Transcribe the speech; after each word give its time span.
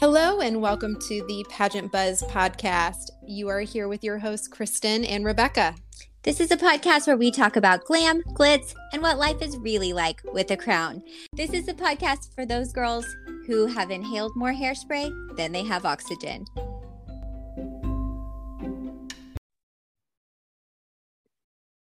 Hello, 0.00 0.38
and 0.38 0.62
welcome 0.62 0.96
to 1.08 1.26
the 1.26 1.44
Pageant 1.50 1.90
Buzz 1.90 2.22
podcast. 2.28 3.10
You 3.26 3.48
are 3.48 3.62
here 3.62 3.88
with 3.88 4.04
your 4.04 4.16
hosts, 4.16 4.46
Kristen 4.46 5.04
and 5.04 5.24
Rebecca. 5.24 5.74
This 6.22 6.38
is 6.38 6.52
a 6.52 6.56
podcast 6.56 7.08
where 7.08 7.16
we 7.16 7.32
talk 7.32 7.56
about 7.56 7.84
glam, 7.84 8.22
glitz, 8.34 8.76
and 8.92 9.02
what 9.02 9.18
life 9.18 9.42
is 9.42 9.56
really 9.56 9.92
like 9.92 10.22
with 10.32 10.52
a 10.52 10.56
crown. 10.56 11.02
This 11.32 11.52
is 11.52 11.66
a 11.66 11.74
podcast 11.74 12.32
for 12.36 12.46
those 12.46 12.72
girls 12.72 13.06
who 13.48 13.66
have 13.66 13.90
inhaled 13.90 14.36
more 14.36 14.52
hairspray 14.52 15.10
than 15.36 15.50
they 15.50 15.64
have 15.64 15.84
oxygen. 15.84 16.44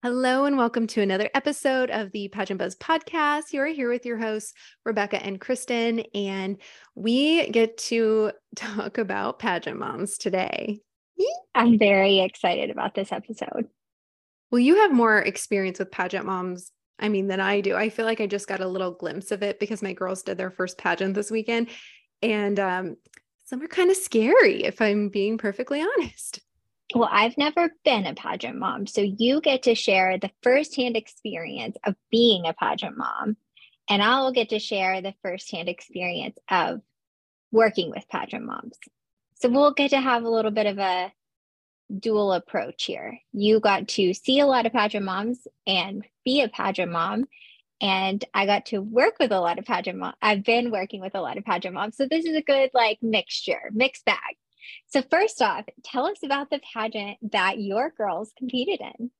Hello, 0.05 0.45
and 0.45 0.59
welcome 0.59 0.87
to 0.89 1.01
another 1.01 1.31
episode 1.33 1.91
of 1.91 2.13
the 2.13 2.29
Pageant 2.29 2.59
Buzz 2.59 2.77
podcast. 2.77 3.55
You 3.55 3.63
are 3.63 3.69
here 3.69 3.89
with 3.89 4.05
your 4.05 4.19
hosts, 4.19 4.53
Rebecca 4.85 5.17
and 5.17 5.41
Kristen, 5.41 6.01
and 6.15 6.59
we 6.95 7.49
get 7.49 7.79
to 7.79 8.33
talk 8.55 8.99
about 8.99 9.39
pageant 9.39 9.79
moms 9.79 10.19
today. 10.19 10.81
I'm 11.55 11.79
very 11.79 12.21
excited 12.21 12.69
about 12.69 12.95
this 12.95 13.13
episode. 13.13 13.69
Well, 14.51 14.59
you 14.59 14.77
have 14.77 14.93
more 14.93 15.21
experience 15.21 15.79
with 15.79 15.91
pageant 15.91 16.27
moms, 16.27 16.71
I 16.99 17.09
mean, 17.09 17.29
than 17.29 17.41
I 17.41 17.63
do. 17.63 17.75
I 17.75 17.89
feel 17.89 18.05
like 18.05 18.21
I 18.21 18.27
just 18.27 18.47
got 18.47 18.61
a 18.61 18.69
little 18.69 18.93
glimpse 18.93 19.31
of 19.31 19.43
it 19.43 19.59
because 19.59 19.83
my 19.83 19.95
girls 19.95 20.23
did 20.23 20.37
their 20.37 20.51
first 20.51 20.77
pageant 20.77 21.15
this 21.15 21.31
weekend, 21.31 21.71
and 22.21 22.61
um, 22.61 22.97
some 23.45 23.63
are 23.63 23.69
kind 23.69 23.91
of 23.91 23.97
scary, 23.97 24.65
if 24.65 24.83
I'm 24.83 25.09
being 25.09 25.39
perfectly 25.39 25.81
honest. 25.99 26.41
Well, 26.95 27.09
I've 27.11 27.37
never 27.37 27.73
been 27.85 28.07
a 28.07 28.15
pageant 28.15 28.57
mom. 28.57 28.87
So 28.87 29.01
you 29.01 29.41
get 29.41 29.65
to 29.65 29.75
share 29.75 30.17
the 30.17 30.31
firsthand 30.43 30.97
experience 30.97 31.77
of 31.85 31.97
being 32.11 32.47
a 32.47 32.55
pageant 32.55 32.97
mom. 32.97 33.37
And 33.89 34.03
I'll 34.03 34.33
get 34.33 34.51
to 34.51 34.61
share 34.61 35.03
the 35.03 35.15
firsthand 35.21 35.69
experience 35.69 36.39
of 36.49 36.81
working 37.51 37.91
with 37.91 38.09
pageant 38.09 38.45
moms. 38.45 38.79
So 39.35 39.49
we'll 39.49 39.73
get 39.73 39.91
to 39.91 40.01
have 40.01 40.23
a 40.23 40.31
little 40.31 40.53
bit 40.53 40.67
of 40.67 40.79
a 40.79 41.13
dual 41.99 42.33
approach 42.33 42.85
here. 42.85 43.19
You 43.33 43.61
got 43.61 43.89
to 43.89 44.15
see 44.15 44.39
a 44.39 44.47
lot 44.47 44.65
of 44.65 44.73
pageant 44.73 45.05
moms 45.05 45.47
and 45.67 46.05
be 46.25 46.43
a 46.43 46.49
pageant 46.49 46.93
mom. 46.93 47.27
And 47.81 48.25
I 48.33 48.47
got 48.47 48.67
to 48.67 48.79
work 48.79 49.17
with 49.19 49.33
a 49.33 49.41
lot 49.41 49.59
of 49.59 49.65
pageant 49.65 49.99
moms. 49.99 50.17
I've 50.23 50.45
been 50.45 50.71
working 50.71 51.01
with 51.01 51.17
a 51.17 51.21
lot 51.21 51.39
of 51.39 51.45
pageant 51.45 51.75
moms. 51.75 51.97
So 51.97 52.07
this 52.09 52.25
is 52.25 52.37
a 52.37 52.41
good 52.41 52.71
like 52.73 53.03
mixture, 53.03 53.71
mixed 53.73 54.05
bag. 54.05 54.37
So, 54.87 55.03
first 55.03 55.41
off, 55.43 55.65
tell 55.85 56.07
us 56.07 56.19
about 56.23 56.51
the 56.51 56.61
pageant 56.73 57.19
that 57.33 57.59
your 57.59 57.93
girls 57.97 58.33
competed 58.39 58.81
in. 58.81 59.11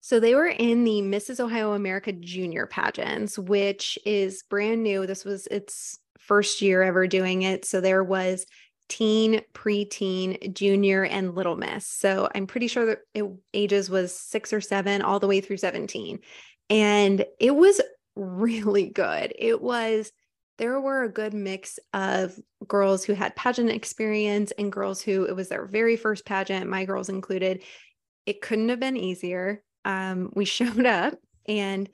So, 0.00 0.20
they 0.20 0.34
were 0.34 0.46
in 0.46 0.84
the 0.84 1.02
Mrs. 1.02 1.40
Ohio 1.40 1.72
America 1.72 2.12
Junior 2.12 2.66
pageants, 2.66 3.38
which 3.38 3.98
is 4.04 4.44
brand 4.48 4.82
new. 4.82 5.06
This 5.06 5.24
was 5.24 5.46
its 5.48 5.98
first 6.18 6.62
year 6.62 6.82
ever 6.82 7.06
doing 7.06 7.42
it. 7.42 7.64
So, 7.64 7.80
there 7.80 8.04
was 8.04 8.46
teen, 8.88 9.42
preteen, 9.52 10.54
junior, 10.54 11.04
and 11.04 11.34
little 11.34 11.56
miss. 11.56 11.86
So, 11.86 12.28
I'm 12.34 12.46
pretty 12.46 12.68
sure 12.68 12.86
that 12.86 12.98
it 13.14 13.24
ages 13.54 13.90
was 13.90 14.14
six 14.14 14.52
or 14.52 14.60
seven, 14.60 15.02
all 15.02 15.20
the 15.20 15.26
way 15.26 15.40
through 15.40 15.58
17. 15.58 16.20
And 16.68 17.24
it 17.38 17.54
was 17.54 17.80
really 18.16 18.88
good. 18.88 19.32
It 19.38 19.60
was 19.60 20.10
there 20.58 20.80
were 20.80 21.02
a 21.02 21.12
good 21.12 21.34
mix 21.34 21.78
of 21.92 22.38
girls 22.66 23.04
who 23.04 23.12
had 23.12 23.36
pageant 23.36 23.70
experience 23.70 24.52
and 24.58 24.72
girls 24.72 25.02
who 25.02 25.24
it 25.24 25.36
was 25.36 25.48
their 25.48 25.66
very 25.66 25.96
first 25.96 26.24
pageant, 26.24 26.68
my 26.68 26.84
girls 26.84 27.08
included. 27.08 27.62
It 28.24 28.40
couldn't 28.40 28.70
have 28.70 28.80
been 28.80 28.96
easier. 28.96 29.62
Um, 29.84 30.30
we 30.34 30.44
showed 30.46 30.86
up 30.86 31.14
and 31.46 31.88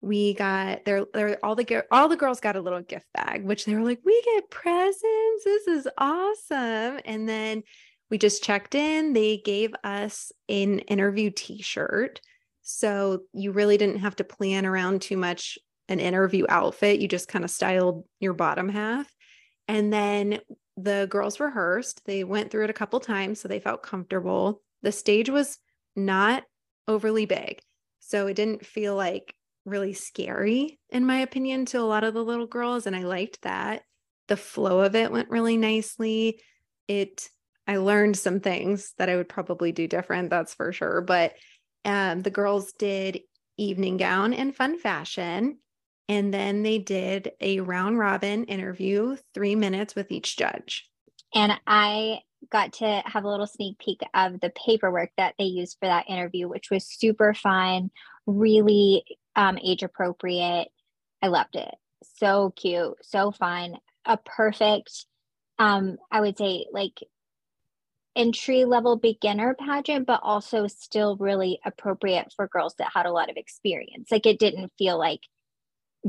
we 0.00 0.34
got 0.34 0.84
there 0.84 1.04
there 1.14 1.38
all 1.44 1.54
the 1.54 1.84
all 1.90 2.08
the 2.08 2.16
girls 2.16 2.40
got 2.40 2.56
a 2.56 2.60
little 2.60 2.82
gift 2.82 3.06
bag 3.14 3.44
which 3.44 3.64
they 3.64 3.74
were 3.74 3.82
like 3.82 4.00
we 4.04 4.22
get 4.24 4.50
presents 4.50 5.44
this 5.44 5.66
is 5.66 5.88
awesome 5.96 7.00
and 7.04 7.28
then 7.28 7.62
we 8.10 8.18
just 8.18 8.44
checked 8.44 8.74
in 8.74 9.14
they 9.14 9.38
gave 9.38 9.74
us 9.84 10.32
an 10.48 10.80
interview 10.80 11.30
t-shirt 11.30 12.20
so 12.62 13.22
you 13.32 13.52
really 13.52 13.78
didn't 13.78 14.00
have 14.00 14.16
to 14.16 14.24
plan 14.24 14.66
around 14.66 15.00
too 15.00 15.16
much 15.16 15.58
an 15.88 16.00
interview 16.00 16.44
outfit. 16.48 17.00
You 17.00 17.08
just 17.08 17.28
kind 17.28 17.44
of 17.44 17.50
styled 17.50 18.04
your 18.20 18.32
bottom 18.32 18.68
half. 18.68 19.10
And 19.68 19.92
then 19.92 20.40
the 20.76 21.06
girls 21.10 21.40
rehearsed. 21.40 22.02
They 22.04 22.24
went 22.24 22.50
through 22.50 22.64
it 22.64 22.70
a 22.70 22.74
couple 22.74 23.00
times 23.00 23.40
so 23.40 23.48
they 23.48 23.60
felt 23.60 23.82
comfortable. 23.82 24.62
The 24.82 24.92
stage 24.92 25.30
was 25.30 25.58
not 25.94 26.44
overly 26.86 27.26
big. 27.26 27.60
So 28.00 28.26
it 28.26 28.34
didn't 28.34 28.64
feel 28.64 28.94
like 28.94 29.34
really 29.64 29.92
scary, 29.92 30.78
in 30.90 31.04
my 31.04 31.18
opinion, 31.18 31.66
to 31.66 31.80
a 31.80 31.82
lot 31.82 32.04
of 32.04 32.14
the 32.14 32.24
little 32.24 32.46
girls. 32.46 32.86
And 32.86 32.94
I 32.94 33.02
liked 33.02 33.42
that. 33.42 33.82
The 34.28 34.36
flow 34.36 34.80
of 34.80 34.94
it 34.94 35.10
went 35.10 35.30
really 35.30 35.56
nicely. 35.56 36.40
It, 36.86 37.28
I 37.66 37.78
learned 37.78 38.16
some 38.16 38.40
things 38.40 38.92
that 38.98 39.08
I 39.08 39.16
would 39.16 39.28
probably 39.28 39.72
do 39.72 39.88
different, 39.88 40.30
that's 40.30 40.54
for 40.54 40.72
sure. 40.72 41.00
But 41.00 41.34
um, 41.84 42.22
the 42.22 42.30
girls 42.30 42.72
did 42.72 43.20
evening 43.56 43.96
gown 43.96 44.32
and 44.32 44.54
fun 44.54 44.78
fashion. 44.78 45.58
And 46.08 46.32
then 46.32 46.62
they 46.62 46.78
did 46.78 47.32
a 47.40 47.60
round 47.60 47.98
robin 47.98 48.44
interview, 48.44 49.16
three 49.34 49.56
minutes 49.56 49.94
with 49.94 50.12
each 50.12 50.36
judge. 50.36 50.88
And 51.34 51.52
I 51.66 52.20
got 52.50 52.74
to 52.74 53.02
have 53.04 53.24
a 53.24 53.28
little 53.28 53.46
sneak 53.46 53.78
peek 53.78 54.00
of 54.14 54.40
the 54.40 54.50
paperwork 54.50 55.10
that 55.16 55.34
they 55.38 55.44
used 55.44 55.78
for 55.80 55.86
that 55.86 56.08
interview, 56.08 56.48
which 56.48 56.70
was 56.70 56.86
super 56.86 57.34
fun, 57.34 57.90
really 58.26 59.04
um, 59.34 59.58
age 59.58 59.82
appropriate. 59.82 60.68
I 61.22 61.28
loved 61.28 61.56
it. 61.56 61.74
So 62.18 62.52
cute, 62.56 62.94
so 63.02 63.32
fun. 63.32 63.76
A 64.04 64.16
perfect, 64.16 65.06
um, 65.58 65.96
I 66.12 66.20
would 66.20 66.38
say, 66.38 66.66
like 66.72 67.02
entry 68.14 68.64
level 68.64 68.96
beginner 68.96 69.54
pageant, 69.54 70.06
but 70.06 70.20
also 70.22 70.68
still 70.68 71.16
really 71.16 71.58
appropriate 71.64 72.32
for 72.34 72.48
girls 72.48 72.74
that 72.78 72.92
had 72.94 73.06
a 73.06 73.12
lot 73.12 73.28
of 73.28 73.36
experience. 73.36 74.10
Like 74.10 74.26
it 74.26 74.38
didn't 74.38 74.72
feel 74.78 74.98
like 74.98 75.20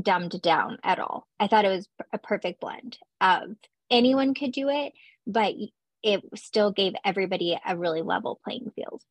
dumbed 0.00 0.40
down 0.42 0.78
at 0.82 0.98
all. 0.98 1.26
I 1.40 1.46
thought 1.46 1.64
it 1.64 1.68
was 1.68 1.88
a 2.12 2.18
perfect 2.18 2.60
blend 2.60 2.98
of 3.20 3.56
anyone 3.90 4.34
could 4.34 4.52
do 4.52 4.68
it, 4.68 4.92
but 5.26 5.54
it 6.02 6.22
still 6.36 6.70
gave 6.70 6.94
everybody 7.04 7.58
a 7.66 7.76
really 7.76 8.02
level 8.02 8.40
playing 8.44 8.70
field. 8.74 9.02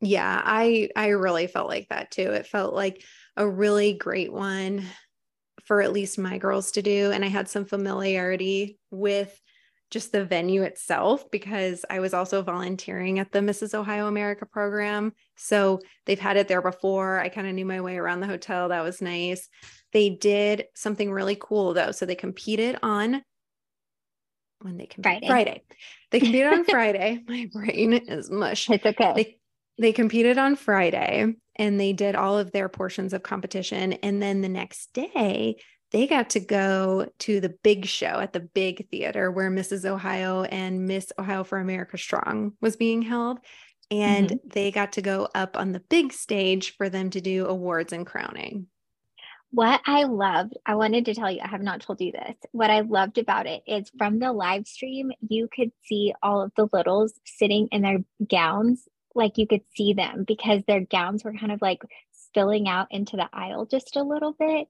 Yeah, 0.00 0.40
I 0.44 0.90
I 0.94 1.08
really 1.08 1.48
felt 1.48 1.68
like 1.68 1.88
that 1.90 2.10
too. 2.10 2.30
It 2.30 2.46
felt 2.46 2.74
like 2.74 3.02
a 3.36 3.48
really 3.48 3.94
great 3.94 4.32
one 4.32 4.84
for 5.64 5.82
at 5.82 5.92
least 5.92 6.18
my 6.18 6.38
girls 6.38 6.72
to 6.72 6.82
do 6.82 7.10
and 7.10 7.24
I 7.24 7.28
had 7.28 7.48
some 7.48 7.64
familiarity 7.64 8.78
with 8.90 9.38
just 9.90 10.12
the 10.12 10.24
venue 10.24 10.62
itself 10.62 11.30
because 11.30 11.84
I 11.88 12.00
was 12.00 12.12
also 12.12 12.42
volunteering 12.42 13.18
at 13.18 13.32
the 13.32 13.38
Mrs. 13.38 13.74
Ohio 13.74 14.06
America 14.06 14.44
program. 14.44 15.12
So 15.36 15.80
they've 16.04 16.18
had 16.18 16.36
it 16.36 16.48
there 16.48 16.62
before. 16.62 17.18
I 17.18 17.28
kind 17.28 17.46
of 17.46 17.54
knew 17.54 17.64
my 17.64 17.80
way 17.80 17.96
around 17.96 18.20
the 18.20 18.26
hotel. 18.26 18.68
That 18.68 18.84
was 18.84 19.00
nice. 19.00 19.48
They 19.92 20.10
did 20.10 20.64
something 20.74 21.10
really 21.10 21.36
cool 21.40 21.72
though. 21.72 21.92
So 21.92 22.04
they 22.04 22.14
competed 22.14 22.78
on 22.82 23.22
when 24.60 24.76
they 24.76 24.86
competed 24.86 25.26
Friday. 25.26 25.26
Friday. 25.26 25.62
They 26.10 26.20
competed 26.20 26.52
on 26.52 26.64
Friday. 26.68 27.22
My 27.26 27.48
brain 27.52 27.94
is 27.94 28.30
mush. 28.30 28.68
It's 28.68 28.84
okay. 28.84 29.12
They 29.14 29.38
they 29.80 29.92
competed 29.92 30.38
on 30.38 30.56
Friday 30.56 31.34
and 31.56 31.80
they 31.80 31.92
did 31.92 32.16
all 32.16 32.38
of 32.38 32.52
their 32.52 32.68
portions 32.68 33.12
of 33.12 33.22
competition. 33.22 33.94
And 33.94 34.20
then 34.20 34.40
the 34.40 34.48
next 34.48 34.92
day, 34.92 35.56
they 35.90 36.06
got 36.06 36.30
to 36.30 36.40
go 36.40 37.10
to 37.20 37.40
the 37.40 37.54
big 37.62 37.86
show 37.86 38.20
at 38.20 38.32
the 38.32 38.40
big 38.40 38.88
theater 38.90 39.30
where 39.30 39.50
Mrs. 39.50 39.84
Ohio 39.84 40.42
and 40.42 40.86
Miss 40.86 41.12
Ohio 41.18 41.44
for 41.44 41.58
America 41.58 41.96
Strong 41.96 42.52
was 42.60 42.76
being 42.76 43.02
held. 43.02 43.38
And 43.90 44.28
mm-hmm. 44.28 44.48
they 44.48 44.70
got 44.70 44.92
to 44.92 45.02
go 45.02 45.28
up 45.34 45.56
on 45.56 45.72
the 45.72 45.80
big 45.80 46.12
stage 46.12 46.76
for 46.76 46.90
them 46.90 47.08
to 47.10 47.22
do 47.22 47.46
awards 47.46 47.92
and 47.92 48.06
crowning. 48.06 48.66
What 49.50 49.80
I 49.86 50.04
loved, 50.04 50.58
I 50.66 50.74
wanted 50.74 51.06
to 51.06 51.14
tell 51.14 51.30
you, 51.30 51.40
I 51.42 51.48
have 51.48 51.62
not 51.62 51.80
told 51.80 52.02
you 52.02 52.12
this. 52.12 52.36
What 52.52 52.68
I 52.68 52.80
loved 52.80 53.16
about 53.16 53.46
it 53.46 53.62
is 53.66 53.90
from 53.96 54.18
the 54.18 54.30
live 54.30 54.66
stream, 54.66 55.10
you 55.26 55.48
could 55.50 55.72
see 55.84 56.12
all 56.22 56.42
of 56.42 56.52
the 56.54 56.68
littles 56.70 57.14
sitting 57.24 57.68
in 57.72 57.80
their 57.80 58.00
gowns. 58.28 58.86
Like 59.14 59.38
you 59.38 59.46
could 59.46 59.62
see 59.74 59.94
them 59.94 60.24
because 60.28 60.62
their 60.66 60.80
gowns 60.80 61.24
were 61.24 61.32
kind 61.32 61.50
of 61.50 61.62
like 61.62 61.80
spilling 62.38 62.68
out 62.68 62.86
into 62.90 63.16
the 63.16 63.28
aisle 63.32 63.66
just 63.66 63.96
a 63.96 64.02
little 64.02 64.32
bit. 64.32 64.68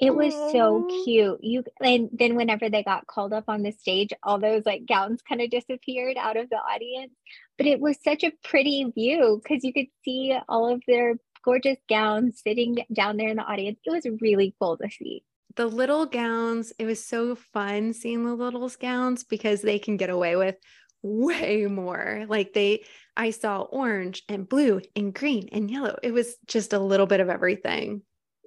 It 0.00 0.14
was 0.14 0.32
Aww. 0.32 0.52
so 0.52 1.04
cute. 1.04 1.38
You 1.42 1.64
and 1.80 2.08
then 2.12 2.36
whenever 2.36 2.70
they 2.70 2.82
got 2.84 3.06
called 3.06 3.32
up 3.32 3.44
on 3.48 3.62
the 3.62 3.72
stage, 3.72 4.10
all 4.22 4.38
those 4.38 4.64
like 4.64 4.86
gowns 4.86 5.20
kind 5.22 5.40
of 5.40 5.50
disappeared 5.50 6.16
out 6.16 6.36
of 6.36 6.48
the 6.48 6.56
audience. 6.56 7.12
But 7.56 7.66
it 7.66 7.80
was 7.80 7.96
such 8.04 8.22
a 8.22 8.32
pretty 8.44 8.84
view 8.94 9.40
because 9.42 9.64
you 9.64 9.72
could 9.72 9.88
see 10.04 10.36
all 10.48 10.72
of 10.72 10.80
their 10.86 11.16
gorgeous 11.44 11.78
gowns 11.88 12.40
sitting 12.40 12.76
down 12.92 13.16
there 13.16 13.30
in 13.30 13.36
the 13.36 13.42
audience. 13.42 13.78
It 13.84 13.90
was 13.90 14.20
really 14.20 14.54
cool 14.60 14.76
to 14.78 14.88
see. 14.88 15.24
The 15.56 15.66
little 15.66 16.06
gowns, 16.06 16.72
it 16.78 16.84
was 16.84 17.04
so 17.04 17.34
fun 17.34 17.92
seeing 17.92 18.24
the 18.24 18.34
little 18.34 18.68
gowns 18.80 19.24
because 19.24 19.62
they 19.62 19.80
can 19.80 19.96
get 19.96 20.10
away 20.10 20.36
with 20.36 20.54
way 21.02 21.66
more. 21.66 22.24
Like 22.28 22.52
they, 22.52 22.84
I 23.16 23.30
saw 23.30 23.62
orange 23.62 24.22
and 24.28 24.48
blue 24.48 24.80
and 24.96 25.14
green 25.14 25.48
and 25.52 25.70
yellow. 25.70 25.98
It 26.02 26.12
was 26.12 26.36
just 26.46 26.72
a 26.72 26.78
little 26.78 27.06
bit 27.06 27.20
of 27.20 27.28
everything. 27.28 28.02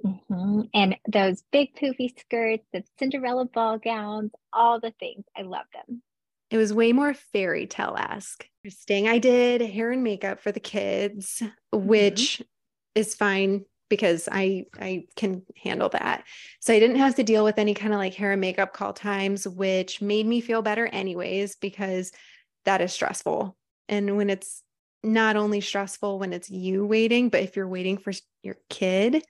Mm-hmm. 0.05 0.61
And 0.73 0.95
those 1.07 1.43
big 1.51 1.75
poofy 1.75 2.09
skirts, 2.19 2.63
the 2.73 2.83
Cinderella 2.97 3.45
ball 3.45 3.77
gowns, 3.77 4.31
all 4.51 4.79
the 4.79 4.93
things. 4.99 5.23
I 5.37 5.43
love 5.43 5.65
them. 5.73 6.01
it 6.49 6.57
was 6.57 6.73
way 6.73 6.91
more 6.91 7.13
fairy 7.13 7.67
tale 7.67 7.95
esque. 7.97 8.45
Interesting. 8.63 9.07
I 9.07 9.19
did 9.19 9.61
hair 9.61 9.91
and 9.91 10.03
makeup 10.03 10.39
for 10.41 10.51
the 10.51 10.59
kids, 10.59 11.41
Mm-hmm. 11.73 11.87
which 11.87 12.41
is 12.95 13.15
fine 13.15 13.63
because 13.89 14.27
I 14.31 14.65
I 14.79 15.05
can 15.15 15.43
handle 15.61 15.89
that. 15.89 16.23
So 16.61 16.73
I 16.73 16.79
didn't 16.79 16.95
have 16.97 17.15
to 17.15 17.23
deal 17.23 17.43
with 17.43 17.57
any 17.57 17.73
kind 17.73 17.93
of 17.93 17.99
like 17.99 18.13
hair 18.13 18.31
and 18.31 18.41
makeup 18.41 18.73
call 18.73 18.93
times, 18.93 19.47
which 19.47 20.01
made 20.01 20.25
me 20.25 20.41
feel 20.41 20.61
better 20.61 20.87
anyways 20.87 21.55
because 21.57 22.11
that 22.65 22.81
is 22.81 22.93
stressful. 22.93 23.55
And 23.89 24.17
when 24.17 24.29
it's 24.29 24.63
not 25.03 25.35
only 25.35 25.61
stressful 25.61 26.19
when 26.19 26.33
it's 26.33 26.49
you 26.49 26.85
waiting, 26.85 27.29
but 27.29 27.41
if 27.41 27.55
you're 27.55 27.67
waiting 27.67 27.97
for 27.97 28.13
your 28.43 28.57
kid, 28.69 29.23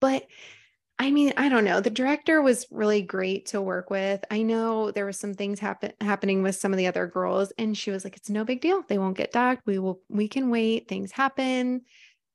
but 0.00 0.26
I 0.98 1.10
mean, 1.10 1.34
I 1.36 1.50
don't 1.50 1.64
know. 1.64 1.80
The 1.80 1.90
director 1.90 2.40
was 2.40 2.66
really 2.70 3.02
great 3.02 3.46
to 3.46 3.60
work 3.60 3.90
with. 3.90 4.24
I 4.30 4.42
know 4.42 4.90
there 4.90 5.04
was 5.04 5.18
some 5.18 5.34
things 5.34 5.60
happen 5.60 5.92
happening 6.00 6.42
with 6.42 6.56
some 6.56 6.72
of 6.72 6.78
the 6.78 6.86
other 6.86 7.06
girls, 7.06 7.52
and 7.58 7.76
she 7.76 7.90
was 7.90 8.02
like, 8.02 8.16
"It's 8.16 8.30
no 8.30 8.44
big 8.44 8.62
deal. 8.62 8.82
They 8.88 8.96
won't 8.96 9.16
get 9.16 9.32
docked. 9.32 9.66
We 9.66 9.78
will. 9.78 10.00
We 10.08 10.26
can 10.26 10.48
wait. 10.48 10.88
Things 10.88 11.12
happen." 11.12 11.82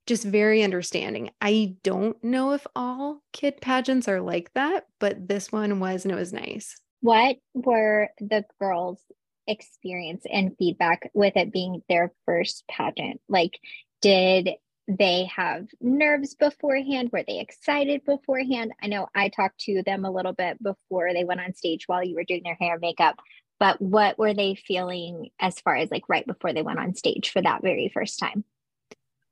Just 0.06 0.24
very 0.24 0.62
understanding. 0.64 1.32
I 1.42 1.76
don't 1.84 2.24
know 2.24 2.54
if 2.54 2.68
all 2.76 3.24
kid 3.34 3.62
pageants 3.62 4.08
are 4.08 4.22
like 4.22 4.54
that, 4.54 4.86
but 5.00 5.28
this 5.28 5.52
one 5.52 5.80
was, 5.80 6.06
and 6.06 6.12
it 6.12 6.18
was 6.18 6.34
nice. 6.34 6.80
What 7.02 7.38
were 7.54 8.10
the 8.20 8.46
girls' 8.60 9.02
experience 9.48 10.24
and 10.32 10.56
feedback 10.58 11.10
with 11.14 11.36
it 11.36 11.52
being 11.52 11.82
their 11.90 12.12
first 12.26 12.64
pageant? 12.70 13.22
Like, 13.28 13.60
did 14.02 14.52
they 14.88 15.30
have 15.36 15.68
nerves 15.80 16.36
beforehand? 16.36 17.10
Were 17.12 17.24
they 17.28 17.40
excited 17.40 18.04
beforehand? 18.06 18.72
I 18.82 18.88
know 18.88 19.08
I 19.16 19.30
talked 19.30 19.60
to 19.62 19.84
them 19.86 20.06
a 20.06 20.12
little 20.12 20.34
bit 20.34 20.62
before 20.62 21.14
they 21.14 21.24
went 21.24 21.42
on 21.42 21.54
stage 21.54 21.88
while 21.88 22.04
you 22.04 22.16
were 22.16 22.24
doing 22.24 22.42
their 22.44 22.58
hair 22.60 22.74
and 22.74 22.82
makeup, 22.82 23.20
but 23.60 23.82
what 23.82 24.18
were 24.18 24.34
they 24.34 24.56
feeling 24.56 25.30
as 25.40 25.60
far 25.60 25.76
as 25.76 25.92
like 25.92 26.10
right 26.10 26.26
before 26.26 26.54
they 26.54 26.64
went 26.64 26.80
on 26.80 26.96
stage 26.96 27.32
for 27.32 27.42
that 27.42 27.62
very 27.62 27.92
first 27.94 28.20
time? 28.20 28.44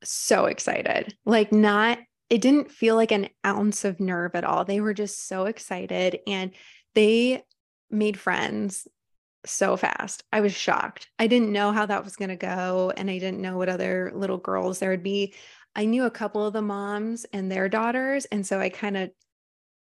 so 0.03 0.45
excited. 0.45 1.15
Like, 1.25 1.51
not, 1.51 1.99
it 2.29 2.41
didn't 2.41 2.71
feel 2.71 2.95
like 2.95 3.11
an 3.11 3.29
ounce 3.45 3.85
of 3.85 3.99
nerve 3.99 4.35
at 4.35 4.43
all. 4.43 4.65
They 4.65 4.81
were 4.81 4.93
just 4.93 5.27
so 5.27 5.45
excited 5.45 6.19
and 6.27 6.51
they 6.95 7.43
made 7.89 8.19
friends 8.19 8.87
so 9.45 9.77
fast. 9.77 10.23
I 10.31 10.41
was 10.41 10.53
shocked. 10.53 11.07
I 11.17 11.27
didn't 11.27 11.51
know 11.51 11.71
how 11.71 11.85
that 11.85 12.03
was 12.03 12.15
going 12.15 12.29
to 12.29 12.35
go. 12.35 12.91
And 12.95 13.09
I 13.09 13.19
didn't 13.19 13.41
know 13.41 13.57
what 13.57 13.69
other 13.69 14.11
little 14.13 14.37
girls 14.37 14.79
there 14.79 14.89
would 14.89 15.03
be. 15.03 15.33
I 15.75 15.85
knew 15.85 16.05
a 16.05 16.11
couple 16.11 16.45
of 16.45 16.53
the 16.53 16.61
moms 16.61 17.25
and 17.31 17.51
their 17.51 17.69
daughters. 17.69 18.25
And 18.25 18.45
so 18.45 18.59
I 18.59 18.69
kind 18.69 18.97
of 18.97 19.11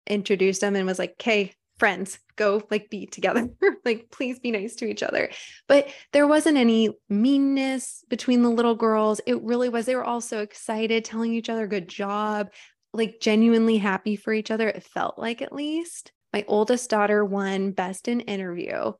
introduced 0.07 0.61
them 0.61 0.75
and 0.75 0.87
was 0.87 0.99
like, 0.99 1.11
okay, 1.21 1.53
friends, 1.77 2.19
go 2.35 2.61
like 2.71 2.89
be 2.89 3.05
together. 3.05 3.49
like, 3.85 4.07
please 4.11 4.39
be 4.39 4.51
nice 4.51 4.75
to 4.75 4.85
each 4.85 5.03
other. 5.03 5.29
But 5.67 5.89
there 6.11 6.27
wasn't 6.27 6.57
any 6.57 6.89
meanness 7.09 8.03
between 8.09 8.41
the 8.41 8.49
little 8.49 8.75
girls. 8.75 9.21
It 9.25 9.41
really 9.41 9.69
was. 9.69 9.85
They 9.85 9.95
were 9.95 10.03
all 10.03 10.21
so 10.21 10.39
excited, 10.39 11.05
telling 11.05 11.33
each 11.33 11.49
other 11.49 11.67
good 11.67 11.87
job, 11.87 12.49
like 12.93 13.19
genuinely 13.19 13.77
happy 13.77 14.15
for 14.15 14.33
each 14.33 14.51
other. 14.51 14.69
It 14.69 14.83
felt 14.83 15.17
like 15.17 15.41
at 15.41 15.53
least. 15.53 16.11
My 16.31 16.43
oldest 16.47 16.89
daughter 16.89 17.23
won 17.23 17.71
best 17.71 18.07
in 18.07 18.21
interview. 18.21 18.93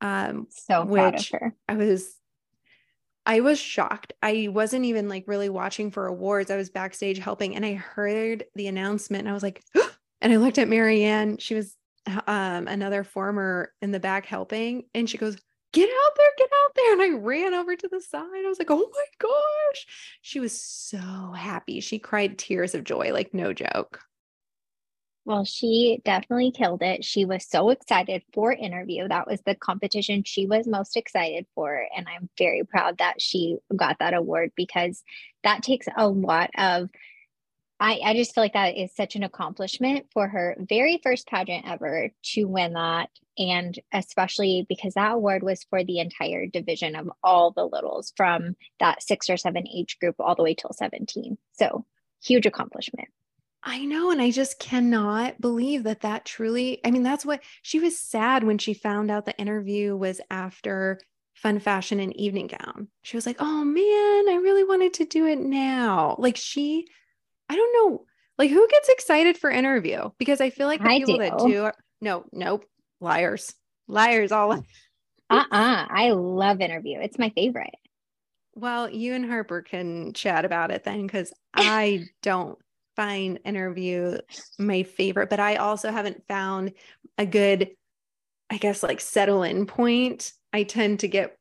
Um, 0.00 0.46
So 0.50 0.84
proud 0.86 1.14
of 1.14 1.20
Which- 1.20 1.30
her. 1.32 1.54
I 1.68 1.74
was 1.74 2.14
I 3.26 3.40
was 3.40 3.58
shocked. 3.60 4.14
I 4.22 4.48
wasn't 4.50 4.86
even 4.86 5.08
like 5.08 5.24
really 5.28 5.50
watching 5.50 5.90
for 5.90 6.06
awards. 6.06 6.50
I 6.50 6.56
was 6.56 6.70
backstage 6.70 7.18
helping 7.18 7.54
and 7.54 7.64
I 7.64 7.74
heard 7.74 8.44
the 8.54 8.66
announcement 8.66 9.20
and 9.20 9.28
I 9.28 9.34
was 9.34 9.42
like, 9.42 9.62
and 10.20 10.32
I 10.32 10.36
looked 10.36 10.58
at 10.58 10.68
Marianne. 10.68 11.36
She 11.38 11.54
was 11.54 11.76
um 12.26 12.66
another 12.66 13.04
former 13.04 13.72
in 13.82 13.90
the 13.90 14.00
back 14.00 14.24
helping 14.26 14.84
and 14.94 15.08
she 15.08 15.18
goes, 15.18 15.36
Get 15.72 15.88
out 15.88 16.12
there, 16.16 16.30
get 16.38 16.50
out 16.64 16.72
there. 16.74 16.92
And 16.94 17.02
I 17.02 17.18
ran 17.18 17.54
over 17.54 17.76
to 17.76 17.88
the 17.88 18.00
side. 18.00 18.24
I 18.24 18.48
was 18.48 18.58
like, 18.58 18.72
oh 18.72 18.90
my 18.92 19.04
gosh. 19.18 19.86
She 20.20 20.40
was 20.40 20.60
so 20.60 20.98
happy. 20.98 21.78
She 21.78 22.00
cried 22.00 22.38
tears 22.38 22.74
of 22.74 22.82
joy, 22.82 23.12
like 23.12 23.32
no 23.32 23.52
joke. 23.52 24.00
Well, 25.24 25.44
she 25.44 26.00
definitely 26.04 26.50
killed 26.50 26.82
it. 26.82 27.04
She 27.04 27.24
was 27.24 27.46
so 27.46 27.70
excited 27.70 28.22
for 28.32 28.52
interview. 28.52 29.06
That 29.06 29.28
was 29.28 29.40
the 29.42 29.54
competition 29.54 30.24
she 30.24 30.46
was 30.46 30.66
most 30.66 30.96
excited 30.96 31.46
for. 31.54 31.86
And 31.94 32.06
I'm 32.08 32.30
very 32.38 32.64
proud 32.64 32.98
that 32.98 33.20
she 33.20 33.58
got 33.74 33.98
that 33.98 34.14
award 34.14 34.52
because 34.56 35.04
that 35.44 35.62
takes 35.62 35.86
a 35.96 36.08
lot 36.08 36.50
of 36.56 36.88
I, 37.82 37.98
I 38.04 38.14
just 38.14 38.34
feel 38.34 38.44
like 38.44 38.52
that 38.52 38.76
is 38.76 38.94
such 38.94 39.16
an 39.16 39.22
accomplishment 39.22 40.06
for 40.12 40.28
her 40.28 40.54
very 40.58 41.00
first 41.02 41.26
pageant 41.26 41.64
ever 41.66 42.10
to 42.34 42.44
win 42.44 42.74
that. 42.74 43.08
And 43.38 43.78
especially 43.90 44.66
because 44.68 44.94
that 44.94 45.12
award 45.12 45.42
was 45.42 45.64
for 45.64 45.82
the 45.82 45.98
entire 45.98 46.46
division 46.46 46.94
of 46.94 47.10
all 47.24 47.52
the 47.52 47.64
littles 47.64 48.12
from 48.14 48.54
that 48.80 49.02
six 49.02 49.30
or 49.30 49.38
seven 49.38 49.66
age 49.66 49.98
group 49.98 50.16
all 50.18 50.34
the 50.34 50.42
way 50.42 50.52
till 50.52 50.74
17. 50.74 51.38
So 51.52 51.86
huge 52.22 52.44
accomplishment. 52.44 53.08
I 53.62 53.84
know. 53.84 54.10
And 54.10 54.22
I 54.22 54.30
just 54.30 54.58
cannot 54.58 55.40
believe 55.40 55.82
that 55.84 56.00
that 56.00 56.24
truly, 56.24 56.80
I 56.84 56.90
mean, 56.90 57.02
that's 57.02 57.26
what 57.26 57.42
she 57.62 57.78
was 57.78 57.98
sad 57.98 58.44
when 58.44 58.58
she 58.58 58.72
found 58.72 59.10
out 59.10 59.26
the 59.26 59.38
interview 59.38 59.96
was 59.96 60.20
after 60.30 60.98
Fun 61.34 61.58
Fashion 61.58 62.00
and 62.00 62.14
Evening 62.16 62.46
Gown. 62.48 62.88
She 63.02 63.16
was 63.16 63.26
like, 63.26 63.36
oh 63.38 63.64
man, 63.64 64.28
I 64.34 64.40
really 64.42 64.64
wanted 64.64 64.94
to 64.94 65.04
do 65.04 65.26
it 65.26 65.38
now. 65.38 66.16
Like 66.18 66.36
she, 66.36 66.86
I 67.48 67.56
don't 67.56 67.72
know, 67.74 68.04
like 68.38 68.50
who 68.50 68.66
gets 68.68 68.88
excited 68.88 69.36
for 69.36 69.50
interview? 69.50 70.10
Because 70.18 70.40
I 70.40 70.50
feel 70.50 70.66
like 70.66 70.82
the 70.82 70.88
I 70.88 70.98
people 70.98 71.18
that 71.18 71.38
do. 71.38 71.48
do, 71.48 71.64
are- 71.64 71.74
no, 72.00 72.24
nope, 72.32 72.64
liars, 73.00 73.54
liars, 73.88 74.32
all. 74.32 74.54
Mm. 74.56 74.64
Uh-uh. 75.30 75.86
I 75.88 76.10
love 76.10 76.60
interview. 76.60 76.98
It's 76.98 77.18
my 77.18 77.30
favorite. 77.30 77.74
Well, 78.54 78.90
you 78.90 79.14
and 79.14 79.24
Harper 79.24 79.62
can 79.62 80.12
chat 80.12 80.44
about 80.44 80.70
it 80.72 80.82
then 80.84 81.06
because 81.06 81.32
I 81.54 82.06
don't 82.22 82.58
find 83.00 83.40
interview 83.46 84.18
my 84.58 84.82
favorite, 84.82 85.30
but 85.30 85.40
I 85.40 85.56
also 85.56 85.90
haven't 85.90 86.22
found 86.28 86.74
a 87.16 87.24
good, 87.24 87.70
I 88.50 88.58
guess, 88.58 88.82
like 88.82 89.00
settle 89.00 89.42
in 89.42 89.64
point. 89.64 90.32
I 90.52 90.64
tend 90.64 91.00
to 91.00 91.08
get 91.08 91.38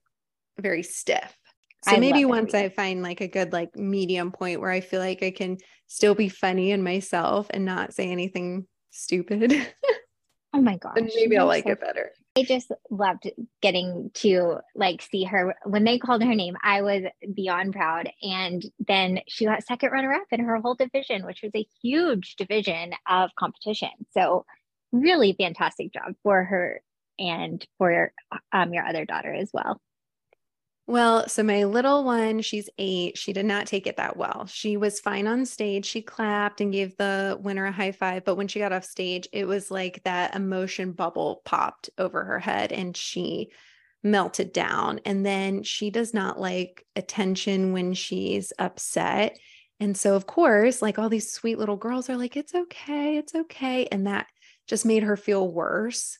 very 0.57 0.83
stiff. 0.83 1.37
So 1.83 1.97
I 1.97 1.99
maybe 1.99 2.23
once 2.23 2.53
I 2.53 2.69
find 2.69 3.03
like 3.03 3.19
a 3.19 3.27
good 3.27 3.51
like 3.51 3.75
medium 3.75 4.31
point 4.31 4.61
where 4.61 4.71
I 4.71 4.79
feel 4.79 5.01
like 5.01 5.21
I 5.21 5.31
can 5.31 5.57
still 5.87 6.15
be 6.15 6.29
funny 6.29 6.71
in 6.71 6.81
myself 6.81 7.47
and 7.49 7.65
not 7.65 7.93
say 7.93 8.09
anything 8.09 8.65
stupid, 8.91 9.51
Oh 10.53 10.61
my 10.61 10.77
gosh. 10.77 10.93
then 10.95 11.09
maybe 11.13 11.37
I'll 11.37 11.45
like 11.45 11.65
so 11.65 11.71
it 11.71 11.81
better. 11.81 12.11
I 12.37 12.43
just 12.43 12.71
loved 12.89 13.29
getting 13.61 14.11
to 14.15 14.59
like 14.75 15.01
see 15.01 15.23
her 15.25 15.55
when 15.65 15.83
they 15.83 15.97
called 15.97 16.23
her 16.23 16.35
name. 16.35 16.55
I 16.63 16.81
was 16.81 17.03
beyond 17.33 17.73
proud. 17.73 18.09
And 18.21 18.63
then 18.79 19.21
she 19.27 19.45
got 19.45 19.65
second 19.65 19.91
runner 19.91 20.13
up 20.13 20.27
in 20.31 20.41
her 20.41 20.57
whole 20.57 20.75
division, 20.75 21.25
which 21.25 21.41
was 21.43 21.51
a 21.55 21.67
huge 21.81 22.35
division 22.35 22.93
of 23.09 23.31
competition. 23.37 23.89
So, 24.11 24.45
really 24.91 25.33
fantastic 25.33 25.93
job 25.93 26.13
for 26.23 26.43
her 26.43 26.81
and 27.19 27.65
for 27.77 28.13
um, 28.51 28.73
your 28.73 28.85
other 28.85 29.05
daughter 29.05 29.33
as 29.33 29.51
well. 29.53 29.81
Well, 30.89 31.29
so 31.29 31.43
my 31.43 31.65
little 31.65 32.03
one, 32.03 32.41
she's 32.41 32.67
eight. 32.79 33.15
She 33.15 33.31
did 33.31 33.45
not 33.45 33.67
take 33.67 33.85
it 33.85 33.97
that 33.97 34.17
well. 34.17 34.47
She 34.47 34.75
was 34.75 34.99
fine 34.99 35.27
on 35.27 35.45
stage. 35.45 35.85
She 35.85 36.01
clapped 36.01 36.61
and 36.61 36.73
gave 36.73 36.97
the 36.97 37.37
winner 37.39 37.67
a 37.67 37.71
high 37.71 37.91
five. 37.91 38.25
But 38.25 38.37
when 38.37 38.47
she 38.47 38.57
got 38.57 38.73
off 38.73 38.85
stage, 38.85 39.27
it 39.31 39.45
was 39.45 39.69
like 39.69 40.01
that 40.03 40.33
emotion 40.33 40.93
bubble 40.93 41.43
popped 41.45 41.91
over 41.99 42.23
her 42.23 42.39
head 42.39 42.71
and 42.71 42.97
she 42.97 43.51
melted 44.01 44.51
down. 44.51 44.99
And 45.05 45.23
then 45.23 45.61
she 45.61 45.91
does 45.91 46.11
not 46.11 46.39
like 46.39 46.83
attention 46.95 47.71
when 47.71 47.93
she's 47.93 48.51
upset. 48.57 49.37
And 49.79 49.95
so, 49.95 50.15
of 50.15 50.25
course, 50.25 50.81
like 50.81 50.97
all 50.97 51.09
these 51.09 51.31
sweet 51.31 51.59
little 51.59 51.77
girls 51.77 52.09
are 52.09 52.17
like, 52.17 52.35
it's 52.35 52.55
okay, 52.55 53.17
it's 53.17 53.35
okay. 53.35 53.85
And 53.91 54.07
that 54.07 54.25
just 54.65 54.87
made 54.87 55.03
her 55.03 55.17
feel 55.17 55.47
worse. 55.47 56.17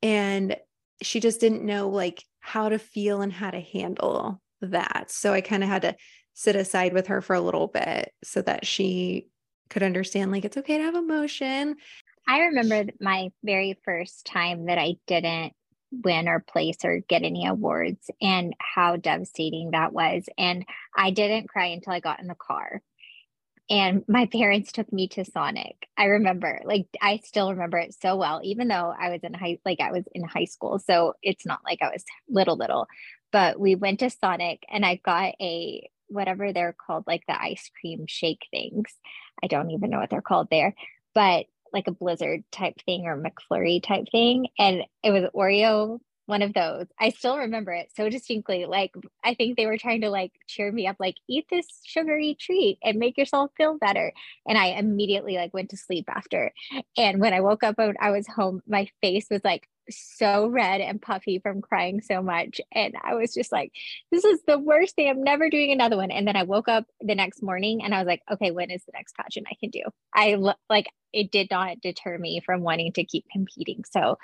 And 0.00 0.56
she 1.02 1.20
just 1.20 1.40
didn't 1.40 1.62
know 1.62 1.90
like 1.90 2.24
how 2.40 2.68
to 2.68 2.78
feel 2.78 3.22
and 3.22 3.32
how 3.32 3.50
to 3.50 3.60
handle 3.60 4.40
that. 4.60 5.06
So 5.10 5.32
I 5.32 5.40
kind 5.40 5.62
of 5.62 5.68
had 5.68 5.82
to 5.82 5.96
sit 6.34 6.56
aside 6.56 6.92
with 6.92 7.08
her 7.08 7.20
for 7.20 7.34
a 7.34 7.40
little 7.40 7.68
bit 7.68 8.12
so 8.24 8.42
that 8.42 8.66
she 8.66 9.28
could 9.68 9.82
understand 9.82 10.32
like 10.32 10.44
it's 10.44 10.56
okay 10.56 10.78
to 10.78 10.84
have 10.84 10.94
emotion. 10.94 11.76
I 12.26 12.40
remember 12.40 12.92
my 13.00 13.30
very 13.42 13.78
first 13.84 14.26
time 14.26 14.66
that 14.66 14.78
I 14.78 14.96
didn't 15.06 15.52
win 15.92 16.28
or 16.28 16.40
place 16.40 16.78
or 16.84 17.00
get 17.08 17.22
any 17.22 17.46
awards 17.46 18.10
and 18.20 18.54
how 18.58 18.96
devastating 18.96 19.72
that 19.72 19.92
was. 19.92 20.24
And 20.38 20.64
I 20.96 21.10
didn't 21.10 21.48
cry 21.48 21.66
until 21.66 21.92
I 21.92 22.00
got 22.00 22.20
in 22.20 22.28
the 22.28 22.34
car. 22.34 22.82
And 23.70 24.02
my 24.08 24.26
parents 24.26 24.72
took 24.72 24.92
me 24.92 25.06
to 25.08 25.24
Sonic. 25.24 25.86
I 25.96 26.06
remember, 26.06 26.60
like, 26.64 26.86
I 27.00 27.20
still 27.24 27.50
remember 27.52 27.78
it 27.78 27.94
so 27.94 28.16
well, 28.16 28.40
even 28.42 28.66
though 28.66 28.92
I 28.98 29.10
was 29.10 29.20
in 29.22 29.32
high, 29.32 29.58
like, 29.64 29.80
I 29.80 29.92
was 29.92 30.04
in 30.12 30.24
high 30.24 30.46
school. 30.46 30.80
So 30.80 31.14
it's 31.22 31.46
not 31.46 31.60
like 31.64 31.78
I 31.80 31.90
was 31.90 32.04
little, 32.28 32.56
little, 32.56 32.88
but 33.30 33.60
we 33.60 33.76
went 33.76 34.00
to 34.00 34.10
Sonic 34.10 34.64
and 34.68 34.84
I 34.84 34.96
got 34.96 35.34
a 35.40 35.88
whatever 36.08 36.52
they're 36.52 36.74
called, 36.84 37.04
like 37.06 37.22
the 37.28 37.40
ice 37.40 37.70
cream 37.80 38.06
shake 38.08 38.46
things. 38.50 38.92
I 39.42 39.46
don't 39.46 39.70
even 39.70 39.90
know 39.90 40.00
what 40.00 40.10
they're 40.10 40.20
called 40.20 40.48
there, 40.50 40.74
but 41.14 41.46
like 41.72 41.86
a 41.86 41.92
blizzard 41.92 42.42
type 42.50 42.74
thing 42.84 43.06
or 43.06 43.22
McFlurry 43.22 43.80
type 43.80 44.06
thing. 44.10 44.48
And 44.58 44.82
it 45.04 45.12
was 45.12 45.30
Oreo 45.32 46.00
one 46.30 46.42
of 46.42 46.54
those. 46.54 46.86
I 46.98 47.10
still 47.10 47.36
remember 47.36 47.72
it 47.72 47.90
so 47.94 48.08
distinctly. 48.08 48.64
Like 48.64 48.94
I 49.22 49.34
think 49.34 49.56
they 49.56 49.66
were 49.66 49.76
trying 49.76 50.00
to 50.02 50.10
like 50.10 50.32
cheer 50.46 50.72
me 50.72 50.86
up, 50.86 50.96
like 50.98 51.16
eat 51.28 51.46
this 51.50 51.66
sugary 51.84 52.36
treat 52.40 52.78
and 52.82 52.98
make 52.98 53.18
yourself 53.18 53.50
feel 53.56 53.76
better. 53.76 54.12
And 54.46 54.56
I 54.56 54.68
immediately 54.68 55.34
like 55.34 55.52
went 55.52 55.70
to 55.70 55.76
sleep 55.76 56.06
after. 56.08 56.52
And 56.96 57.20
when 57.20 57.34
I 57.34 57.40
woke 57.40 57.62
up 57.64 57.74
I 57.78 58.10
was 58.10 58.26
home, 58.26 58.62
my 58.66 58.88
face 59.02 59.26
was 59.30 59.42
like 59.44 59.68
so 59.90 60.46
red 60.46 60.80
and 60.80 61.02
puffy 61.02 61.40
from 61.40 61.60
crying 61.60 62.00
so 62.00 62.22
much. 62.22 62.60
And 62.72 62.94
I 63.02 63.14
was 63.14 63.34
just 63.34 63.50
like, 63.50 63.72
this 64.12 64.24
is 64.24 64.40
the 64.46 64.58
worst 64.58 64.94
thing. 64.94 65.08
I'm 65.08 65.24
never 65.24 65.50
doing 65.50 65.72
another 65.72 65.96
one. 65.96 66.12
And 66.12 66.28
then 66.28 66.36
I 66.36 66.44
woke 66.44 66.68
up 66.68 66.84
the 67.00 67.14
next 67.16 67.42
morning 67.42 67.82
and 67.82 67.94
I 67.94 67.98
was 67.98 68.06
like, 68.06 68.22
okay, 68.30 68.52
when 68.52 68.70
is 68.70 68.84
the 68.84 68.92
next 68.94 69.16
pageant 69.16 69.48
I 69.50 69.56
can 69.58 69.70
do? 69.70 69.82
I 70.14 70.36
like 70.68 70.86
it 71.12 71.32
did 71.32 71.50
not 71.50 71.80
deter 71.80 72.16
me 72.18 72.40
from 72.44 72.62
wanting 72.62 72.92
to 72.92 73.04
keep 73.04 73.24
competing. 73.32 73.84
So 73.90 74.16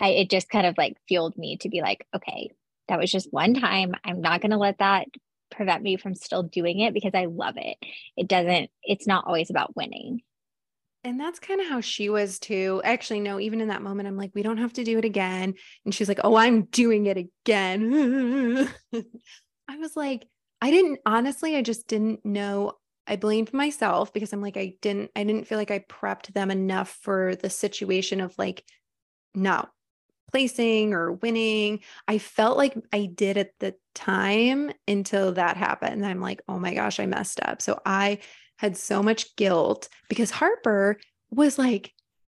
I, 0.00 0.10
it 0.10 0.30
just 0.30 0.48
kind 0.48 0.66
of 0.66 0.76
like 0.78 0.96
fueled 1.08 1.36
me 1.36 1.56
to 1.58 1.68
be 1.68 1.80
like, 1.80 2.06
okay, 2.14 2.50
that 2.88 2.98
was 2.98 3.10
just 3.10 3.32
one 3.32 3.54
time. 3.54 3.94
I'm 4.04 4.20
not 4.20 4.40
going 4.40 4.50
to 4.50 4.56
let 4.56 4.78
that 4.78 5.06
prevent 5.50 5.82
me 5.82 5.96
from 5.96 6.14
still 6.14 6.42
doing 6.42 6.80
it 6.80 6.94
because 6.94 7.12
I 7.14 7.26
love 7.26 7.54
it. 7.56 7.76
It 8.16 8.28
doesn't, 8.28 8.70
it's 8.82 9.06
not 9.06 9.26
always 9.26 9.50
about 9.50 9.76
winning. 9.76 10.22
And 11.04 11.18
that's 11.18 11.38
kind 11.38 11.60
of 11.60 11.68
how 11.68 11.80
she 11.80 12.08
was 12.08 12.38
too. 12.38 12.82
Actually, 12.84 13.20
no, 13.20 13.38
even 13.38 13.60
in 13.60 13.68
that 13.68 13.82
moment, 13.82 14.08
I'm 14.08 14.16
like, 14.16 14.32
we 14.34 14.42
don't 14.42 14.58
have 14.58 14.72
to 14.74 14.84
do 14.84 14.98
it 14.98 15.04
again. 15.04 15.54
And 15.84 15.94
she's 15.94 16.08
like, 16.08 16.20
oh, 16.24 16.36
I'm 16.36 16.62
doing 16.64 17.06
it 17.06 17.16
again. 17.16 18.68
I 19.68 19.76
was 19.78 19.96
like, 19.96 20.26
I 20.60 20.70
didn't, 20.70 20.98
honestly, 21.06 21.56
I 21.56 21.62
just 21.62 21.86
didn't 21.86 22.24
know. 22.24 22.72
I 23.06 23.16
blamed 23.16 23.54
myself 23.54 24.12
because 24.12 24.32
I'm 24.32 24.42
like, 24.42 24.56
I 24.56 24.74
didn't, 24.82 25.10
I 25.14 25.24
didn't 25.24 25.46
feel 25.46 25.56
like 25.56 25.70
I 25.70 25.78
prepped 25.78 26.34
them 26.34 26.50
enough 26.50 26.98
for 27.00 27.36
the 27.36 27.48
situation 27.48 28.20
of 28.20 28.34
like, 28.36 28.64
no, 29.34 29.66
placing 30.30 30.94
or 30.94 31.12
winning. 31.12 31.80
I 32.06 32.18
felt 32.18 32.56
like 32.56 32.76
I 32.92 33.06
did 33.06 33.36
at 33.36 33.52
the 33.58 33.74
time 33.94 34.70
until 34.86 35.32
that 35.32 35.56
happened. 35.56 36.04
I'm 36.04 36.20
like, 36.20 36.42
oh 36.48 36.58
my 36.58 36.74
gosh, 36.74 37.00
I 37.00 37.06
messed 37.06 37.40
up. 37.42 37.62
So 37.62 37.80
I 37.84 38.18
had 38.56 38.76
so 38.76 39.02
much 39.02 39.36
guilt 39.36 39.88
because 40.08 40.30
Harper 40.30 40.98
was 41.30 41.58
like, 41.58 41.92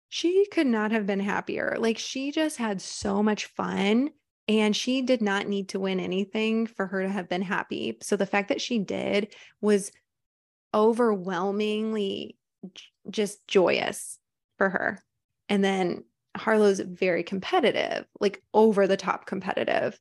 she 0.08 0.46
could 0.52 0.66
not 0.66 0.92
have 0.92 1.06
been 1.06 1.20
happier. 1.20 1.76
Like 1.78 1.98
she 1.98 2.32
just 2.32 2.58
had 2.58 2.80
so 2.80 3.22
much 3.22 3.46
fun 3.46 4.10
and 4.48 4.74
she 4.74 5.02
did 5.02 5.22
not 5.22 5.48
need 5.48 5.70
to 5.70 5.80
win 5.80 6.00
anything 6.00 6.66
for 6.66 6.86
her 6.86 7.02
to 7.02 7.08
have 7.08 7.28
been 7.28 7.42
happy. 7.42 7.98
So 8.02 8.16
the 8.16 8.26
fact 8.26 8.48
that 8.48 8.60
she 8.60 8.78
did 8.78 9.34
was 9.60 9.92
overwhelmingly 10.74 12.36
just 13.10 13.46
joyous 13.46 14.18
for 14.58 14.68
her. 14.68 15.02
And 15.48 15.64
then 15.64 16.04
Harlow's 16.36 16.80
very 16.80 17.22
competitive, 17.22 18.06
like 18.20 18.42
over 18.54 18.86
the 18.86 18.96
top 18.96 19.26
competitive 19.26 19.98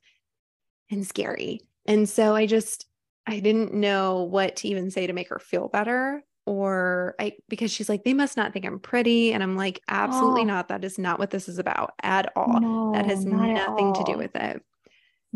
and 0.89 1.05
scary. 1.05 1.61
And 1.85 2.07
so 2.07 2.35
I 2.35 2.45
just, 2.45 2.85
I 3.27 3.39
didn't 3.39 3.73
know 3.73 4.23
what 4.23 4.57
to 4.57 4.67
even 4.67 4.91
say 4.91 5.07
to 5.07 5.13
make 5.13 5.29
her 5.29 5.39
feel 5.39 5.67
better 5.67 6.23
or 6.45 7.15
I 7.19 7.33
because 7.49 7.71
she's 7.71 7.87
like 7.87 8.03
they 8.03 8.13
must 8.13 8.35
not 8.35 8.51
think 8.51 8.65
I'm 8.65 8.79
pretty 8.79 9.31
and 9.33 9.43
I'm 9.43 9.55
like 9.55 9.79
absolutely 9.87 10.41
oh. 10.41 10.45
not 10.45 10.69
that 10.69 10.83
is 10.83 10.97
not 10.97 11.19
what 11.19 11.29
this 11.29 11.47
is 11.47 11.59
about 11.59 11.93
at 12.01 12.31
all 12.35 12.59
no, 12.59 12.91
that 12.93 13.05
has 13.05 13.25
nothing 13.25 13.93
to 13.93 14.03
do 14.03 14.17
with 14.17 14.35
it 14.35 14.63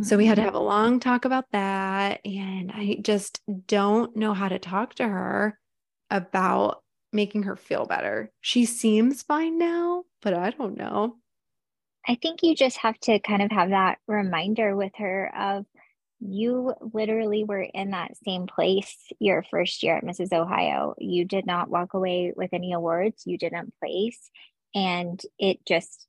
so 0.01 0.17
we 0.17 0.25
had 0.25 0.35
to 0.35 0.41
mm-hmm. 0.41 0.47
have 0.47 0.55
a 0.55 0.59
long 0.59 0.99
talk 0.99 1.23
about 1.23 1.45
that 1.51 2.19
and 2.25 2.71
I 2.71 2.97
just 3.01 3.39
don't 3.67 4.15
know 4.15 4.33
how 4.33 4.49
to 4.49 4.59
talk 4.59 4.95
to 4.95 5.07
her 5.07 5.57
about 6.09 6.83
making 7.15 7.43
her 7.43 7.55
feel 7.55 7.85
better 7.85 8.31
she 8.41 8.65
seems 8.65 9.23
fine 9.23 9.57
now 9.57 10.03
but 10.21 10.33
I 10.33 10.51
don't 10.51 10.77
know 10.77 11.15
I 12.07 12.15
think 12.15 12.43
you 12.43 12.55
just 12.55 12.77
have 12.77 12.99
to 13.01 13.19
kind 13.19 13.41
of 13.41 13.51
have 13.51 13.69
that 13.69 13.97
reminder 14.07 14.75
with 14.75 14.91
her 14.97 15.31
of 15.35 15.65
you 16.19 16.73
literally 16.93 17.43
were 17.43 17.61
in 17.61 17.91
that 17.91 18.15
same 18.23 18.47
place 18.47 18.95
your 19.19 19.43
first 19.49 19.83
year 19.83 19.97
at 19.97 20.03
Mrs. 20.03 20.31
Ohio. 20.31 20.95
You 20.97 21.25
did 21.25 21.45
not 21.45 21.69
walk 21.69 21.93
away 21.93 22.33
with 22.35 22.53
any 22.53 22.73
awards, 22.73 23.23
you 23.25 23.37
didn't 23.37 23.73
place, 23.79 24.29
and 24.73 25.21
it 25.37 25.65
just 25.65 26.07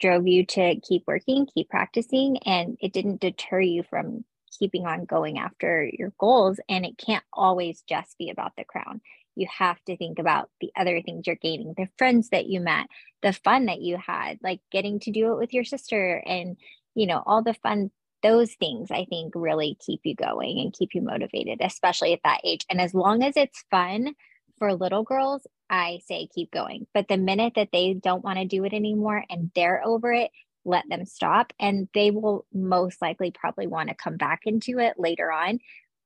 drove 0.00 0.26
you 0.26 0.46
to 0.46 0.80
keep 0.80 1.04
working, 1.06 1.46
keep 1.52 1.68
practicing, 1.68 2.38
and 2.38 2.76
it 2.80 2.92
didn't 2.92 3.20
deter 3.20 3.60
you 3.60 3.82
from 3.82 4.24
keeping 4.58 4.86
on 4.86 5.04
going 5.04 5.38
after 5.38 5.88
your 5.92 6.12
goals. 6.18 6.60
And 6.68 6.84
it 6.84 6.96
can't 6.98 7.24
always 7.32 7.82
just 7.88 8.16
be 8.18 8.30
about 8.30 8.52
the 8.56 8.64
crown. 8.64 9.00
You 9.36 9.46
have 9.58 9.82
to 9.84 9.96
think 9.96 10.18
about 10.18 10.50
the 10.60 10.70
other 10.76 11.02
things 11.02 11.26
you're 11.26 11.36
gaining, 11.36 11.74
the 11.76 11.88
friends 11.98 12.28
that 12.30 12.46
you 12.46 12.60
met, 12.60 12.86
the 13.22 13.32
fun 13.32 13.66
that 13.66 13.80
you 13.80 13.96
had, 13.96 14.38
like 14.42 14.60
getting 14.70 15.00
to 15.00 15.10
do 15.10 15.32
it 15.32 15.38
with 15.38 15.52
your 15.52 15.64
sister 15.64 16.22
and 16.26 16.56
you 16.94 17.06
know 17.06 17.22
all 17.26 17.42
the 17.42 17.54
fun 17.54 17.90
those 18.24 18.54
things 18.54 18.90
I 18.90 19.04
think 19.04 19.34
really 19.36 19.76
keep 19.84 20.00
you 20.02 20.14
going 20.14 20.58
and 20.58 20.72
keep 20.72 20.94
you 20.94 21.02
motivated, 21.02 21.60
especially 21.60 22.14
at 22.14 22.20
that 22.24 22.40
age. 22.42 22.64
And 22.70 22.80
as 22.80 22.94
long 22.94 23.22
as 23.22 23.36
it's 23.36 23.64
fun 23.70 24.14
for 24.58 24.72
little 24.72 25.02
girls, 25.02 25.46
I 25.68 26.00
say 26.06 26.28
keep 26.34 26.50
going. 26.50 26.86
But 26.94 27.06
the 27.06 27.18
minute 27.18 27.52
that 27.56 27.68
they 27.70 27.92
don't 27.92 28.24
want 28.24 28.38
to 28.38 28.46
do 28.46 28.64
it 28.64 28.72
anymore 28.72 29.22
and 29.28 29.50
they're 29.54 29.86
over 29.86 30.10
it, 30.10 30.30
let 30.64 30.88
them 30.88 31.04
stop. 31.04 31.52
And 31.60 31.88
they 31.92 32.10
will 32.10 32.46
most 32.50 33.02
likely 33.02 33.30
probably 33.30 33.66
want 33.66 33.90
to 33.90 33.94
come 33.94 34.16
back 34.16 34.40
into 34.46 34.78
it 34.78 34.94
later 34.98 35.30
on. 35.30 35.58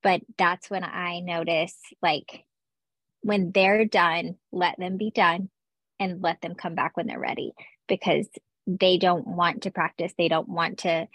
But 0.02 0.22
that's 0.36 0.68
when 0.68 0.82
I 0.82 1.20
notice 1.20 1.76
like 2.02 2.44
when 3.28 3.52
they're 3.52 3.84
done, 3.84 4.36
let 4.52 4.78
them 4.78 4.96
be 4.96 5.10
done 5.10 5.50
and 6.00 6.22
let 6.22 6.40
them 6.40 6.54
come 6.54 6.74
back 6.74 6.96
when 6.96 7.06
they're 7.06 7.20
ready 7.20 7.52
because 7.88 8.26
they 8.66 8.96
don't 8.96 9.26
want 9.26 9.62
to 9.62 9.70
practice. 9.70 10.14
They 10.16 10.28
don't 10.28 10.48
want 10.48 10.78
to 10.78 11.08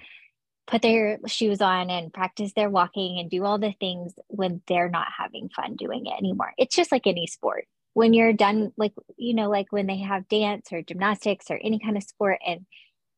put 0.68 0.84
their 0.84 1.18
shoes 1.26 1.60
on 1.60 1.90
and 1.90 2.14
practice 2.14 2.54
their 2.56 2.70
walking 2.70 3.18
and 3.20 3.32
do 3.32 3.44
all 3.44 3.58
the 3.58 3.74
things 3.80 4.14
when 4.28 4.62
they're 4.68 4.90
not 4.90 5.08
having 5.18 5.50
fun 5.50 5.76
doing 5.76 6.06
it 6.06 6.14
anymore. 6.16 6.54
It's 6.60 6.76
just 6.76 6.92
like 6.92 7.08
any 7.08 7.26
sport. 7.26 7.66
When 7.96 8.14
you're 8.14 8.34
done, 8.34 8.72
like, 8.78 8.94
you 9.18 9.34
know, 9.34 9.50
like 9.50 9.72
when 9.72 9.88
they 9.88 9.98
have 9.98 10.30
dance 10.30 10.70
or 10.72 10.84
gymnastics 10.84 11.48
or 11.50 11.60
any 11.62 11.80
kind 11.80 11.98
of 11.98 12.04
sport 12.04 12.38
and 12.46 12.68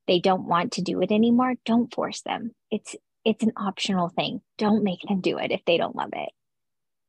they 0.08 0.20
don't 0.22 0.48
want 0.48 0.74
to 0.74 0.82
do 0.82 1.02
it 1.02 1.12
anymore, 1.12 1.56
don't 1.66 1.94
force 1.94 2.22
them. 2.22 2.52
It's 2.72 2.96
it's 3.26 3.44
an 3.44 3.54
optional 3.58 4.08
thing. 4.08 4.40
Don't 4.58 4.84
make 4.84 5.02
them 5.02 5.20
do 5.20 5.38
it 5.38 5.52
if 5.52 5.62
they 5.66 5.78
don't 5.78 5.96
love 5.96 6.12
it. 6.14 6.30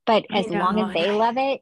But 0.07 0.25
as 0.33 0.49
long 0.49 0.81
as 0.81 0.95
they 0.95 1.11
love 1.11 1.37
it, 1.37 1.61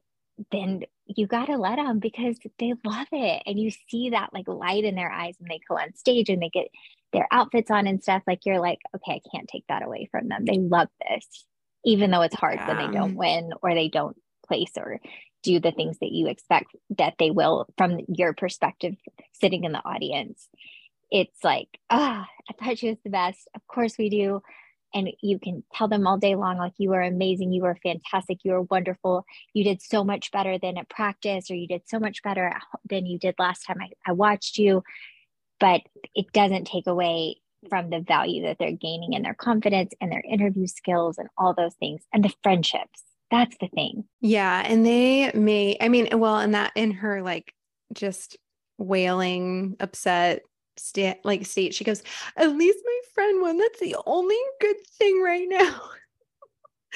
then 0.51 0.81
you 1.05 1.27
got 1.27 1.45
to 1.45 1.57
let 1.57 1.77
them 1.77 1.99
because 1.99 2.37
they 2.59 2.73
love 2.83 3.07
it. 3.11 3.43
And 3.45 3.59
you 3.59 3.71
see 3.89 4.11
that 4.11 4.33
like 4.33 4.47
light 4.47 4.83
in 4.83 4.95
their 4.95 5.11
eyes 5.11 5.35
when 5.39 5.49
they 5.49 5.59
go 5.67 5.77
on 5.77 5.93
stage 5.95 6.29
and 6.29 6.41
they 6.41 6.49
get 6.49 6.67
their 7.13 7.27
outfits 7.31 7.71
on 7.71 7.87
and 7.87 8.01
stuff, 8.01 8.23
like 8.27 8.45
you're 8.45 8.59
like, 8.59 8.79
okay, 8.95 9.21
I 9.23 9.29
can't 9.35 9.47
take 9.47 9.65
that 9.69 9.85
away 9.85 10.07
from 10.11 10.27
them. 10.27 10.45
They 10.45 10.57
love 10.57 10.89
this, 11.07 11.45
even 11.85 12.11
though 12.11 12.21
it's 12.21 12.35
hard 12.35 12.55
yeah. 12.55 12.67
when 12.67 12.77
they 12.77 12.97
don't 12.97 13.15
win 13.15 13.51
or 13.61 13.73
they 13.73 13.89
don't 13.89 14.17
place 14.47 14.71
or 14.77 14.99
do 15.43 15.59
the 15.59 15.71
things 15.71 15.97
that 15.99 16.11
you 16.11 16.27
expect 16.27 16.75
that 16.97 17.13
they 17.19 17.31
will 17.31 17.67
from 17.77 17.99
your 18.07 18.33
perspective 18.33 18.95
sitting 19.33 19.63
in 19.63 19.71
the 19.71 19.85
audience. 19.85 20.47
It's 21.11 21.43
like, 21.43 21.67
ah, 21.89 22.27
oh, 22.27 22.43
I 22.49 22.65
thought 22.65 22.79
she 22.79 22.89
was 22.89 22.97
the 23.03 23.11
best. 23.11 23.47
Of 23.55 23.61
course 23.67 23.95
we 23.97 24.09
do. 24.09 24.41
And 24.95 25.09
you 25.21 25.37
can 25.37 25.63
tell 25.73 25.87
them 25.87 26.07
all 26.07 26.17
day 26.17 26.35
long, 26.35 26.57
like, 26.57 26.73
you 26.77 26.89
were 26.89 27.01
amazing, 27.01 27.51
you 27.51 27.61
were 27.61 27.77
fantastic, 27.83 28.39
you 28.43 28.53
were 28.53 28.63
wonderful, 28.63 29.25
you 29.53 29.63
did 29.63 29.81
so 29.81 30.03
much 30.03 30.31
better 30.31 30.57
than 30.57 30.77
at 30.77 30.89
practice, 30.89 31.51
or 31.51 31.55
you 31.55 31.67
did 31.67 31.83
so 31.85 31.99
much 31.99 32.23
better 32.23 32.51
than 32.89 33.05
you 33.05 33.19
did 33.19 33.35
last 33.37 33.65
time 33.65 33.77
I, 33.81 33.89
I 34.07 34.13
watched 34.13 34.57
you 34.57 34.81
but 35.59 35.81
it 36.13 36.31
doesn't 36.33 36.65
take 36.65 36.87
away 36.87 37.37
from 37.69 37.89
the 37.89 37.99
value 37.99 38.43
that 38.43 38.57
they're 38.59 38.71
gaining 38.71 39.13
in 39.13 39.23
their 39.23 39.33
confidence 39.33 39.93
and 39.99 40.11
their 40.11 40.23
interview 40.29 40.67
skills 40.67 41.17
and 41.17 41.29
all 41.37 41.53
those 41.53 41.73
things 41.75 42.03
and 42.13 42.23
the 42.23 42.33
friendships. 42.43 43.03
That's 43.31 43.55
the 43.59 43.67
thing. 43.69 44.05
Yeah. 44.21 44.63
And 44.65 44.85
they 44.85 45.31
may, 45.33 45.77
I 45.81 45.89
mean, 45.89 46.19
well, 46.19 46.37
and 46.37 46.53
that 46.53 46.71
in 46.75 46.91
her 46.91 47.23
like 47.23 47.53
just 47.93 48.37
wailing, 48.77 49.75
upset 49.79 50.43
state, 50.77 51.17
like 51.23 51.45
state, 51.45 51.73
she 51.73 51.83
goes, 51.83 52.03
At 52.37 52.55
least 52.55 52.79
my 52.85 52.99
friend 53.13 53.41
won. 53.41 53.57
That's 53.57 53.79
the 53.79 53.95
only 54.05 54.37
good 54.61 54.77
thing 54.99 55.21
right 55.21 55.47
now. 55.49 55.81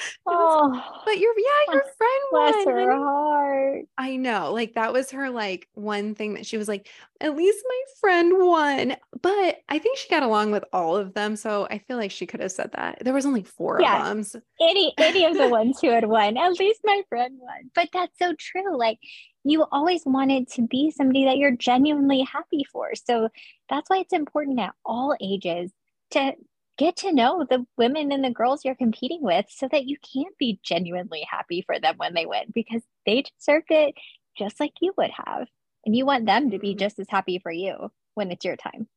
oh, 0.26 1.02
but 1.06 1.18
your 1.18 1.34
yeah, 1.38 1.74
your 1.74 1.84
friend 1.84 2.22
bless 2.32 2.66
won. 2.66 2.76
her 2.76 2.96
heart. 2.96 3.86
I 3.98 4.16
know, 4.16 4.54
like 4.54 4.74
that 4.76 4.94
was 4.94 5.12
her 5.12 5.30
like 5.30 5.68
one 5.74 6.16
thing 6.16 6.36
that 6.36 6.46
she 6.46 6.58
was 6.58 6.68
like, 6.68 6.90
at 7.22 7.36
least 7.36 7.64
my 7.68 7.82
friend 8.00 8.34
won. 8.38 8.96
But 9.22 9.58
I 9.68 9.80
think 9.80 9.98
she 9.98 10.10
got 10.10 10.24
along 10.24 10.52
with 10.52 10.64
all 10.74 10.98
of 10.98 11.14
them, 11.14 11.36
so 11.36 11.68
I 11.70 11.80
feel 11.80 11.98
like 11.98 12.12
she 12.12 12.26
could 12.26 12.40
have 12.40 12.52
said 12.52 12.72
that. 12.74 13.00
There 13.02 13.14
was 13.14 13.26
only 13.26 13.44
four 13.44 13.80
yeah, 13.82 14.02
of 14.02 14.06
them. 14.08 14.24
So. 14.24 14.42
Any 14.62 14.94
any 14.98 15.26
of 15.26 15.38
the 15.38 15.48
ones 15.50 15.80
who 15.82 15.90
had 15.90 16.06
won, 16.06 16.38
at 16.38 16.60
least 16.60 16.82
my 16.84 17.02
friend 17.10 17.36
won. 17.40 17.72
But 17.76 17.90
that's 17.94 18.18
so 18.20 18.34
true. 18.38 18.78
Like 18.78 19.00
you 19.44 19.66
always 19.72 20.04
wanted 20.06 20.50
to 20.50 20.64
be 20.64 20.92
somebody 20.92 21.26
that 21.26 21.38
you're 21.38 21.56
genuinely 21.56 22.22
happy 22.22 22.64
for. 22.72 22.92
So 22.96 23.30
that's 23.70 23.90
why 23.90 24.00
it's 24.00 24.14
important 24.14 24.60
at 24.60 24.74
all 24.86 25.16
ages 25.22 25.72
to 26.12 26.34
get 26.80 26.96
to 26.96 27.12
know 27.12 27.46
the 27.48 27.66
women 27.78 28.12
and 28.12 28.24
the 28.24 28.32
girls 28.32 28.64
you're 28.64 28.74
competing 28.74 29.20
with 29.22 29.46
so 29.50 29.68
that 29.70 29.86
you 29.86 29.98
can 30.14 30.32
be 30.40 30.60
genuinely 30.64 31.28
happy 31.30 31.62
for 31.62 31.78
them 31.78 31.96
when 31.98 32.14
they 32.14 32.26
win 32.26 32.46
because 32.54 32.82
they 33.06 33.22
deserved 33.38 33.68
it 33.70 33.94
just 34.38 34.60
like 34.62 34.72
you 34.82 34.94
would 34.98 35.12
have. 35.26 35.48
And 35.86 35.96
you 35.96 36.06
want 36.06 36.26
them 36.26 36.52
to 36.52 36.58
be 36.58 36.70
mm-hmm. 36.70 36.80
just 36.80 36.98
as 36.98 37.08
happy 37.10 37.40
for 37.40 37.52
you 37.52 37.92
when 38.16 38.32
it's 38.32 38.46
your 38.46 38.56
time. 38.56 38.88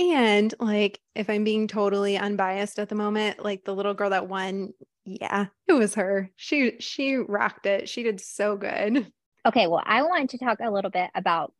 And 0.00 0.52
like, 0.58 1.00
if 1.14 1.30
I'm 1.30 1.44
being 1.44 1.68
totally 1.68 2.18
unbiased 2.18 2.80
at 2.80 2.88
the 2.88 2.96
moment, 2.96 3.44
like 3.44 3.64
the 3.64 3.74
little 3.74 3.94
girl 3.94 4.10
that 4.10 4.28
won, 4.28 4.72
yeah, 5.04 5.46
it 5.68 5.72
was 5.74 5.94
her. 5.94 6.30
She 6.34 6.72
she 6.80 7.14
rocked 7.16 7.66
it. 7.66 7.88
She 7.88 8.02
did 8.02 8.20
so 8.20 8.56
good. 8.56 9.12
Okay, 9.46 9.66
well, 9.66 9.82
I 9.84 10.02
want 10.02 10.30
to 10.30 10.38
talk 10.38 10.58
a 10.60 10.70
little 10.70 10.90
bit 10.90 11.10
about 11.14 11.52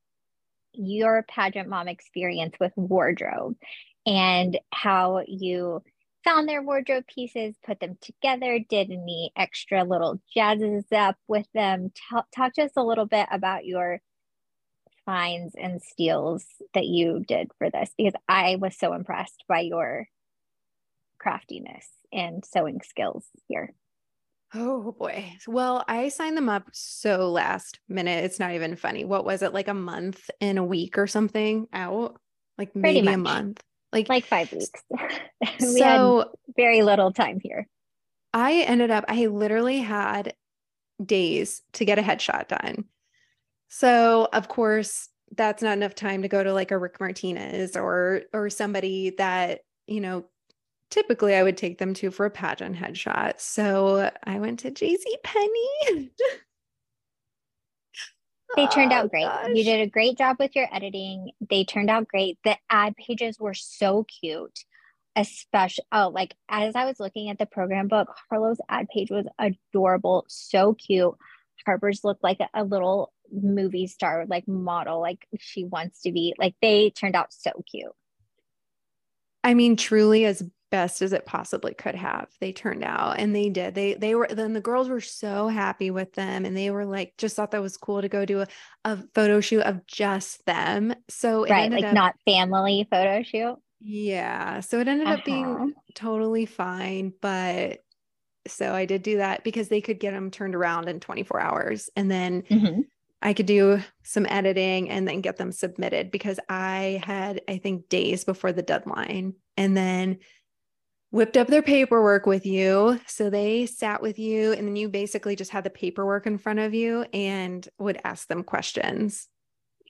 your 0.72 1.24
pageant 1.28 1.68
mom 1.68 1.88
experience 1.88 2.54
with 2.58 2.72
wardrobe 2.76 3.56
and 4.06 4.58
how 4.72 5.22
you 5.26 5.82
found 6.24 6.48
their 6.48 6.62
wardrobe 6.62 7.04
pieces, 7.06 7.56
put 7.64 7.80
them 7.80 7.98
together, 8.00 8.58
did 8.68 8.90
any 8.90 9.32
extra 9.36 9.84
little 9.84 10.20
jazzes 10.36 10.84
up 10.92 11.16
with 11.28 11.46
them. 11.54 11.92
Talk, 12.10 12.26
talk 12.34 12.54
to 12.54 12.62
us 12.62 12.72
a 12.76 12.84
little 12.84 13.06
bit 13.06 13.26
about 13.30 13.66
your 13.66 14.00
finds 15.04 15.54
and 15.56 15.82
steals 15.82 16.44
that 16.74 16.86
you 16.86 17.24
did 17.26 17.50
for 17.58 17.70
this 17.70 17.90
because 17.96 18.14
I 18.28 18.56
was 18.60 18.78
so 18.78 18.92
impressed 18.94 19.44
by 19.48 19.60
your 19.60 20.06
craftiness 21.18 21.88
and 22.12 22.44
sewing 22.44 22.80
skills 22.82 23.24
here. 23.48 23.74
Oh 24.54 24.92
boy. 24.92 25.32
Well, 25.46 25.82
I 25.88 26.10
signed 26.10 26.36
them 26.36 26.50
up 26.50 26.68
so 26.72 27.30
last 27.30 27.80
minute. 27.88 28.24
It's 28.24 28.38
not 28.38 28.52
even 28.52 28.76
funny. 28.76 29.04
What 29.04 29.24
was 29.24 29.42
it? 29.42 29.54
Like 29.54 29.68
a 29.68 29.74
month 29.74 30.28
in 30.40 30.58
a 30.58 30.64
week 30.64 30.98
or 30.98 31.06
something 31.06 31.66
out? 31.72 32.20
Like 32.58 32.76
maybe 32.76 33.08
a 33.08 33.16
month. 33.16 33.62
Like 33.92 34.08
like 34.08 34.26
5 34.26 34.52
weeks. 34.52 34.82
we 35.60 35.66
so, 35.78 36.18
had 36.18 36.26
very 36.56 36.82
little 36.82 37.12
time 37.12 37.40
here. 37.42 37.68
I 38.32 38.62
ended 38.62 38.90
up 38.90 39.04
I 39.08 39.26
literally 39.26 39.78
had 39.78 40.34
days 41.04 41.62
to 41.74 41.84
get 41.84 41.98
a 41.98 42.02
headshot 42.02 42.48
done. 42.48 42.84
So, 43.68 44.28
of 44.32 44.48
course, 44.48 45.08
that's 45.36 45.62
not 45.62 45.76
enough 45.76 45.94
time 45.94 46.22
to 46.22 46.28
go 46.28 46.42
to 46.42 46.52
like 46.52 46.70
a 46.70 46.78
Rick 46.78 47.00
Martinez 47.00 47.76
or 47.76 48.22
or 48.32 48.50
somebody 48.50 49.10
that, 49.18 49.60
you 49.86 50.00
know, 50.00 50.26
typically 50.90 51.34
I 51.34 51.42
would 51.42 51.56
take 51.56 51.78
them 51.78 51.94
to 51.94 52.10
for 52.10 52.26
a 52.26 52.30
pageant 52.30 52.76
headshot. 52.76 53.40
So 53.40 54.10
I 54.24 54.38
went 54.38 54.60
to 54.60 54.70
JC 54.70 55.02
Penney. 55.24 56.10
they 58.56 58.66
turned 58.68 58.92
oh 58.92 58.96
out 58.96 59.04
oh, 59.06 59.08
great. 59.08 59.24
Gosh. 59.24 59.48
You 59.54 59.64
did 59.64 59.80
a 59.80 59.90
great 59.90 60.18
job 60.18 60.36
with 60.38 60.54
your 60.54 60.68
editing. 60.72 61.30
They 61.48 61.64
turned 61.64 61.90
out 61.90 62.08
great. 62.08 62.38
The 62.44 62.56
ad 62.70 62.96
pages 62.96 63.38
were 63.38 63.54
so 63.54 64.04
cute. 64.04 64.60
Especially 65.14 65.84
oh, 65.92 66.08
like 66.08 66.34
as 66.48 66.74
I 66.74 66.86
was 66.86 66.98
looking 66.98 67.28
at 67.28 67.38
the 67.38 67.46
program 67.46 67.88
book, 67.88 68.08
Harlow's 68.30 68.60
ad 68.68 68.88
page 68.88 69.10
was 69.10 69.26
adorable, 69.38 70.24
so 70.28 70.74
cute. 70.74 71.14
Harper's 71.66 72.02
looked 72.02 72.24
like 72.24 72.40
a, 72.40 72.48
a 72.54 72.64
little 72.64 73.12
movie 73.30 73.86
star, 73.86 74.24
like 74.26 74.48
model, 74.48 75.00
like 75.00 75.26
she 75.38 75.64
wants 75.64 76.02
to 76.02 76.12
be. 76.12 76.34
Like 76.38 76.54
they 76.62 76.90
turned 76.90 77.14
out 77.14 77.32
so 77.32 77.50
cute. 77.70 77.92
I 79.44 79.54
mean, 79.54 79.76
truly 79.76 80.24
as 80.24 80.42
best 80.72 81.02
as 81.02 81.12
it 81.12 81.26
possibly 81.26 81.74
could 81.74 81.94
have. 81.94 82.26
They 82.40 82.50
turned 82.50 82.82
out 82.82 83.20
and 83.20 83.36
they 83.36 83.50
did. 83.50 83.74
They 83.74 83.94
they 83.94 84.16
were 84.16 84.26
then 84.28 84.54
the 84.54 84.60
girls 84.60 84.88
were 84.88 85.02
so 85.02 85.46
happy 85.46 85.90
with 85.90 86.14
them 86.14 86.44
and 86.44 86.56
they 86.56 86.70
were 86.70 86.86
like 86.86 87.14
just 87.18 87.36
thought 87.36 87.52
that 87.52 87.62
was 87.62 87.76
cool 87.76 88.00
to 88.00 88.08
go 88.08 88.24
do 88.24 88.40
a, 88.40 88.46
a 88.84 88.98
photo 89.14 89.40
shoot 89.40 89.60
of 89.60 89.86
just 89.86 90.44
them. 90.46 90.94
So 91.08 91.46
right, 91.46 91.70
like 91.70 91.84
up, 91.84 91.94
not 91.94 92.14
family 92.24 92.88
photo 92.90 93.22
shoot. 93.22 93.56
Yeah. 93.80 94.60
So 94.60 94.80
it 94.80 94.88
ended 94.88 95.06
uh-huh. 95.06 95.18
up 95.18 95.24
being 95.24 95.46
uh-huh. 95.46 95.66
totally 95.94 96.46
fine, 96.46 97.12
but 97.20 97.80
so 98.48 98.72
I 98.72 98.86
did 98.86 99.02
do 99.02 99.18
that 99.18 99.44
because 99.44 99.68
they 99.68 99.80
could 99.80 100.00
get 100.00 100.12
them 100.12 100.30
turned 100.30 100.56
around 100.56 100.88
in 100.88 100.98
24 100.98 101.38
hours 101.38 101.90
and 101.94 102.10
then 102.10 102.42
mm-hmm. 102.42 102.80
I 103.20 103.34
could 103.34 103.46
do 103.46 103.80
some 104.02 104.26
editing 104.28 104.90
and 104.90 105.06
then 105.06 105.20
get 105.20 105.36
them 105.36 105.52
submitted 105.52 106.10
because 106.10 106.40
I 106.48 107.00
had, 107.04 107.40
I 107.48 107.58
think, 107.58 107.88
days 107.88 108.24
before 108.24 108.52
the 108.52 108.62
deadline. 108.62 109.34
And 109.56 109.76
then 109.76 110.18
whipped 111.12 111.36
up 111.36 111.46
their 111.46 111.62
paperwork 111.62 112.26
with 112.26 112.44
you. 112.44 112.98
So 113.06 113.30
they 113.30 113.66
sat 113.66 114.02
with 114.02 114.18
you, 114.18 114.52
and 114.52 114.66
then 114.66 114.76
you 114.76 114.88
basically 114.88 115.36
just 115.36 115.52
had 115.52 115.62
the 115.62 115.70
paperwork 115.70 116.26
in 116.26 116.38
front 116.38 116.58
of 116.58 116.74
you 116.74 117.02
and 117.12 117.66
would 117.78 118.00
ask 118.02 118.26
them 118.26 118.42
questions. 118.42 119.28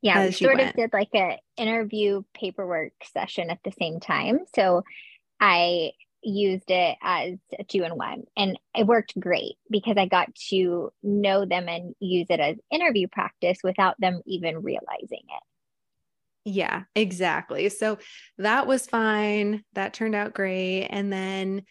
Yeah, 0.02 0.26
we 0.26 0.32
sort 0.32 0.60
of 0.60 0.74
did 0.74 0.92
like 0.92 1.14
a 1.14 1.38
interview 1.56 2.22
paperwork 2.34 2.92
session 3.12 3.50
at 3.50 3.60
the 3.64 3.72
same 3.80 4.00
time. 4.00 4.40
So 4.54 4.82
I 5.40 5.92
used 6.24 6.70
it 6.70 6.98
as 7.02 7.34
a 7.58 7.64
two 7.64 7.84
in 7.84 7.96
one 7.96 8.24
and 8.36 8.58
it 8.76 8.86
worked 8.86 9.18
great 9.18 9.56
because 9.70 9.96
I 9.96 10.06
got 10.06 10.32
to 10.50 10.92
know 11.02 11.44
them 11.44 11.68
and 11.68 11.94
use 12.00 12.26
it 12.30 12.40
as 12.40 12.56
interview 12.70 13.08
practice 13.08 13.58
without 13.62 14.00
them 14.00 14.22
even 14.26 14.62
realizing 14.62 15.06
it. 15.10 15.42
Yeah, 16.44 16.82
exactly. 16.94 17.68
So 17.68 17.98
that 18.38 18.66
was 18.66 18.86
fine. 18.86 19.62
That 19.74 19.94
turned 19.94 20.14
out 20.14 20.34
great. 20.34 20.86
And 20.86 21.12
then 21.12 21.62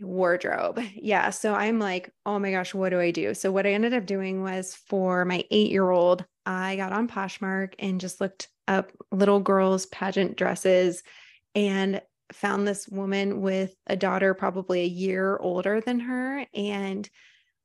wardrobe. 0.00 0.80
Yeah. 0.94 1.30
So 1.30 1.54
I'm 1.54 1.78
like, 1.78 2.10
oh 2.24 2.38
my 2.38 2.50
gosh, 2.52 2.72
what 2.72 2.90
do 2.90 3.00
I 3.00 3.10
do? 3.10 3.34
So 3.34 3.50
what 3.50 3.66
I 3.66 3.72
ended 3.72 3.94
up 3.94 4.06
doing 4.06 4.42
was 4.42 4.74
for 4.88 5.24
my 5.24 5.44
eight 5.50 5.70
year 5.70 5.90
old, 5.90 6.24
I 6.46 6.76
got 6.76 6.92
on 6.92 7.08
Poshmark 7.08 7.74
and 7.78 8.00
just 8.00 8.20
looked 8.20 8.48
up 8.68 8.92
little 9.10 9.40
girls' 9.40 9.86
pageant 9.86 10.36
dresses 10.36 11.02
and 11.54 12.00
found 12.32 12.66
this 12.66 12.88
woman 12.88 13.40
with 13.40 13.74
a 13.86 13.96
daughter 13.96 14.34
probably 14.34 14.82
a 14.82 14.86
year 14.86 15.36
older 15.38 15.80
than 15.80 16.00
her. 16.00 16.46
And 16.54 17.08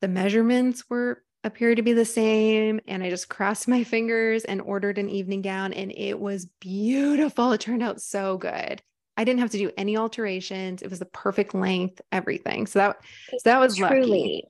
the 0.02 0.08
measurements 0.08 0.84
were 0.90 1.22
appeared 1.44 1.78
to 1.78 1.84
be 1.84 1.94
the 1.94 2.06
same. 2.06 2.80
And 2.88 3.04
I 3.04 3.10
just 3.10 3.30
crossed 3.30 3.68
my 3.68 3.84
fingers 3.84 4.46
and 4.46 4.62
ordered 4.62 4.98
an 4.98 5.10
evening 5.10 5.42
gown, 5.42 5.74
and 5.74 5.92
it 5.96 6.20
was 6.20 6.46
beautiful. 6.60 7.52
It 7.52 7.62
turned 7.62 7.84
out 7.84 8.02
so 8.02 8.38
good. 8.38 8.82
I 9.16 9.24
didn't 9.24 9.42
have 9.42 9.52
to 9.52 9.58
do 9.58 9.72
any 9.78 9.98
alterations. 9.98 10.82
It 10.82 10.90
was 10.90 11.00
the 11.00 11.06
perfect 11.06 11.54
length, 11.54 12.02
everything. 12.12 12.66
So 12.66 12.80
that 12.80 12.98
so 13.30 13.38
that 13.46 13.60
was 13.60 13.76
truly 13.76 14.44
lucky. 14.46 14.48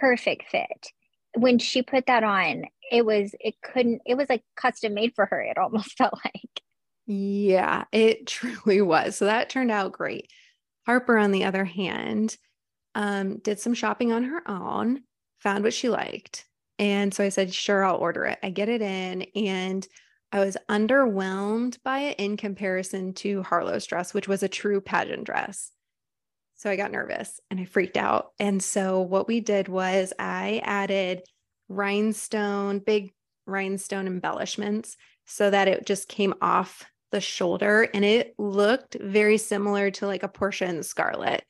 perfect 0.00 0.50
fit. 0.50 0.88
When 1.34 1.58
she 1.58 1.82
put 1.82 2.06
that 2.06 2.22
on, 2.22 2.64
it 2.90 3.06
was 3.06 3.34
it 3.40 3.54
couldn't 3.62 4.02
it 4.04 4.16
was 4.16 4.28
like 4.28 4.42
custom 4.54 4.94
made 4.94 5.14
for 5.14 5.26
her. 5.26 5.40
It 5.40 5.56
almost 5.56 5.92
felt 5.98 6.18
like. 6.24 6.62
Yeah, 7.06 7.84
it 7.90 8.26
truly 8.26 8.82
was. 8.82 9.16
So 9.16 9.26
that 9.26 9.48
turned 9.48 9.70
out 9.70 9.92
great. 9.92 10.30
Harper, 10.84 11.16
on 11.16 11.30
the 11.30 11.44
other 11.44 11.64
hand, 11.64 12.36
um, 12.94 13.38
did 13.38 13.60
some 13.60 13.72
shopping 13.72 14.12
on 14.12 14.24
her 14.24 14.42
own 14.50 15.02
found 15.42 15.64
what 15.64 15.74
she 15.74 15.88
liked. 15.88 16.46
And 16.78 17.12
so 17.12 17.24
I 17.24 17.28
said, 17.28 17.52
sure, 17.52 17.84
I'll 17.84 17.96
order 17.96 18.24
it. 18.24 18.38
I 18.42 18.50
get 18.50 18.68
it 18.68 18.80
in. 18.80 19.22
And 19.34 19.86
I 20.30 20.40
was 20.40 20.56
underwhelmed 20.68 21.78
by 21.84 22.00
it 22.00 22.18
in 22.18 22.36
comparison 22.36 23.12
to 23.14 23.42
Harlow's 23.42 23.86
dress, 23.86 24.14
which 24.14 24.28
was 24.28 24.42
a 24.42 24.48
true 24.48 24.80
pageant 24.80 25.24
dress. 25.24 25.70
So 26.54 26.70
I 26.70 26.76
got 26.76 26.92
nervous 26.92 27.40
and 27.50 27.60
I 27.60 27.64
freaked 27.64 27.96
out. 27.96 28.30
And 28.38 28.62
so 28.62 29.00
what 29.00 29.28
we 29.28 29.40
did 29.40 29.68
was 29.68 30.12
I 30.18 30.62
added 30.64 31.22
rhinestone, 31.68 32.78
big 32.78 33.12
rhinestone 33.46 34.06
embellishments 34.06 34.96
so 35.26 35.50
that 35.50 35.68
it 35.68 35.86
just 35.86 36.08
came 36.08 36.34
off 36.40 36.84
the 37.10 37.20
shoulder 37.20 37.88
and 37.92 38.04
it 38.04 38.34
looked 38.38 38.96
very 39.00 39.38
similar 39.38 39.90
to 39.90 40.06
like 40.06 40.22
a 40.22 40.28
Portia 40.28 40.66
and 40.66 40.86
Scarlett. 40.86 41.44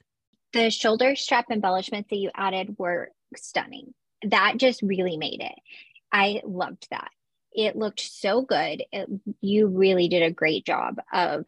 The 0.52 0.70
shoulder 0.70 1.14
strap 1.14 1.46
embellishments 1.50 2.10
that 2.10 2.16
you 2.16 2.30
added 2.34 2.74
were 2.78 3.10
stunning. 3.36 3.94
That 4.22 4.54
just 4.56 4.82
really 4.82 5.16
made 5.16 5.40
it. 5.40 5.58
I 6.12 6.42
loved 6.44 6.88
that. 6.90 7.10
It 7.52 7.76
looked 7.76 8.00
so 8.00 8.42
good. 8.42 8.82
It, 8.92 9.08
you 9.40 9.66
really 9.66 10.08
did 10.08 10.22
a 10.22 10.30
great 10.30 10.64
job 10.64 10.96
of 11.12 11.44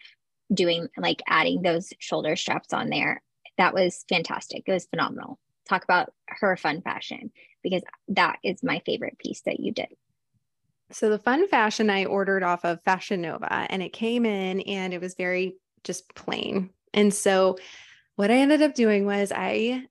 doing 0.53 0.89
like 0.97 1.23
adding 1.27 1.63
those 1.63 1.93
shoulder 1.99 2.37
straps 2.37 2.73
on 2.73 2.91
there. 2.91 3.23
That 3.57 3.75
was 3.75 4.05
fantastic. 4.09 4.65
It 4.67 4.73
was 4.73 4.87
phenomenal. 4.87 5.39
Talk 5.69 5.85
about 5.85 6.13
her 6.29 6.57
fun 6.57 6.83
fashion 6.83 7.31
because 7.63 7.83
that 8.09 8.39
is 8.43 8.63
my 8.63 8.83
favorite 8.85 9.19
piece 9.19 9.41
that 9.43 9.61
you 9.61 9.73
did. 9.73 9.89
So 10.91 11.09
the 11.09 11.19
fun 11.19 11.49
fashion 11.49 11.89
I 11.89 12.05
ordered 12.05 12.43
off 12.43 12.65
of 12.65 12.83
Fashion 12.83 13.23
Nova 13.23 13.67
and 13.71 13.83
it 13.83 13.93
came 13.93 14.27
in 14.27 14.61
and 14.61 14.93
it 14.93 15.01
was 15.01 15.15
very 15.15 15.57
just 15.83 16.15
plain. 16.15 16.71
And 16.93 17.13
so 17.13 17.59
what 18.17 18.31
I 18.31 18.35
ended 18.35 18.63
up 18.63 18.75
doing 18.75 19.07
was 19.07 19.33
I 19.35 19.87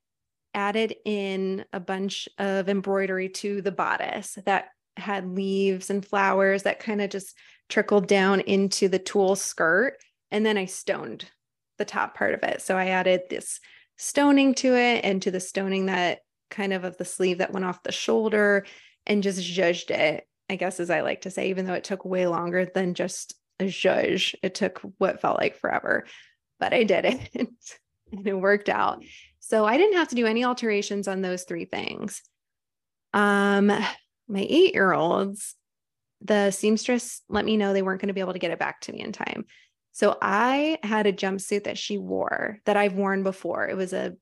added 0.54 0.96
in 1.06 1.66
a 1.74 1.80
bunch 1.80 2.30
of 2.38 2.70
embroidery 2.70 3.30
to 3.30 3.62
the 3.62 3.72
bodice 3.72 4.38
that 4.46 4.70
had 4.98 5.28
leaves 5.28 5.90
and 5.90 6.06
flowers 6.06 6.64
that 6.64 6.80
kind 6.80 7.02
of 7.02 7.10
just 7.10 7.36
trickled 7.70 8.08
down 8.08 8.40
into 8.42 8.88
the 8.88 9.00
tulle 9.00 9.36
skirt. 9.36 9.98
And 10.32 10.46
then 10.46 10.58
I 10.58 10.66
stoned 10.66 11.30
the 11.78 11.86
top 11.86 12.16
part 12.16 12.34
of 12.34 12.44
it. 12.44 12.62
So 12.62 12.78
I 12.78 12.88
added 12.88 13.22
this 13.30 13.60
stoning 13.98 14.54
to 14.56 14.76
it 14.76 15.04
and 15.04 15.22
to 15.22 15.32
the 15.32 15.40
stoning 15.40 15.88
that 15.88 16.20
kind 16.50 16.74
of 16.74 16.84
of 16.84 16.98
the 16.98 17.06
sleeve 17.06 17.40
that 17.40 17.52
went 17.52 17.66
off 17.66 17.84
the 17.84 17.92
shoulder 17.92 18.66
and 19.06 19.24
just 19.24 19.44
judged 19.44 19.92
it, 19.92 20.28
I 20.50 20.56
guess, 20.56 20.80
as 20.80 20.90
I 20.90 21.02
like 21.02 21.22
to 21.22 21.32
say, 21.32 21.50
even 21.50 21.66
though 21.66 21.74
it 21.74 21.84
took 21.84 22.06
way 22.06 22.28
longer 22.28 22.66
than 22.66 22.94
just 22.94 23.36
a 23.60 23.68
judge, 23.68 24.36
It 24.44 24.56
took 24.56 24.82
what 24.98 25.22
felt 25.22 25.40
like 25.40 25.58
forever, 25.58 26.06
but 26.60 26.74
I 26.74 26.84
did 26.84 27.06
it 27.06 27.30
and 28.12 28.28
it 28.28 28.34
worked 28.34 28.70
out. 28.70 29.04
So 29.46 29.66
I 29.66 29.76
didn't 29.76 29.98
have 29.98 30.08
to 30.08 30.16
do 30.16 30.26
any 30.26 30.46
alterations 30.46 31.10
on 31.10 31.22
those 31.22 31.44
three 31.44 31.66
things. 31.66 32.22
Um, 33.14 33.68
my 33.68 33.86
eight 34.40 34.74
year 34.74 34.94
olds, 34.94 35.56
the 36.22 36.52
seamstress 36.52 37.22
let 37.28 37.44
me 37.44 37.58
know 37.58 37.74
they 37.74 37.82
weren't 37.82 38.00
going 38.00 38.08
to 38.08 38.14
be 38.14 38.22
able 38.22 38.34
to 38.34 38.40
get 38.40 38.52
it 38.52 38.60
back 38.60 38.80
to 38.82 38.94
me 38.94 39.02
in 39.02 39.12
time. 39.12 39.46
So 39.92 40.18
I 40.22 40.80
had 40.82 41.08
a 41.08 41.14
jumpsuit 41.14 41.66
that 41.66 41.78
she 41.78 41.98
wore 41.98 42.60
that 42.66 42.78
I've 42.78 42.94
worn 42.94 43.24
before. 43.24 43.68
It 43.68 43.76
was 43.76 43.92
a 43.92 44.16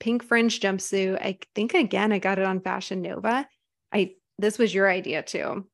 pink 0.00 0.24
fringe 0.24 0.58
jumpsuit. 0.58 1.20
I 1.20 1.38
think 1.54 1.74
again 1.74 2.10
I 2.10 2.18
got 2.18 2.40
it 2.40 2.44
on 2.44 2.60
Fashion 2.60 3.00
Nova. 3.00 3.46
I 3.92 4.14
this 4.40 4.58
was 4.58 4.74
your 4.74 4.90
idea 4.90 5.22
too. 5.22 5.68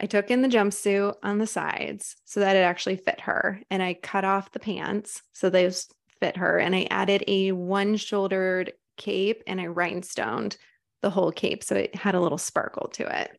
I 0.00 0.06
took 0.06 0.30
in 0.30 0.40
the 0.40 0.48
jumpsuit 0.48 1.14
on 1.22 1.36
the 1.36 1.46
sides 1.46 2.16
so 2.24 2.40
that 2.40 2.56
it 2.56 2.60
actually 2.60 2.96
fit 2.96 3.20
her 3.20 3.60
and 3.70 3.82
I 3.82 3.92
cut 3.92 4.24
off 4.24 4.50
the 4.50 4.60
pants 4.60 5.22
so 5.34 5.50
those 5.50 5.88
fit 6.20 6.36
her 6.36 6.58
and 6.58 6.74
I 6.74 6.86
added 6.90 7.24
a 7.26 7.52
one-shouldered 7.52 8.72
cape 8.96 9.42
and 9.46 9.60
I 9.60 9.66
rhinestoned 9.66 10.56
the 11.02 11.10
whole 11.10 11.32
cape 11.32 11.64
so 11.64 11.74
it 11.76 11.94
had 11.94 12.14
a 12.14 12.20
little 12.20 12.38
sparkle 12.38 12.88
to 12.94 13.20
it. 13.20 13.30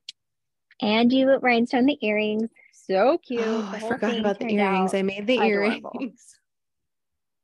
And 0.82 1.12
you 1.12 1.38
rhinestone 1.38 1.86
the 1.86 1.98
earrings. 2.02 2.50
So 2.74 3.20
cute. 3.20 3.44
Oh, 3.46 3.70
I 3.72 3.80
forgot 3.80 4.18
about 4.18 4.40
the 4.40 4.52
earrings. 4.52 4.94
I 4.94 5.04
made 5.04 5.28
the 5.28 5.38
adorable. 5.38 5.92
earrings. 5.96 6.26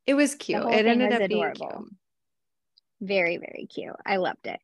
It 0.07 0.13
was 0.13 0.35
cute. 0.35 0.63
It 0.63 0.85
ended 0.85 1.11
up 1.11 1.19
adorable. 1.19 1.67
being 1.67 1.83
cute. 1.83 1.93
Very, 3.01 3.35
very 3.35 3.67
cute. 3.69 3.93
I 4.05 4.15
loved 4.15 4.47
it. 4.47 4.61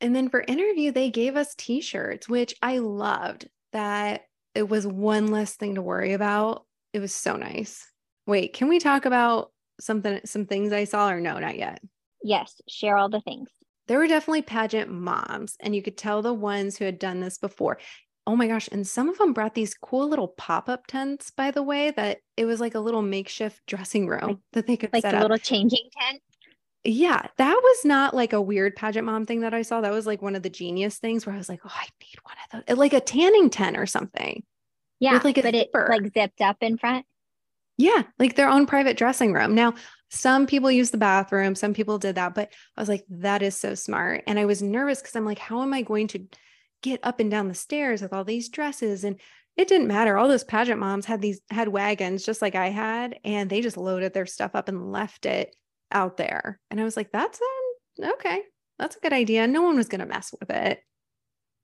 And 0.00 0.14
then 0.14 0.28
for 0.28 0.40
interview, 0.40 0.92
they 0.92 1.10
gave 1.10 1.34
us 1.34 1.56
t 1.56 1.80
shirts, 1.80 2.28
which 2.28 2.54
I 2.62 2.78
loved 2.78 3.48
that 3.72 4.22
it 4.54 4.68
was 4.68 4.86
one 4.86 5.28
less 5.28 5.56
thing 5.56 5.74
to 5.74 5.82
worry 5.82 6.12
about. 6.12 6.64
It 6.92 7.00
was 7.00 7.12
so 7.12 7.36
nice. 7.36 7.84
Wait, 8.24 8.52
can 8.52 8.68
we 8.68 8.78
talk 8.78 9.04
about 9.04 9.50
something, 9.82 10.20
some 10.24 10.46
things 10.46 10.72
I 10.72 10.84
saw 10.84 11.10
or 11.10 11.20
no, 11.20 11.38
not 11.38 11.56
yet? 11.58 11.80
Yes, 12.22 12.60
share 12.68 12.96
all 12.96 13.08
the 13.08 13.20
things. 13.20 13.48
There 13.88 13.98
were 13.98 14.06
definitely 14.06 14.42
pageant 14.42 14.90
moms, 14.90 15.56
and 15.60 15.74
you 15.74 15.82
could 15.82 15.96
tell 15.96 16.22
the 16.22 16.32
ones 16.32 16.76
who 16.78 16.84
had 16.84 16.98
done 16.98 17.20
this 17.20 17.36
before. 17.36 17.78
Oh 18.26 18.36
my 18.36 18.46
gosh. 18.46 18.68
And 18.70 18.86
some 18.86 19.08
of 19.08 19.18
them 19.18 19.32
brought 19.32 19.54
these 19.54 19.74
cool 19.74 20.08
little 20.08 20.28
pop 20.28 20.68
up 20.68 20.86
tents, 20.86 21.32
by 21.32 21.50
the 21.50 21.62
way, 21.62 21.90
that 21.90 22.18
it 22.36 22.44
was 22.44 22.60
like 22.60 22.76
a 22.76 22.80
little 22.80 23.02
makeshift 23.02 23.60
dressing 23.66 24.06
room 24.06 24.20
like, 24.22 24.36
that 24.52 24.66
they 24.68 24.76
could 24.76 24.92
like 24.92 25.02
set 25.02 25.14
a 25.14 25.16
up. 25.16 25.22
little 25.22 25.38
changing 25.38 25.90
tent. 26.00 26.22
Yeah, 26.84 27.26
that 27.38 27.60
was 27.62 27.84
not 27.84 28.14
like 28.14 28.32
a 28.32 28.40
weird 28.40 28.76
pageant 28.76 29.06
mom 29.06 29.26
thing 29.26 29.40
that 29.40 29.54
I 29.54 29.62
saw. 29.62 29.80
That 29.80 29.92
was 29.92 30.06
like 30.06 30.22
one 30.22 30.36
of 30.36 30.42
the 30.42 30.50
genius 30.50 30.98
things 30.98 31.26
where 31.26 31.34
I 31.34 31.38
was 31.38 31.48
like, 31.48 31.60
oh, 31.64 31.72
I 31.72 31.86
need 32.00 32.18
one 32.22 32.36
of 32.44 32.66
those, 32.66 32.78
like 32.78 32.92
a 32.92 33.00
tanning 33.00 33.50
tent 33.50 33.76
or 33.76 33.86
something. 33.86 34.44
Yeah, 35.00 35.20
like 35.24 35.34
but 35.42 35.54
zipper. 35.54 35.92
it 35.92 36.02
like 36.02 36.12
zipped 36.14 36.40
up 36.40 36.58
in 36.60 36.78
front. 36.78 37.04
Yeah, 37.82 38.04
like 38.16 38.36
their 38.36 38.48
own 38.48 38.66
private 38.66 38.96
dressing 38.96 39.32
room. 39.32 39.56
Now, 39.56 39.74
some 40.08 40.46
people 40.46 40.70
use 40.70 40.92
the 40.92 40.98
bathroom, 40.98 41.56
some 41.56 41.74
people 41.74 41.98
did 41.98 42.14
that, 42.14 42.32
but 42.32 42.52
I 42.76 42.80
was 42.80 42.88
like, 42.88 43.04
that 43.08 43.42
is 43.42 43.56
so 43.56 43.74
smart. 43.74 44.22
And 44.28 44.38
I 44.38 44.44
was 44.44 44.62
nervous 44.62 45.00
because 45.00 45.16
I'm 45.16 45.24
like, 45.24 45.40
how 45.40 45.62
am 45.62 45.74
I 45.74 45.82
going 45.82 46.06
to 46.08 46.24
get 46.80 47.00
up 47.02 47.18
and 47.18 47.28
down 47.28 47.48
the 47.48 47.54
stairs 47.54 48.00
with 48.00 48.12
all 48.12 48.22
these 48.22 48.50
dresses? 48.50 49.02
And 49.02 49.20
it 49.56 49.66
didn't 49.66 49.88
matter. 49.88 50.16
All 50.16 50.28
those 50.28 50.44
pageant 50.44 50.78
moms 50.78 51.06
had 51.06 51.20
these 51.20 51.40
had 51.50 51.66
wagons 51.66 52.24
just 52.24 52.40
like 52.40 52.54
I 52.54 52.68
had, 52.68 53.18
and 53.24 53.50
they 53.50 53.60
just 53.60 53.76
loaded 53.76 54.14
their 54.14 54.26
stuff 54.26 54.52
up 54.54 54.68
and 54.68 54.92
left 54.92 55.26
it 55.26 55.52
out 55.90 56.18
there. 56.18 56.60
And 56.70 56.80
I 56.80 56.84
was 56.84 56.96
like, 56.96 57.10
that's 57.10 57.40
um, 58.00 58.10
okay. 58.12 58.42
That's 58.78 58.94
a 58.94 59.00
good 59.00 59.12
idea. 59.12 59.48
No 59.48 59.62
one 59.62 59.74
was 59.74 59.88
going 59.88 60.02
to 60.02 60.06
mess 60.06 60.32
with 60.38 60.50
it. 60.50 60.78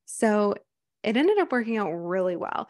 So 0.07 0.57
it 1.05 1.17
ended 1.17 1.39
up 1.39 1.53
working 1.53 1.77
out 1.77 1.93
really 1.93 2.35
well. 2.35 2.69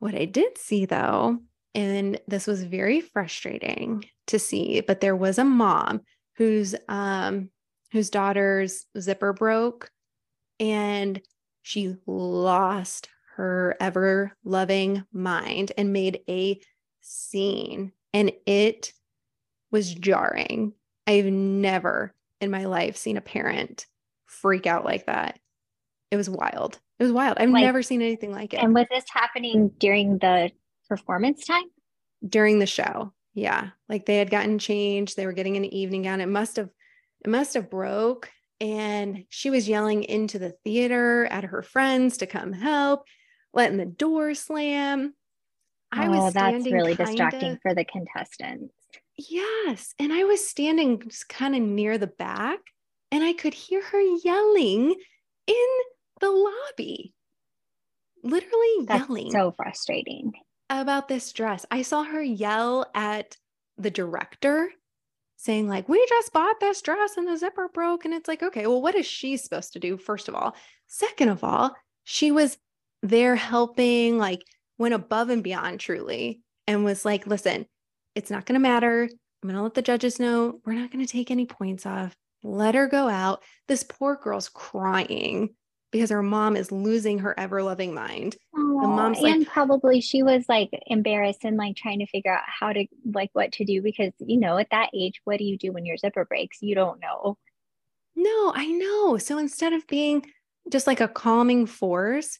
What 0.00 0.14
I 0.14 0.26
did 0.26 0.58
see 0.58 0.84
though, 0.84 1.38
and 1.74 2.20
this 2.26 2.46
was 2.46 2.64
very 2.64 3.00
frustrating 3.00 4.04
to 4.28 4.38
see, 4.38 4.80
but 4.80 5.00
there 5.00 5.16
was 5.16 5.38
a 5.38 5.44
mom 5.44 6.00
whose 6.36 6.74
um 6.88 7.50
whose 7.92 8.10
daughter's 8.10 8.86
zipper 8.98 9.32
broke 9.32 9.90
and 10.60 11.20
she 11.62 11.96
lost 12.06 13.08
her 13.36 13.76
ever 13.80 14.32
loving 14.44 15.04
mind 15.12 15.72
and 15.78 15.92
made 15.92 16.20
a 16.28 16.60
scene 17.00 17.92
and 18.12 18.32
it 18.46 18.92
was 19.70 19.94
jarring. 19.94 20.72
I've 21.06 21.26
never 21.26 22.14
in 22.40 22.50
my 22.50 22.66
life 22.66 22.96
seen 22.96 23.16
a 23.16 23.22
parent 23.22 23.86
freak 24.26 24.66
out 24.66 24.84
like 24.84 25.06
that. 25.06 25.38
It 26.10 26.16
was 26.16 26.30
wild. 26.30 26.78
It 26.98 27.04
was 27.04 27.12
wild. 27.12 27.38
I've 27.38 27.50
like, 27.50 27.64
never 27.64 27.82
seen 27.82 28.02
anything 28.02 28.32
like 28.32 28.54
it. 28.54 28.62
And 28.62 28.74
was 28.74 28.86
this 28.90 29.04
happening 29.10 29.70
during 29.78 30.18
the 30.18 30.50
performance 30.88 31.44
time? 31.44 31.64
During 32.26 32.58
the 32.58 32.66
show. 32.66 33.12
Yeah. 33.34 33.70
Like 33.88 34.06
they 34.06 34.16
had 34.16 34.30
gotten 34.30 34.58
changed. 34.58 35.16
They 35.16 35.26
were 35.26 35.32
getting 35.32 35.56
an 35.56 35.64
evening 35.64 36.02
gown. 36.02 36.20
It 36.20 36.28
must 36.28 36.56
have 36.56 36.70
it 37.24 37.30
must 37.30 37.54
have 37.54 37.70
broke 37.70 38.30
and 38.60 39.24
she 39.28 39.50
was 39.50 39.68
yelling 39.68 40.04
into 40.04 40.38
the 40.38 40.54
theater 40.64 41.26
at 41.26 41.44
her 41.44 41.62
friends 41.62 42.18
to 42.18 42.26
come 42.26 42.52
help, 42.52 43.04
letting 43.52 43.76
the 43.76 43.86
door 43.86 44.34
slam. 44.34 45.14
I 45.92 46.06
oh, 46.06 46.10
was 46.10 46.34
that's 46.34 46.66
really 46.66 46.96
kinda, 46.96 47.12
distracting 47.12 47.58
for 47.62 47.74
the 47.74 47.84
contestants. 47.84 48.74
Yes. 49.16 49.94
And 49.98 50.12
I 50.12 50.24
was 50.24 50.46
standing 50.46 51.00
just 51.08 51.28
kind 51.28 51.54
of 51.54 51.62
near 51.62 51.98
the 51.98 52.08
back 52.08 52.58
and 53.10 53.24
I 53.24 53.32
could 53.32 53.54
hear 53.54 53.82
her 53.82 54.00
yelling 54.24 54.94
in 55.46 55.68
the 56.20 56.30
lobby. 56.30 57.14
Literally 58.22 58.86
That's 58.86 59.08
yelling. 59.08 59.30
So 59.30 59.52
frustrating. 59.56 60.32
About 60.70 61.08
this 61.08 61.32
dress. 61.32 61.64
I 61.70 61.82
saw 61.82 62.02
her 62.04 62.22
yell 62.22 62.86
at 62.94 63.36
the 63.76 63.90
director 63.90 64.70
saying 65.36 65.68
like 65.68 65.88
we 65.88 66.04
just 66.08 66.32
bought 66.32 66.58
this 66.58 66.82
dress 66.82 67.16
and 67.16 67.28
the 67.28 67.36
zipper 67.36 67.68
broke 67.72 68.04
and 68.04 68.12
it's 68.12 68.26
like 68.26 68.42
okay 68.42 68.66
well 68.66 68.82
what 68.82 68.96
is 68.96 69.06
she 69.06 69.36
supposed 69.36 69.72
to 69.72 69.78
do 69.78 69.96
first 69.96 70.26
of 70.26 70.34
all 70.34 70.56
second 70.88 71.28
of 71.28 71.44
all 71.44 71.72
she 72.02 72.32
was 72.32 72.58
there 73.04 73.36
helping 73.36 74.18
like 74.18 74.42
went 74.78 74.94
above 74.94 75.30
and 75.30 75.44
beyond 75.44 75.78
truly 75.78 76.40
and 76.66 76.84
was 76.84 77.04
like 77.04 77.24
listen 77.24 77.66
it's 78.18 78.32
not 78.32 78.46
going 78.46 78.54
to 78.54 78.60
matter. 78.60 79.08
I'm 79.42 79.48
going 79.48 79.54
to 79.54 79.62
let 79.62 79.74
the 79.74 79.82
judges 79.82 80.18
know 80.18 80.60
we're 80.66 80.72
not 80.72 80.90
going 80.90 81.06
to 81.06 81.10
take 81.10 81.30
any 81.30 81.46
points 81.46 81.86
off. 81.86 82.16
Let 82.42 82.74
her 82.74 82.88
go 82.88 83.08
out. 83.08 83.44
This 83.68 83.84
poor 83.84 84.16
girl's 84.16 84.48
crying 84.48 85.50
because 85.90 86.10
her 86.10 86.22
mom 86.22 86.56
is 86.56 86.70
losing 86.70 87.20
her 87.20 87.38
ever 87.38 87.62
loving 87.62 87.94
mind. 87.94 88.36
Oh, 88.56 88.80
the 88.82 88.88
mom's 88.88 89.18
and 89.18 89.40
like, 89.40 89.48
probably 89.48 90.00
she 90.00 90.22
was 90.22 90.44
like 90.48 90.70
embarrassed 90.86 91.44
and 91.44 91.56
like 91.56 91.76
trying 91.76 92.00
to 92.00 92.06
figure 92.06 92.32
out 92.32 92.44
how 92.46 92.72
to 92.72 92.86
like 93.12 93.30
what 93.32 93.52
to 93.52 93.64
do 93.64 93.82
because 93.82 94.12
you 94.18 94.38
know 94.38 94.58
at 94.58 94.70
that 94.70 94.90
age 94.94 95.20
what 95.24 95.38
do 95.38 95.44
you 95.44 95.56
do 95.56 95.72
when 95.72 95.84
your 95.84 95.96
zipper 95.96 96.24
breaks? 96.24 96.62
You 96.62 96.74
don't 96.74 97.00
know. 97.00 97.36
No, 98.16 98.52
I 98.54 98.66
know. 98.66 99.18
So 99.18 99.38
instead 99.38 99.72
of 99.72 99.86
being 99.86 100.26
just 100.70 100.86
like 100.86 101.00
a 101.00 101.08
calming 101.08 101.66
force, 101.66 102.38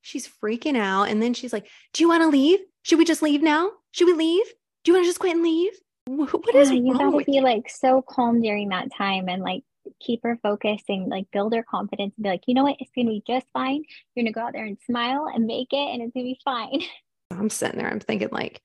she's 0.00 0.28
freaking 0.28 0.76
out 0.76 1.04
and 1.04 1.22
then 1.22 1.32
she's 1.34 1.52
like, 1.52 1.68
"Do 1.92 2.02
you 2.02 2.08
want 2.08 2.22
to 2.22 2.28
leave? 2.28 2.58
Should 2.82 2.98
we 2.98 3.04
just 3.04 3.22
leave 3.22 3.42
now? 3.42 3.70
Should 3.92 4.06
we 4.06 4.14
leave?" 4.14 4.46
do 4.84 4.90
you 4.90 4.96
want 4.96 5.04
to 5.04 5.08
just 5.08 5.20
quit 5.20 5.34
and 5.34 5.42
leave? 5.42 5.72
What 6.06 6.54
is 6.54 6.70
yeah, 6.70 6.76
you 6.78 6.98
gotta 6.98 7.24
be 7.24 7.32
you? 7.32 7.42
like 7.42 7.70
so 7.70 8.02
calm 8.02 8.42
during 8.42 8.70
that 8.70 8.88
time 8.96 9.28
and 9.28 9.42
like 9.42 9.62
keep 10.00 10.20
her 10.22 10.38
focused 10.42 10.84
and 10.88 11.08
like 11.08 11.30
build 11.32 11.54
her 11.54 11.62
confidence 11.62 12.14
and 12.16 12.22
be 12.22 12.28
like, 12.28 12.42
you 12.46 12.54
know 12.54 12.64
what, 12.64 12.76
it's 12.78 12.90
gonna 12.94 13.10
be 13.10 13.22
just 13.26 13.46
fine. 13.52 13.82
You're 14.14 14.24
gonna 14.24 14.32
go 14.32 14.42
out 14.42 14.52
there 14.52 14.64
and 14.64 14.78
smile 14.86 15.26
and 15.32 15.46
make 15.46 15.72
it 15.72 15.76
and 15.76 16.02
it's 16.02 16.12
gonna 16.12 16.24
be 16.24 16.40
fine. 16.44 16.82
I'm 17.30 17.50
sitting 17.50 17.78
there, 17.78 17.90
I'm 17.90 18.00
thinking 18.00 18.28
like, 18.30 18.60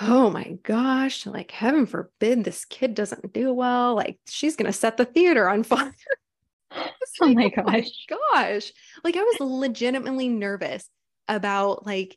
oh 0.00 0.30
my 0.30 0.58
gosh, 0.62 1.26
like 1.26 1.50
heaven 1.50 1.86
forbid 1.86 2.44
this 2.44 2.64
kid 2.64 2.94
doesn't 2.94 3.32
do 3.32 3.52
well. 3.52 3.94
Like 3.94 4.18
she's 4.26 4.56
gonna 4.56 4.72
set 4.72 4.96
the 4.96 5.04
theater 5.04 5.48
on 5.48 5.62
fire. 5.62 5.94
Oh, 6.72 6.86
oh 7.22 7.34
my 7.34 7.48
gosh. 7.48 7.64
Oh 7.66 8.16
my 8.32 8.50
gosh. 8.52 8.72
Like 9.02 9.16
I 9.16 9.22
was 9.22 9.40
legitimately 9.40 10.28
nervous 10.28 10.88
about 11.26 11.84
like 11.84 12.16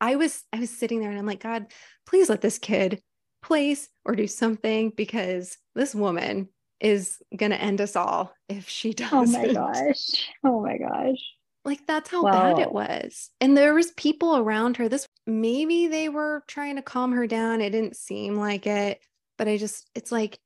I 0.00 0.16
was 0.16 0.42
I 0.52 0.60
was 0.60 0.70
sitting 0.70 1.00
there 1.00 1.10
and 1.10 1.18
I'm 1.18 1.26
like, 1.26 1.42
God, 1.42 1.66
please 2.06 2.30
let 2.30 2.40
this 2.40 2.58
kid 2.58 3.02
place 3.42 3.88
or 4.04 4.16
do 4.16 4.26
something 4.26 4.90
because 4.96 5.58
this 5.74 5.94
woman 5.94 6.48
is 6.80 7.18
gonna 7.36 7.56
end 7.56 7.80
us 7.80 7.96
all 7.96 8.32
if 8.48 8.68
she 8.68 8.92
does. 8.92 9.10
Oh 9.12 9.26
my 9.26 9.52
gosh. 9.52 10.30
Oh 10.44 10.60
my 10.62 10.78
gosh. 10.78 11.18
Like 11.64 11.86
that's 11.86 12.10
how 12.10 12.24
bad 12.24 12.58
it 12.58 12.72
was. 12.72 13.30
And 13.40 13.56
there 13.56 13.74
was 13.74 13.90
people 13.92 14.36
around 14.36 14.78
her. 14.78 14.88
This 14.88 15.06
maybe 15.26 15.88
they 15.88 16.08
were 16.08 16.42
trying 16.48 16.76
to 16.76 16.82
calm 16.82 17.12
her 17.12 17.26
down. 17.26 17.60
It 17.60 17.70
didn't 17.70 17.96
seem 17.96 18.36
like 18.36 18.66
it, 18.66 19.00
but 19.36 19.46
I 19.46 19.58
just 19.58 19.90
it's 19.94 20.10
like 20.10 20.38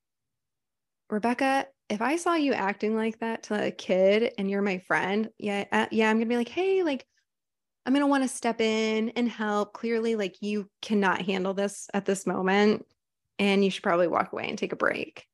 Rebecca, 1.11 1.67
if 1.89 2.03
I 2.03 2.17
saw 2.17 2.35
you 2.35 2.53
acting 2.53 2.97
like 2.97 3.21
that 3.21 3.45
to 3.45 3.67
a 3.67 3.71
kid 3.71 4.33
and 4.39 4.51
you're 4.51 4.63
my 4.63 4.79
friend, 4.79 5.31
yeah, 5.39 5.65
uh, 5.71 5.87
yeah, 5.93 6.11
I'm 6.11 6.17
gonna 6.17 6.27
be 6.27 6.37
like, 6.37 6.49
hey, 6.49 6.83
like 6.83 7.07
I'm 7.87 7.93
going 7.93 8.03
to 8.03 8.07
want 8.07 8.25
to 8.25 8.29
step 8.29 8.61
in 8.61 9.11
and 9.11 9.29
help. 9.29 9.75
Clearly, 9.75 10.17
like 10.17 10.37
you 10.41 10.69
cannot 10.81 11.23
handle 11.23 11.53
this 11.53 11.89
at 11.93 12.07
this 12.07 12.27
moment. 12.27 12.87
And 13.39 13.65
you 13.65 13.71
should 13.71 13.83
probably 13.83 14.07
walk 14.07 14.33
away 14.33 14.49
and 14.49 14.57
take 14.57 14.73
a 14.73 14.77
break. 14.77 15.27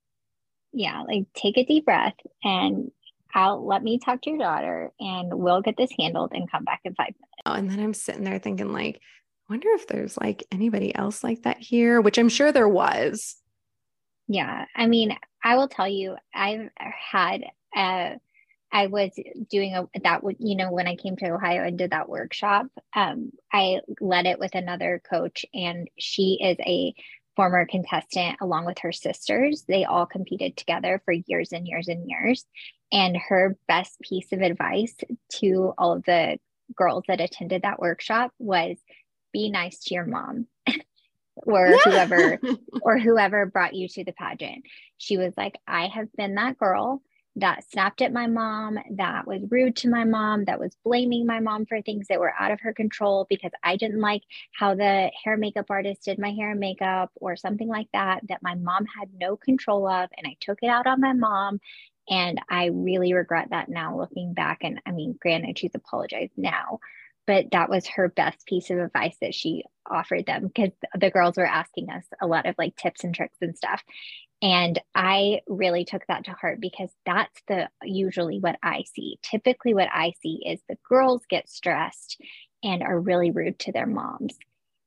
Yeah, 0.73 1.03
like 1.03 1.25
take 1.35 1.57
a 1.59 1.65
deep 1.65 1.85
breath 1.85 2.15
and 2.45 2.91
I'll 3.35 3.65
let 3.65 3.83
me 3.83 3.99
talk 3.99 4.23
to 4.23 4.31
your 4.31 4.39
daughter 4.39 4.91
and 4.99 5.33
we'll 5.35 5.63
get 5.63 5.77
this 5.77 5.91
handled 5.99 6.33
and 6.33 6.51
come 6.51 6.65
back 6.65 6.81
in 6.85 6.95
five 6.95 7.09
minutes. 7.09 7.43
Oh, 7.47 7.53
and 7.53 7.71
then 7.71 7.81
I'm 7.81 7.95
sitting 7.95 8.25
there 8.25 8.39
thinking, 8.39 8.73
like, 8.73 8.97
I 8.97 9.53
wonder 9.53 9.69
if 9.71 9.87
there's 9.87 10.17
like 10.17 10.45
anybody 10.53 10.95
else 10.95 11.25
like 11.25 11.43
that 11.43 11.59
here, 11.59 12.01
which 12.01 12.19
I'm 12.19 12.29
sure 12.29 12.53
there 12.53 12.69
was. 12.69 13.37
Yeah. 14.29 14.67
I 14.77 14.87
mean, 14.87 15.17
I 15.43 15.57
will 15.57 15.69
tell 15.69 15.89
you, 15.89 16.17
I've 16.35 16.71
had 16.77 17.45
a 17.77 18.17
I 18.73 18.87
was 18.87 19.11
doing 19.51 19.75
a 19.75 19.89
that 20.05 20.23
would 20.23 20.37
you 20.39 20.57
know 20.57 20.71
when 20.71 20.87
I 20.87 20.95
came 20.95 21.17
to 21.17 21.31
Ohio 21.31 21.65
and 21.65 21.77
did 21.77 21.91
that 21.91 22.09
workshop, 22.09 22.67
um, 22.95 23.33
I 23.53 23.81
led 24.01 24.27
it 24.27 24.39
with 24.39 24.55
another 24.55 25.03
coach, 25.09 25.45
and 25.53 25.89
she 25.99 26.39
is 26.41 26.57
a 26.61 26.95
former 27.41 27.65
contestant 27.65 28.37
along 28.43 28.67
with 28.67 28.77
her 28.81 28.93
sisters. 28.93 29.65
They 29.67 29.85
all 29.85 30.05
competed 30.05 30.59
together 30.59 31.01
for 31.07 31.13
years 31.13 31.53
and 31.53 31.67
years 31.67 31.89
and 31.89 32.07
years. 32.07 32.45
And 32.93 33.17
her 33.17 33.57
best 33.67 33.99
piece 34.03 34.31
of 34.33 34.43
advice 34.43 34.95
to 35.37 35.73
all 35.79 35.95
of 35.95 36.05
the 36.05 36.37
girls 36.77 37.05
that 37.09 37.23
attended 37.23 37.63
that 37.63 37.79
workshop 37.79 38.33
was 38.39 38.77
be 39.33 39.49
nice 39.49 39.79
to 39.85 39.95
your 39.95 40.05
mom. 40.05 40.49
or 41.47 41.79
whoever 41.83 42.39
or 42.83 42.99
whoever 42.99 43.47
brought 43.47 43.73
you 43.73 43.89
to 43.89 44.05
the 44.05 44.13
pageant. 44.13 44.65
She 44.99 45.17
was 45.17 45.33
like, 45.35 45.57
I 45.67 45.87
have 45.87 46.13
been 46.13 46.35
that 46.35 46.59
girl 46.59 47.01
that 47.41 47.65
snapped 47.71 48.03
at 48.03 48.13
my 48.13 48.27
mom, 48.27 48.79
that 48.93 49.27
was 49.27 49.43
rude 49.51 49.77
to 49.77 49.89
my 49.89 50.05
mom, 50.05 50.45
that 50.45 50.61
was 50.61 50.77
blaming 50.85 51.27
my 51.27 51.41
mom 51.41 51.67
for 51.67 51.83
things 51.83 52.09
that 52.09 52.21
were 52.21 52.35
out 52.39 52.51
of 52.51 52.61
her 52.61 52.73
control 52.73 53.27
because 53.29 53.51
I 53.63 53.77
didn't 53.77 54.01
like 54.01 54.23
how 54.53 54.75
the 54.75 55.11
hair 55.25 55.37
makeup 55.37 55.67
artist 55.71 56.05
did 56.05 56.19
my 56.19 56.31
hair 56.31 56.53
and 56.53 56.61
makeup 56.61 57.11
or 57.17 57.37
something 57.37 57.69
like 57.69 57.89
that, 57.93 58.21
that 58.29 58.43
my 58.43 58.55
mom 58.55 58.87
had 58.87 59.09
no 59.19 59.37
control 59.37 59.89
of. 59.89 60.09
And 60.17 60.27
I 60.27 60.37
took 60.41 60.59
it 60.63 60.69
out 60.69 60.87
on 60.87 61.01
my 61.01 61.13
mom. 61.13 61.61
And 62.09 62.41
I 62.51 62.67
really 62.67 63.13
regret 63.13 63.49
that 63.51 63.69
now 63.69 63.97
looking 63.97 64.35
back. 64.35 64.59
And 64.63 64.81
I 64.87 64.91
mean, 64.91 65.17
granted, 65.21 65.59
she's 65.59 65.75
apologized 65.75 66.33
now, 66.37 66.81
but 67.27 67.53
that 67.53 67.71
was 67.71 67.87
her 67.87 68.09
best 68.09 68.47
piece 68.47 68.71
of 68.71 68.79
advice 68.79 69.17
that 69.21 69.35
she 69.35 69.65
offered 69.89 70.27
them 70.27 70.49
because 70.49 70.71
the 70.99 71.11
girls 71.11 71.37
were 71.37 71.47
asking 71.47 71.91
us 71.91 72.05
a 72.21 72.27
lot 72.27 72.47
of 72.47 72.55
like 72.59 72.77
tips 72.77 73.05
and 73.05 73.15
tricks 73.15 73.39
and 73.41 73.57
stuff. 73.57 73.83
And 74.43 74.81
I 74.95 75.41
really 75.47 75.85
took 75.85 76.07
that 76.07 76.25
to 76.25 76.33
heart 76.33 76.61
because 76.61 76.91
that's 77.05 77.43
the 77.47 77.69
usually 77.83 78.41
what 78.41 78.59
I 78.63 78.85
see. 78.95 79.19
Typically, 79.23 79.75
what 79.75 79.89
I 79.93 80.15
see 80.23 80.43
is 80.47 80.61
the 80.69 80.79
girls 80.89 81.23
get 81.29 81.51
stressed 81.51 82.21
and 82.63 82.83
are 82.83 82.99
really 82.99 83.31
rude 83.31 83.59
to 83.61 83.73
their 83.73 83.87
moms. 83.87 84.37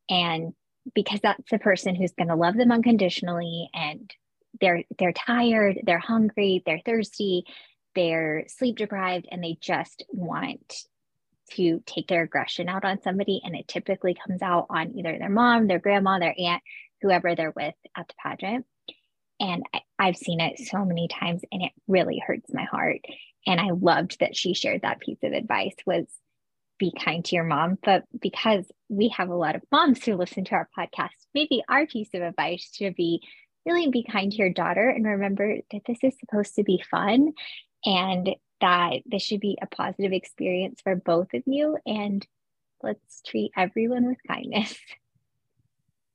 And 0.10 0.54
because 0.96 1.20
that's 1.22 1.50
the 1.52 1.60
person 1.60 1.96
who's 1.96 2.14
going 2.14 2.30
to 2.30 2.36
love 2.36 2.56
them 2.56 2.72
unconditionally 2.72 3.70
and 3.74 4.12
they're 4.60 4.84
they're 4.98 5.14
tired, 5.14 5.80
they're 5.84 6.00
hungry, 6.00 6.64
they're 6.66 6.82
thirsty, 6.84 7.46
they're 7.96 8.46
sleep 8.48 8.78
deprived 8.78 9.28
and 9.32 9.44
they 9.44 9.58
just 9.62 10.04
want 10.10 10.88
to 11.52 11.84
take 11.86 12.08
their 12.08 12.24
aggression 12.24 12.70
out 12.70 12.86
on 12.86 13.02
somebody 13.04 13.40
and 13.44 13.56
it 13.56 13.68
typically 13.68 14.16
comes 14.16 14.42
out 14.42 14.66
on 14.72 14.98
either 14.98 15.18
their 15.20 15.30
mom, 15.30 15.68
their 15.68 15.78
grandma, 15.78 16.18
their 16.18 16.34
aunt, 16.38 16.64
whoever 17.02 17.36
they're 17.36 17.54
with 17.56 17.76
at 17.96 18.08
the 18.08 18.14
pageant 18.18 18.66
and 19.40 19.64
I, 19.74 20.06
have 20.08 20.18
seen 20.18 20.40
it 20.40 20.60
so 20.60 20.84
many 20.84 21.08
times 21.08 21.42
and 21.52 21.62
it 21.62 21.72
really 21.88 22.22
hurts 22.26 22.54
my 22.54 22.64
heart. 22.64 23.02
And 23.46 23.60
i 23.60 23.72
loved 23.72 24.18
that 24.20 24.36
she 24.36 24.54
shared 24.54 24.82
that 24.82 25.00
piece 25.00 25.20
of 25.24 25.34
advice 25.34 25.76
was 25.86 26.06
be 26.80 26.92
kind 26.98 27.24
to 27.26 27.36
your 27.36 27.46
mom. 27.46 27.78
But 27.84 28.04
because 28.20 28.66
we 28.90 29.10
have 29.10 29.30
a 29.30 29.36
lot 29.36 29.56
of 29.56 29.64
moms 29.72 30.04
who 30.04 30.16
listen 30.16 30.46
to 30.46 30.56
our 30.56 30.70
podcast 30.78 31.10
maybe 31.34 31.64
our 31.68 31.86
piece 31.86 32.10
of 32.14 32.22
advice 32.22 32.70
should 32.74 32.96
be 32.96 33.22
really 33.66 33.90
be 33.90 34.04
kind 34.04 34.32
to 34.32 34.38
your 34.38 34.52
daughter 34.52 34.90
and 34.90 35.06
remember 35.06 35.58
that 35.72 35.82
this 35.88 36.00
is 36.04 36.14
supposed 36.20 36.56
to 36.56 36.64
be 36.64 36.84
fun 36.90 37.34
and 37.86 38.36
that 38.62 39.02
this 39.06 39.24
should 39.24 39.40
be 39.40 39.58
a 39.62 39.68
positive 39.68 40.14
experience 40.14 40.82
for 40.82 40.96
both 40.96 41.34
of 41.34 41.44
you 41.46 41.78
and 41.86 42.26
let's 42.82 43.22
treat 43.26 43.52
everyone 43.56 44.06
with 44.06 44.18
kindness. 44.28 44.78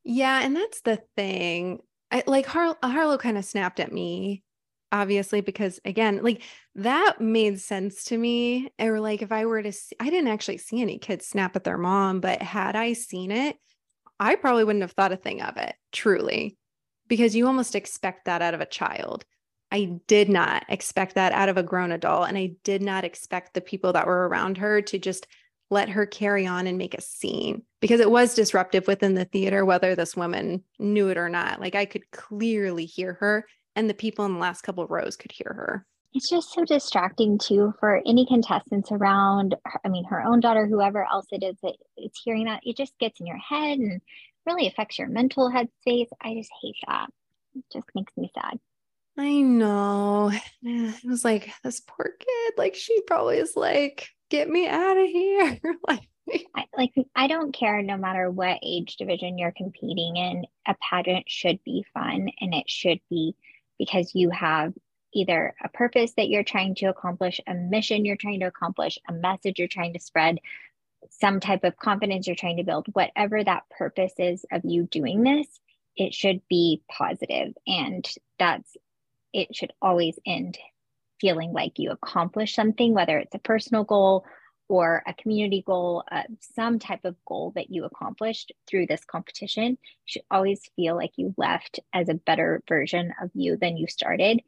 Yeah 0.05 0.41
and 0.43 0.57
that's 0.57 0.81
the 0.83 1.03
thing 1.17 1.81
I, 2.11 2.23
like 2.27 2.47
Har- 2.47 2.79
Harlow 2.83 3.19
kind 3.19 3.39
of 3.39 3.45
snapped 3.45 3.81
at 3.81 3.93
me, 3.93 4.43
obviously, 4.93 5.41
because 5.41 5.79
again, 5.85 6.21
like 6.23 6.43
that 6.77 7.21
made 7.21 7.61
sense 7.61 8.05
to 8.05 8.17
me. 8.17 8.73
Or 8.79 9.01
like 9.01 9.23
if 9.23 9.33
I 9.33 9.47
were 9.47 9.63
to, 9.63 9.73
see, 9.73 9.97
I 10.01 10.11
didn't 10.11 10.29
actually 10.29 10.59
see 10.59 10.81
any 10.81 10.99
kids 10.99 11.27
snap 11.27 11.57
at 11.57 11.65
their 11.65 11.79
mom, 11.79 12.21
but 12.21 12.41
had 12.41 12.77
I 12.77 12.95
seen 12.95 13.31
it, 13.31 13.57
I 14.19 14.35
probably 14.35 14.65
wouldn't 14.65 14.83
have 14.83 14.93
thought 14.93 15.13
a 15.13 15.17
thing 15.17 15.43
of 15.43 15.57
it, 15.59 15.75
truly, 15.93 16.57
because 17.07 17.37
you 17.37 17.47
almost 17.47 17.75
expect 17.75 18.25
that 18.25 18.43
out 18.43 18.55
of 18.55 18.61
a 18.61 18.67
child. 18.67 19.25
I 19.71 19.99
did 20.07 20.29
not 20.29 20.65
expect 20.69 21.17
that 21.17 21.33
out 21.33 21.51
of 21.51 21.59
a 21.59 21.63
grown 21.63 21.93
adult. 21.93 22.29
And 22.29 22.39
I 22.39 22.53
did 22.65 22.83
not 22.83 23.05
expect 23.05 23.53
the 23.53 23.61
people 23.61 23.93
that 23.93 24.07
were 24.07 24.27
around 24.27 24.59
her 24.59 24.81
to 24.83 24.99
just 24.99 25.27
let 25.71 25.89
her 25.91 26.07
carry 26.07 26.47
on 26.47 26.67
and 26.67 26.79
make 26.79 26.95
a 26.95 27.01
scene 27.01 27.63
because 27.81 28.01
it 28.01 28.11
was 28.11 28.35
disruptive 28.35 28.87
within 28.87 29.15
the 29.15 29.27
theater, 29.27 29.65
whether 29.65 29.95
this 29.95 30.17
woman 30.17 30.63
knew 30.79 31.09
it 31.09 31.19
or 31.19 31.29
not. 31.29 31.61
Like 31.61 31.75
I 31.75 31.85
could 31.85 32.11
clearly 32.11 32.87
hear 32.87 33.15
her, 33.15 33.47
and 33.77 33.89
the 33.89 33.95
people 33.95 34.25
in 34.25 34.35
the 34.35 34.41
last 34.41 34.63
couple 34.63 34.83
of 34.83 34.91
rows 34.91 35.17
could 35.17 35.33
hear 35.33 35.53
her. 35.55 35.87
It's 36.15 36.31
just 36.31 36.53
so 36.53 36.65
distracting 36.65 37.39
too 37.39 37.75
for 37.79 38.01
any 38.07 38.25
contestants 38.27 38.91
around. 38.91 39.55
I 39.85 39.89
mean, 39.89 40.05
her 40.05 40.23
own 40.23 40.41
daughter, 40.41 40.67
whoever 40.67 41.05
else 41.05 41.27
it 41.31 41.43
is 41.43 41.57
that 41.63 41.75
it's 41.97 42.21
hearing 42.25 42.47
that, 42.47 42.61
it 42.65 42.77
just 42.77 42.99
gets 42.99 43.21
in 43.21 43.27
your 43.27 43.37
head 43.37 43.79
and 43.79 44.01
really 44.47 44.67
affects 44.67 44.99
your 44.99 45.09
mental 45.09 45.51
headspace. 45.51 46.09
I 46.23 46.35
just 46.35 46.51
hate 46.63 46.77
that. 46.87 47.09
It 47.55 47.65
just 47.73 47.89
makes 47.95 48.13
me 48.17 48.31
sad. 48.35 48.59
I 49.19 49.41
know. 49.41 50.33
It 50.63 51.05
was 51.05 51.25
like 51.25 51.51
this 51.63 51.81
poor 51.81 52.13
kid. 52.19 52.55
Like 52.57 52.75
she 52.75 53.01
probably 53.03 53.37
is 53.37 53.55
like, 53.55 54.09
get 54.31 54.49
me 54.49 54.67
out 54.67 54.97
of 54.97 55.07
here. 55.09 55.59
like, 55.89 56.09
I, 56.55 56.65
like 56.77 56.93
I 57.15 57.27
don't 57.27 57.53
care 57.53 57.83
no 57.83 57.97
matter 57.97 58.31
what 58.31 58.59
age 58.63 58.97
division 58.97 59.39
you're 59.39 59.53
competing 59.53 60.17
in, 60.17 60.47
a 60.67 60.75
pageant 60.91 61.25
should 61.29 61.63
be 61.65 61.85
fun 61.95 62.29
and 62.41 62.55
it 62.55 62.69
should 62.69 63.01
be 63.09 63.35
because 63.79 64.15
you 64.15 64.31
have 64.31 64.75
either 65.15 65.55
a 65.63 65.69
purpose 65.69 66.13
that 66.17 66.29
you're 66.29 66.45
trying 66.45 66.75
to 66.77 66.87
accomplish, 66.87 67.41
a 67.47 67.55
mission 67.55 68.05
you're 68.05 68.17
trying 68.17 68.41
to 68.41 68.47
accomplish, 68.47 68.99
a 69.09 69.13
message 69.13 69.59
you're 69.59 69.69
trying 69.69 69.95
to 69.95 70.01
spread, 70.01 70.39
some 71.11 71.41
type 71.41 71.65
of 71.65 71.77
confidence 71.77 72.27
you're 72.27 72.37
trying 72.37 72.59
to 72.59 72.65
build, 72.65 72.87
whatever 72.93 73.43
that 73.43 73.63
purpose 73.71 74.13
is 74.19 74.45
of 74.53 74.63
you 74.65 74.85
doing 74.85 75.23
this, 75.23 75.47
it 75.97 76.13
should 76.13 76.41
be 76.49 76.83
positive 76.91 77.55
and 77.67 78.09
that's 78.39 78.77
it 79.33 79.55
should 79.55 79.73
always 79.83 80.19
end 80.27 80.59
feeling 81.21 81.53
like 81.53 81.79
you 81.79 81.91
accomplished 81.91 82.55
something, 82.55 82.95
whether 82.95 83.19
it's 83.19 83.35
a 83.35 83.41
personal 83.41 83.85
goal 83.85 84.25
or 84.69 85.03
a 85.07 85.15
community 85.15 85.63
goal, 85.67 86.05
uh, 86.13 86.23
some 86.55 86.79
type 86.79 87.05
of 87.05 87.17
goal 87.27 87.53
that 87.55 87.71
you 87.71 87.85
accomplished 87.85 88.53
through 88.67 88.87
this 88.87 89.05
competition, 89.05 89.71
you 89.73 90.05
should 90.05 90.23
always 90.31 90.61
feel 90.77 90.95
like 90.95 91.13
you 91.17 91.35
left 91.39 91.81
as 91.93 92.09
a 92.09 92.15
better 92.15 92.63
version 92.69 93.13
of 93.23 93.31
you 93.35 93.57
than 93.57 93.77
you 93.77 93.87
started. 93.87 94.41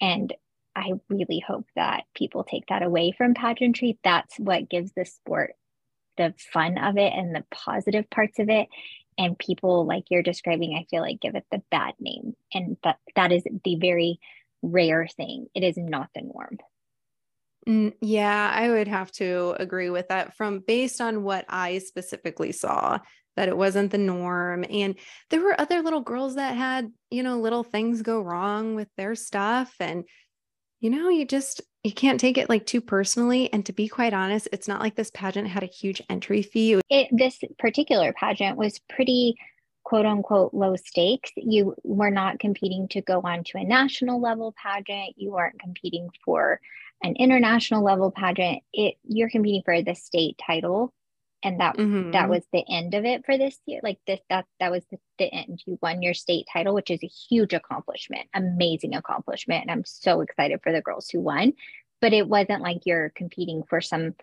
And 0.00 0.32
I 0.74 0.92
really 1.08 1.42
hope 1.46 1.66
that 1.76 2.04
people 2.14 2.44
take 2.44 2.66
that 2.66 2.82
away 2.82 3.12
from 3.16 3.34
pageantry. 3.34 3.98
That's 4.02 4.38
what 4.38 4.70
gives 4.70 4.92
the 4.92 5.04
sport 5.04 5.54
the 6.16 6.34
fun 6.52 6.76
of 6.76 6.98
it 6.98 7.12
and 7.14 7.34
the 7.34 7.44
positive 7.50 8.08
parts 8.10 8.38
of 8.38 8.50
it. 8.50 8.68
And 9.16 9.38
people 9.38 9.86
like 9.86 10.04
you're 10.10 10.22
describing, 10.22 10.74
I 10.74 10.86
feel 10.90 11.02
like 11.02 11.20
give 11.20 11.34
it 11.34 11.46
the 11.50 11.62
bad 11.70 11.94
name. 11.98 12.36
And 12.52 12.76
that 12.84 12.98
that 13.16 13.32
is 13.32 13.44
the 13.64 13.76
very 13.76 14.20
rare 14.62 15.06
thing. 15.06 15.46
It 15.54 15.62
is 15.62 15.76
not 15.76 16.08
the 16.14 16.22
norm. 16.22 16.58
Mm, 17.68 17.94
yeah, 18.00 18.50
I 18.54 18.70
would 18.70 18.88
have 18.88 19.12
to 19.12 19.54
agree 19.58 19.90
with 19.90 20.08
that 20.08 20.36
from 20.36 20.60
based 20.60 21.00
on 21.00 21.22
what 21.22 21.44
I 21.48 21.78
specifically 21.78 22.52
saw 22.52 22.98
that 23.36 23.48
it 23.48 23.56
wasn't 23.56 23.90
the 23.90 23.98
norm 23.98 24.64
and 24.68 24.96
there 25.28 25.40
were 25.40 25.58
other 25.60 25.82
little 25.82 26.00
girls 26.00 26.34
that 26.34 26.56
had, 26.56 26.90
you 27.10 27.22
know, 27.22 27.38
little 27.38 27.62
things 27.62 28.02
go 28.02 28.20
wrong 28.20 28.74
with 28.74 28.88
their 28.96 29.14
stuff 29.14 29.74
and 29.78 30.04
you 30.80 30.88
know, 30.88 31.10
you 31.10 31.26
just 31.26 31.60
you 31.84 31.92
can't 31.92 32.18
take 32.18 32.38
it 32.38 32.48
like 32.48 32.64
too 32.64 32.80
personally 32.80 33.52
and 33.52 33.64
to 33.66 33.72
be 33.72 33.88
quite 33.88 34.14
honest, 34.14 34.48
it's 34.52 34.68
not 34.68 34.80
like 34.80 34.94
this 34.94 35.10
pageant 35.12 35.48
had 35.48 35.62
a 35.62 35.66
huge 35.66 36.02
entry 36.08 36.42
fee. 36.42 36.80
It, 36.88 37.08
this 37.12 37.38
particular 37.58 38.14
pageant 38.14 38.56
was 38.56 38.80
pretty 38.88 39.36
quote 39.90 40.06
unquote 40.06 40.54
low 40.54 40.76
stakes. 40.76 41.32
You 41.34 41.74
were 41.82 42.12
not 42.12 42.38
competing 42.38 42.86
to 42.90 43.00
go 43.00 43.20
on 43.24 43.42
to 43.42 43.58
a 43.58 43.64
national 43.64 44.20
level 44.20 44.54
pageant. 44.56 45.16
You 45.16 45.32
weren't 45.32 45.58
competing 45.58 46.08
for 46.24 46.60
an 47.02 47.16
international 47.16 47.82
level 47.82 48.12
pageant. 48.12 48.62
It 48.72 48.94
you're 49.02 49.28
competing 49.28 49.62
for 49.64 49.82
the 49.82 49.96
state 49.96 50.40
title. 50.46 50.94
And 51.42 51.58
that 51.58 51.76
mm-hmm. 51.76 52.12
that 52.12 52.28
was 52.28 52.44
the 52.52 52.62
end 52.70 52.94
of 52.94 53.04
it 53.04 53.26
for 53.26 53.36
this 53.36 53.58
year. 53.66 53.80
Like 53.82 53.98
this, 54.06 54.20
that 54.28 54.46
that 54.60 54.70
was 54.70 54.84
the, 54.92 54.98
the 55.18 55.24
end. 55.24 55.60
You 55.66 55.76
won 55.82 56.02
your 56.02 56.14
state 56.14 56.46
title, 56.52 56.72
which 56.72 56.92
is 56.92 57.02
a 57.02 57.08
huge 57.08 57.52
accomplishment, 57.52 58.28
amazing 58.32 58.94
accomplishment. 58.94 59.62
And 59.62 59.72
I'm 59.72 59.84
so 59.84 60.20
excited 60.20 60.60
for 60.62 60.70
the 60.70 60.82
girls 60.82 61.08
who 61.08 61.18
won. 61.18 61.54
But 62.00 62.12
it 62.12 62.28
wasn't 62.28 62.62
like 62.62 62.82
you're 62.84 63.10
competing 63.16 63.64
for 63.68 63.80
some 63.80 64.14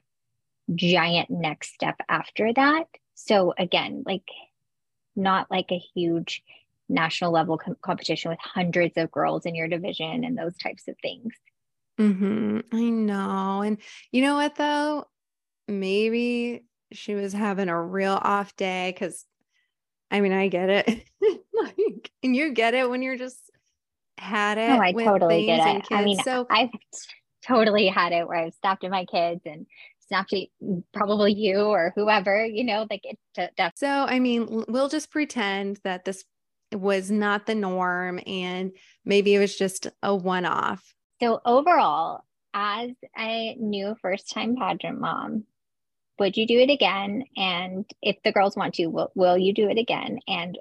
giant 0.74 1.30
next 1.30 1.74
step 1.74 1.98
after 2.08 2.54
that. 2.54 2.86
So 3.16 3.54
again, 3.58 4.04
like 4.06 4.24
not 5.18 5.50
like 5.52 5.72
a 5.72 5.82
huge 5.94 6.44
national 6.90 7.32
level 7.32 7.58
com- 7.58 7.76
competition 7.82 8.32
with 8.32 8.40
hundreds 8.40 8.98
of 8.98 9.12
girls 9.12 9.46
in 9.46 9.56
your 9.56 9.68
division 9.68 10.24
and 10.24 10.38
those 10.38 10.58
types 10.58 10.88
of 10.88 10.96
things. 11.02 11.34
Mm-hmm. 12.00 12.60
I 12.72 12.90
know. 12.90 13.62
And 13.62 13.78
you 14.12 14.22
know 14.22 14.36
what, 14.36 14.56
though? 14.56 15.06
Maybe 15.68 16.64
she 16.92 17.16
was 17.16 17.34
having 17.34 17.70
a 17.70 17.82
real 17.82 18.18
off 18.22 18.56
day 18.56 18.94
because 18.94 19.26
I 20.10 20.22
mean, 20.22 20.32
I 20.32 20.48
get 20.48 20.70
it. 20.70 20.88
like, 21.54 22.12
and 22.24 22.36
you 22.36 22.54
get 22.54 22.74
it 22.74 22.90
when 22.90 23.02
you're 23.02 23.18
just 23.18 23.52
had 24.18 24.58
it. 24.58 24.70
Oh, 24.70 24.80
I 24.80 24.94
totally 24.94 25.46
get 25.46 25.76
it. 25.76 25.86
I 25.92 26.04
mean, 26.04 26.20
so 26.20 26.48
I've 26.50 26.70
totally 27.46 27.88
had 27.88 28.14
it 28.14 28.28
where 28.28 28.38
I've 28.38 28.54
stopped 28.54 28.84
at 28.84 28.92
my 28.92 29.06
kids 29.06 29.42
and 29.46 29.66
snapped 30.08 30.34
at 30.34 30.48
probably 30.94 31.34
you 31.34 31.60
or 31.60 31.94
whoever, 31.96 32.46
you 32.46 32.64
know, 32.64 32.88
like 32.90 33.04
it. 33.04 33.74
so, 33.76 33.88
I 33.88 34.20
mean, 34.20 34.64
we'll 34.68 34.90
just 34.90 35.12
pretend 35.12 35.80
that 35.84 36.06
this 36.06 36.24
was 36.74 37.10
not 37.10 37.46
the 37.46 37.56
norm 37.56 38.20
and 38.26 38.72
maybe 39.06 39.36
it 39.36 39.40
was 39.40 39.58
just 39.58 39.88
a 40.04 40.16
one 40.16 40.46
off. 40.46 40.94
So, 41.22 41.42
overall, 41.46 42.24
as 42.54 42.92
a 43.18 43.56
new 43.56 43.96
first 44.02 44.32
time 44.32 44.56
pageant 44.56 45.00
mom, 45.00 45.46
would 46.20 46.38
you 46.38 46.48
do 46.48 46.60
it 46.60 46.70
again? 46.70 47.24
And 47.36 47.86
if 48.02 48.18
the 48.24 48.32
girls 48.32 48.56
want 48.56 48.76
to, 48.76 48.88
will, 48.88 49.12
will 49.16 49.38
you 49.38 49.54
do 49.54 49.70
it 49.70 49.78
again? 49.78 50.20
And 50.28 50.58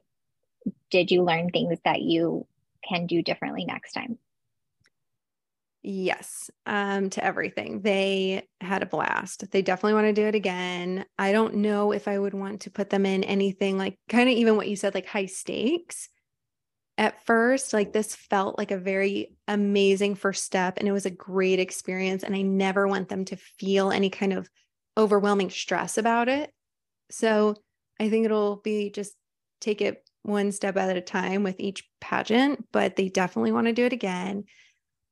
did 0.91 1.11
you 1.11 1.23
learn 1.23 1.51
things 1.51 1.79
that 1.85 2.03
you 2.03 2.47
can 2.87 3.07
do 3.07 3.23
differently 3.23 3.65
next 3.65 3.93
time? 3.93 4.19
Yes, 5.89 6.51
um, 6.67 7.11
to 7.11 7.25
everything. 7.25 7.81
They 7.81 8.49
had 8.61 8.83
a 8.83 8.87
blast. 8.87 9.49
They 9.53 9.63
definitely 9.63 9.95
want 9.95 10.09
to 10.09 10.21
do 10.21 10.27
it 10.27 10.35
again. 10.35 11.05
I 11.17 11.31
don't 11.31 11.55
know 11.59 11.93
if 11.93 12.09
I 12.09 12.19
would 12.19 12.35
want 12.35 12.63
to 12.63 12.73
put 12.73 12.91
them 12.91 13.07
in 13.07 13.23
anything 13.23 13.79
like 13.79 13.97
kind 14.09 14.29
of 14.29 14.35
even 14.35 14.57
what 14.57 14.69
you 14.69 14.75
said, 14.75 14.97
like 14.97 15.07
high 15.07 15.27
stakes. 15.27 16.09
At 16.99 17.25
first, 17.25 17.73
like 17.73 17.93
this 17.93 18.17
felt 18.17 18.59
like 18.59 18.73
a 18.73 18.79
very 18.79 19.37
amazing 19.47 20.17
first 20.17 20.43
step, 20.43 20.79
and 20.79 20.89
it 20.89 20.93
was 20.93 21.07
a 21.07 21.11
great 21.11 21.61
experience. 21.61 22.25
And 22.25 22.35
I 22.35 22.43
never 22.43 22.89
want 22.89 23.09
them 23.09 23.25
to 23.27 23.37
feel 23.37 23.93
any 23.93 24.11
kind 24.11 24.33
of 24.33 24.49
overwhelming 24.99 25.51
stress 25.51 25.99
about 25.99 26.29
it. 26.29 26.51
So 27.13 27.55
I 28.01 28.11
think 28.11 28.25
it'll 28.25 28.57
be 28.57 28.91
just 28.91 29.15
take 29.61 29.81
it 29.81 30.03
one 30.23 30.51
step 30.51 30.77
at 30.77 30.97
a 30.97 31.01
time 31.01 31.45
with 31.45 31.61
each 31.61 31.89
pageant, 32.01 32.67
but 32.73 32.97
they 32.97 33.09
definitely 33.09 33.53
want 33.53 33.69
to 33.69 33.73
do 33.73 33.85
it 33.85 33.93
again. 33.93 34.47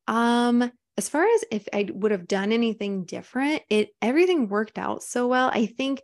Um, 0.07 0.71
as 0.97 1.09
far 1.09 1.25
as 1.25 1.45
if 1.51 1.67
I 1.73 1.89
would 1.93 2.13
have 2.13 2.29
done 2.29 2.53
anything 2.53 3.05
different, 3.05 3.63
it 3.69 3.89
everything 4.01 4.49
worked 4.49 4.79
out 4.79 5.03
so 5.03 5.27
well. 5.27 5.51
I 5.53 5.67
think 5.67 6.01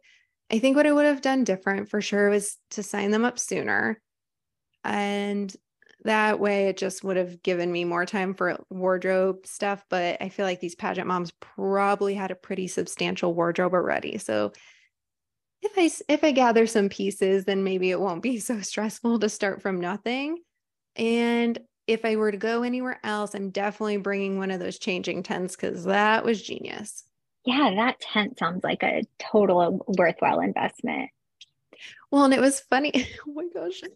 I 0.50 0.58
think 0.58 0.76
what 0.76 0.86
I 0.86 0.92
would 0.92 1.06
have 1.06 1.20
done 1.20 1.44
different 1.44 1.88
for 1.88 2.00
sure 2.00 2.28
was 2.28 2.56
to 2.72 2.82
sign 2.82 3.10
them 3.10 3.24
up 3.24 3.38
sooner. 3.38 4.00
And 4.82 5.54
that 6.04 6.40
way 6.40 6.68
it 6.68 6.76
just 6.76 7.04
would 7.04 7.16
have 7.16 7.42
given 7.42 7.70
me 7.70 7.84
more 7.84 8.06
time 8.06 8.34
for 8.34 8.58
wardrobe 8.70 9.46
stuff. 9.46 9.84
But 9.88 10.20
I 10.20 10.28
feel 10.28 10.46
like 10.46 10.60
these 10.60 10.74
pageant 10.74 11.06
moms 11.06 11.32
probably 11.40 12.14
had 12.14 12.30
a 12.30 12.36
pretty 12.36 12.66
substantial 12.66 13.34
wardrobe 13.34 13.74
already. 13.74 14.18
So 14.18 14.52
if 15.62 15.72
I 15.76 15.90
if 16.12 16.24
I 16.24 16.32
gather 16.32 16.66
some 16.66 16.88
pieces, 16.88 17.44
then 17.44 17.62
maybe 17.62 17.90
it 17.90 18.00
won't 18.00 18.22
be 18.22 18.38
so 18.40 18.60
stressful 18.60 19.20
to 19.20 19.28
start 19.28 19.62
from 19.62 19.80
nothing. 19.80 20.38
And 20.96 21.58
if 21.90 22.04
I 22.04 22.14
were 22.14 22.30
to 22.30 22.38
go 22.38 22.62
anywhere 22.62 23.00
else, 23.02 23.34
I'm 23.34 23.50
definitely 23.50 23.96
bringing 23.96 24.38
one 24.38 24.52
of 24.52 24.60
those 24.60 24.78
changing 24.78 25.24
tents 25.24 25.56
because 25.56 25.84
that 25.84 26.24
was 26.24 26.40
genius. 26.40 27.02
Yeah, 27.44 27.72
that 27.76 28.00
tent 28.00 28.38
sounds 28.38 28.62
like 28.62 28.84
a 28.84 29.02
total 29.18 29.60
uh, 29.60 29.92
worthwhile 29.98 30.38
investment. 30.38 31.10
Well, 32.12 32.24
and 32.24 32.34
it 32.34 32.40
was 32.40 32.60
funny. 32.60 32.92
oh 33.28 33.32
my 33.32 33.44
gosh. 33.52 33.82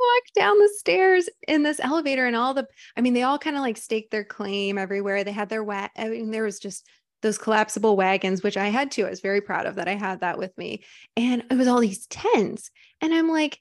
walked 0.00 0.34
down 0.34 0.58
the 0.58 0.72
stairs 0.76 1.28
in 1.48 1.64
this 1.64 1.80
elevator 1.80 2.24
and 2.24 2.36
all 2.36 2.54
the 2.54 2.64
I 2.96 3.00
mean 3.00 3.14
they 3.14 3.24
all 3.24 3.38
kind 3.38 3.56
of 3.56 3.62
like 3.62 3.76
staked 3.76 4.12
their 4.12 4.22
claim 4.22 4.78
everywhere. 4.78 5.24
They 5.24 5.32
had 5.32 5.48
their 5.48 5.64
wa- 5.64 5.88
I 5.96 6.08
mean 6.08 6.30
there 6.30 6.44
was 6.44 6.60
just 6.60 6.86
those 7.20 7.36
collapsible 7.36 7.96
wagons 7.96 8.42
which 8.42 8.56
I 8.56 8.68
had 8.68 8.92
too. 8.92 9.06
I 9.06 9.10
was 9.10 9.20
very 9.20 9.40
proud 9.40 9.66
of 9.66 9.74
that 9.74 9.88
I 9.88 9.96
had 9.96 10.20
that 10.20 10.38
with 10.38 10.56
me. 10.56 10.84
And 11.16 11.44
it 11.50 11.56
was 11.56 11.66
all 11.66 11.80
these 11.80 12.06
tents. 12.06 12.70
And 13.00 13.12
I'm 13.12 13.28
like 13.28 13.60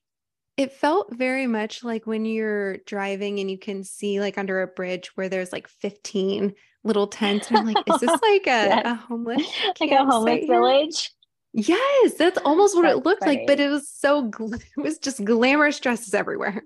it 0.58 0.74
felt 0.74 1.16
very 1.16 1.46
much 1.46 1.84
like 1.84 2.08
when 2.08 2.26
you're 2.26 2.78
driving 2.78 3.40
and 3.40 3.50
you 3.50 3.60
can 3.60 3.84
see 3.84 4.20
like 4.20 4.40
under 4.40 4.62
a 4.62 4.68
bridge 4.68 5.12
where 5.16 5.30
there's 5.30 5.54
like 5.54 5.68
15 5.68 6.54
little 6.84 7.08
tents. 7.08 7.50
And 7.50 7.58
I'm 7.58 7.66
like, 7.66 7.78
is 7.88 8.02
this 8.02 8.10
like 8.10 8.22
a, 8.48 8.68
yes. 8.68 8.82
a 8.86 8.96
homeless 8.96 9.48
like 9.80 9.92
a 9.92 10.04
homeless 10.04 10.46
village? 10.48 11.12
Yes, 11.54 12.16
that's 12.16 12.40
almost 12.40 12.76
what 12.76 12.84
that's 12.84 12.98
it 12.98 13.06
looked 13.06 13.24
funny. 13.24 13.38
like, 13.38 13.48
but 13.48 13.60
it 13.60 13.70
was 13.70 13.88
so 13.88 14.32
it 14.40 14.82
was 14.82 14.98
just 14.98 15.24
glamorous 15.24 15.80
dresses 15.80 16.16
everywhere. 16.16 16.64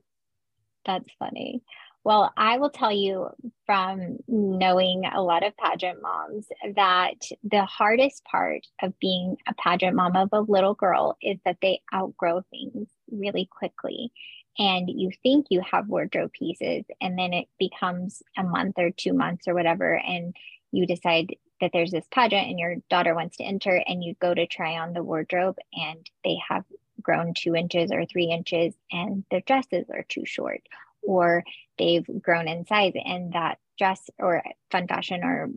That's 0.85 1.09
funny. 1.19 1.61
Well, 2.03 2.33
I 2.35 2.57
will 2.57 2.71
tell 2.71 2.91
you 2.91 3.29
from 3.67 4.17
knowing 4.27 5.03
a 5.05 5.21
lot 5.21 5.45
of 5.45 5.55
pageant 5.55 6.01
moms 6.01 6.47
that 6.75 7.21
the 7.43 7.63
hardest 7.65 8.23
part 8.25 8.65
of 8.81 8.97
being 8.99 9.35
a 9.47 9.53
pageant 9.53 9.95
mom 9.95 10.15
of 10.15 10.29
a 10.31 10.39
little 10.39 10.73
girl 10.73 11.15
is 11.21 11.37
that 11.45 11.57
they 11.61 11.81
outgrow 11.93 12.41
things 12.49 12.87
really 13.11 13.47
quickly. 13.51 14.11
And 14.59 14.89
you 14.89 15.11
think 15.23 15.47
you 15.49 15.61
have 15.61 15.87
wardrobe 15.87 16.33
pieces, 16.33 16.83
and 16.99 17.17
then 17.17 17.33
it 17.33 17.47
becomes 17.57 18.21
a 18.37 18.43
month 18.43 18.75
or 18.77 18.91
two 18.91 19.13
months 19.13 19.47
or 19.47 19.53
whatever, 19.53 19.93
and 19.97 20.35
you 20.71 20.85
decide 20.85 21.35
that 21.61 21.71
there's 21.73 21.91
this 21.91 22.07
pageant 22.11 22.49
and 22.49 22.59
your 22.59 22.75
daughter 22.89 23.13
wants 23.13 23.37
to 23.37 23.43
enter, 23.43 23.81
and 23.87 24.03
you 24.03 24.15
go 24.19 24.33
to 24.33 24.47
try 24.47 24.77
on 24.77 24.93
the 24.93 25.03
wardrobe, 25.03 25.57
and 25.73 26.09
they 26.23 26.37
have 26.49 26.65
grown 27.01 27.33
two 27.33 27.55
inches 27.55 27.91
or 27.91 28.05
three 28.05 28.25
inches, 28.25 28.73
and 28.91 29.23
their 29.31 29.41
dresses 29.41 29.85
are 29.89 30.03
too 30.09 30.25
short, 30.25 30.61
or 31.01 31.43
they've 31.77 32.05
grown 32.21 32.47
in 32.47 32.65
size, 32.65 32.93
and 33.05 33.33
that 33.33 33.57
dress 33.77 34.09
or 34.19 34.43
fun 34.69 34.87
fashion 34.87 35.23
or 35.23 35.49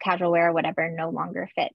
casual 0.00 0.30
wear 0.30 0.48
or 0.48 0.52
whatever 0.52 0.90
no 0.90 1.10
longer 1.10 1.48
fits. 1.54 1.74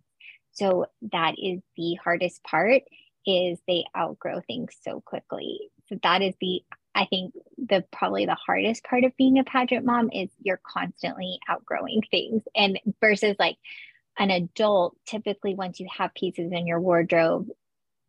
So 0.54 0.88
that 1.12 1.36
is 1.38 1.62
the 1.76 1.96
hardest 1.96 2.44
part 2.44 2.84
is 3.25 3.60
they 3.67 3.86
outgrow 3.97 4.41
things 4.41 4.75
so 4.81 5.01
quickly. 5.01 5.71
So 5.89 5.97
that 6.03 6.21
is 6.21 6.34
the 6.39 6.63
I 6.93 7.05
think 7.05 7.34
the 7.57 7.84
probably 7.91 8.25
the 8.25 8.36
hardest 8.36 8.84
part 8.84 9.03
of 9.03 9.15
being 9.15 9.39
a 9.39 9.43
pageant 9.43 9.86
mom 9.86 10.10
is 10.12 10.29
you're 10.41 10.62
constantly 10.63 11.39
outgrowing 11.47 12.01
things 12.12 12.43
and 12.55 12.79
versus 12.99 13.36
like 13.39 13.57
an 14.19 14.29
adult 14.29 14.95
typically 15.05 15.55
once 15.55 15.79
you 15.79 15.88
have 15.95 16.13
pieces 16.13 16.51
in 16.51 16.67
your 16.67 16.81
wardrobe 16.81 17.47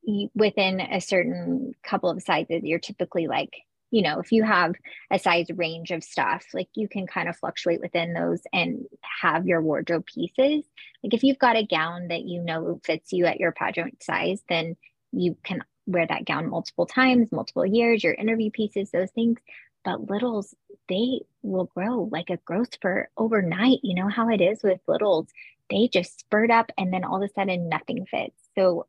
you, 0.03 0.31
within 0.35 0.81
a 0.81 1.01
certain 1.01 1.75
couple 1.85 2.11
of 2.11 2.23
sizes 2.23 2.63
you're 2.65 2.81
typically 2.81 3.29
like 3.29 3.55
you 3.93 4.03
know 4.03 4.19
if 4.19 4.33
you 4.33 4.43
have 4.43 4.75
a 5.13 5.19
size 5.19 5.47
range 5.55 5.93
of 5.93 6.03
stuff 6.03 6.45
like 6.53 6.69
you 6.75 6.89
can 6.89 7.07
kind 7.07 7.29
of 7.29 7.37
fluctuate 7.37 7.81
within 7.81 8.15
those 8.15 8.41
and 8.53 8.85
have 9.21 9.47
your 9.47 9.63
wardrobe 9.63 10.05
pieces 10.07 10.65
like 11.05 11.15
if 11.15 11.23
you've 11.23 11.39
got 11.39 11.57
a 11.57 11.65
gown 11.65 12.09
that 12.09 12.23
you 12.23 12.43
know 12.43 12.81
fits 12.83 13.13
you 13.13 13.27
at 13.27 13.39
your 13.39 13.53
pageant 13.53 14.03
size 14.03 14.43
then 14.49 14.77
you 15.13 15.37
can 15.43 15.63
wear 15.87 16.07
that 16.07 16.25
gown 16.25 16.49
multiple 16.49 16.87
times, 16.87 17.33
multiple 17.33 17.67
years, 17.67 18.03
your 18.03 18.15
interview 18.15 18.51
pieces, 18.51 18.91
those 18.91 19.11
things. 19.11 19.39
But 19.85 20.09
littles, 20.09 20.55
they 20.89 21.23
will 21.43 21.65
grow 21.75 22.09
like 22.11 22.31
a 22.31 22.37
growth 22.39 22.75
spurt 22.75 23.11
overnight. 23.17 23.81
You 23.83 23.95
know 23.97 24.09
how 24.09 24.29
it 24.29 24.41
is 24.41 24.63
with 24.63 24.81
littles. 24.87 25.27
They 25.71 25.89
just 25.89 26.21
spurt 26.21 26.51
up 26.51 26.71
and 26.79 26.93
then 26.93 27.05
all 27.05 27.23
of 27.23 27.29
a 27.29 27.33
sudden 27.33 27.69
nothing 27.69 28.07
fits. 28.07 28.37
So 28.55 28.87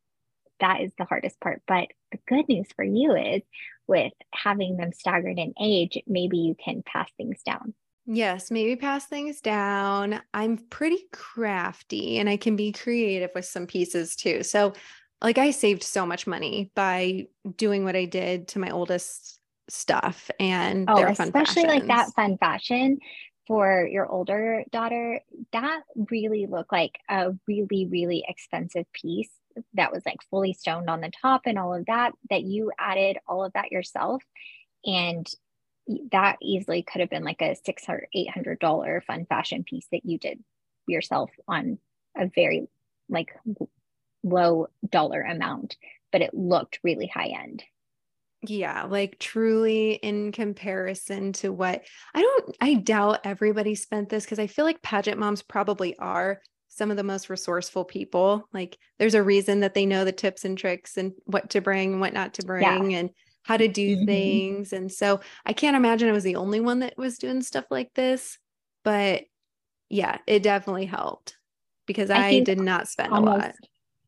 that 0.59 0.81
is 0.81 0.91
the 0.97 1.05
hardest 1.05 1.39
part. 1.39 1.61
But 1.67 1.87
the 2.11 2.19
good 2.27 2.47
news 2.47 2.67
for 2.75 2.85
you 2.85 3.15
is 3.15 3.41
with 3.87 4.13
having 4.33 4.77
them 4.77 4.93
staggered 4.93 5.39
in 5.39 5.53
age, 5.59 5.97
maybe 6.07 6.37
you 6.37 6.55
can 6.63 6.83
pass 6.83 7.09
things 7.17 7.41
down. 7.43 7.73
Yes, 8.05 8.51
maybe 8.51 8.75
pass 8.75 9.05
things 9.05 9.39
down. 9.39 10.21
I'm 10.33 10.57
pretty 10.57 11.05
crafty 11.13 12.19
and 12.19 12.29
I 12.29 12.37
can 12.37 12.55
be 12.55 12.71
creative 12.71 13.31
with 13.33 13.45
some 13.45 13.65
pieces 13.65 14.15
too. 14.15 14.43
So 14.43 14.73
like 15.23 15.37
I 15.37 15.51
saved 15.51 15.83
so 15.83 16.05
much 16.05 16.27
money 16.27 16.69
by 16.75 17.27
doing 17.57 17.85
what 17.85 17.95
I 17.95 18.05
did 18.05 18.49
to 18.49 18.59
my 18.59 18.69
oldest 18.69 19.39
stuff 19.69 20.29
and 20.39 20.89
oh, 20.89 21.03
especially 21.05 21.63
like 21.63 21.87
that 21.87 22.11
fun 22.13 22.37
fashion 22.37 22.99
for 23.47 23.87
your 23.89 24.05
older 24.05 24.63
daughter 24.71 25.21
that 25.53 25.81
really 26.11 26.45
looked 26.45 26.71
like 26.71 26.99
a 27.09 27.31
really 27.47 27.87
really 27.89 28.25
expensive 28.27 28.85
piece 28.91 29.31
that 29.73 29.93
was 29.93 30.05
like 30.05 30.17
fully 30.29 30.53
stoned 30.53 30.89
on 30.89 30.99
the 30.99 31.11
top 31.21 31.41
and 31.45 31.57
all 31.57 31.73
of 31.73 31.85
that 31.85 32.11
that 32.29 32.43
you 32.43 32.71
added 32.77 33.17
all 33.25 33.45
of 33.45 33.53
that 33.53 33.71
yourself 33.71 34.21
and 34.85 35.27
that 36.11 36.37
easily 36.41 36.83
could 36.83 37.01
have 37.01 37.09
been 37.09 37.23
like 37.23 37.41
a 37.41 37.55
six 37.55 37.85
or 37.87 38.07
eight 38.13 38.29
hundred 38.29 38.59
dollar 38.59 39.01
fun 39.05 39.25
fashion 39.25 39.63
piece 39.63 39.87
that 39.91 40.05
you 40.05 40.17
did 40.17 40.43
yourself 40.87 41.29
on 41.47 41.77
a 42.17 42.29
very 42.35 42.67
like 43.09 43.29
low 44.23 44.67
dollar 44.89 45.21
amount, 45.21 45.77
but 46.11 46.21
it 46.21 46.33
looked 46.33 46.79
really 46.83 47.07
high 47.07 47.33
end. 47.41 47.63
Yeah, 48.45 48.83
like 48.83 49.19
truly 49.19 49.93
in 49.93 50.31
comparison 50.33 51.31
to 51.33 51.53
what 51.53 51.83
I 52.13 52.21
don't, 52.21 52.57
I 52.59 52.73
doubt 52.73 53.21
everybody 53.23 53.73
spent 53.75 54.09
this 54.09 54.25
because 54.25 54.39
I 54.39 54.47
feel 54.47 54.65
like 54.65 54.81
pageant 54.81 55.17
moms 55.17 55.41
probably 55.41 55.97
are 55.97 56.41
some 56.67 56.91
of 56.91 56.97
the 56.97 57.03
most 57.03 57.29
resourceful 57.29 57.85
people. 57.85 58.47
Like 58.53 58.77
there's 58.99 59.13
a 59.13 59.23
reason 59.23 59.61
that 59.61 59.75
they 59.75 59.85
know 59.85 60.03
the 60.03 60.11
tips 60.11 60.43
and 60.43 60.57
tricks 60.57 60.97
and 60.97 61.13
what 61.25 61.51
to 61.51 61.61
bring, 61.61 61.93
and 61.93 62.01
what 62.01 62.13
not 62.13 62.33
to 62.35 62.45
bring, 62.45 62.91
yeah. 62.91 62.97
and 62.99 63.11
how 63.43 63.55
to 63.55 63.67
do 63.67 63.95
mm-hmm. 63.95 64.05
things. 64.05 64.73
And 64.73 64.91
so 64.91 65.21
I 65.45 65.53
can't 65.53 65.77
imagine 65.77 66.09
I 66.09 66.13
was 66.13 66.23
the 66.23 66.35
only 66.35 66.59
one 66.59 66.79
that 66.79 66.97
was 66.97 67.17
doing 67.17 67.41
stuff 67.41 67.65
like 67.69 67.93
this. 67.93 68.37
But 68.83 69.23
yeah, 69.87 70.17
it 70.27 70.43
definitely 70.43 70.85
helped 70.85 71.37
because 71.85 72.09
I, 72.09 72.25
I 72.25 72.39
did 72.41 72.59
not 72.59 72.89
spend 72.89 73.13
almost, 73.13 73.35
a 73.35 73.45
lot 73.45 73.55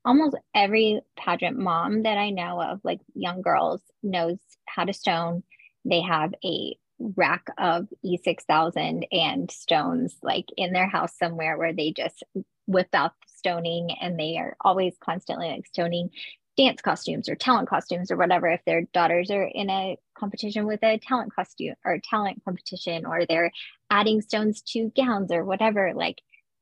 almost 0.06 0.38
every 0.54 1.02
pageant 1.18 1.58
mom 1.58 2.04
that 2.04 2.18
I 2.18 2.30
know 2.30 2.62
of, 2.62 2.82
like 2.84 3.02
young 3.14 3.42
girls, 3.42 3.82
knows 4.04 4.38
how 4.66 4.86
to 4.86 4.94
stone. 4.94 5.44
They 5.84 6.02
have 6.02 6.34
a 6.44 6.78
rack 7.00 7.48
of 7.58 7.88
E6000 8.06 9.04
and 9.12 9.52
stones 9.52 10.16
like 10.24 10.46
in 10.56 10.72
their 10.72 10.88
house 10.88 11.12
somewhere 11.18 11.58
where 11.58 11.74
they 11.74 11.92
just 11.92 12.24
whip 12.68 12.88
out 12.94 13.12
the 13.22 13.34
stoning 13.36 13.90
and 14.02 14.18
they 14.20 14.38
are 14.38 14.56
always 14.62 14.96
constantly 15.04 15.50
like 15.50 15.68
stoning 15.68 16.10
dance 16.58 16.82
costumes 16.82 17.28
or 17.28 17.36
talent 17.36 17.68
costumes 17.68 18.12
or 18.12 18.18
whatever 18.18 18.48
if 18.48 18.62
their 18.66 18.84
daughters 18.94 19.30
are 19.30 19.44
in 19.44 19.70
a 19.70 19.98
competition 20.18 20.66
with 20.66 20.82
a 20.84 20.98
talent 20.98 21.36
costume 21.36 21.76
or 21.84 22.00
talent 22.10 22.42
competition 22.46 23.06
or 23.06 23.26
they're 23.26 23.52
adding 23.90 24.22
stones 24.22 24.62
to 24.62 24.90
gowns 24.96 25.32
or 25.32 25.44
whatever 25.44 25.92
like 25.94 26.22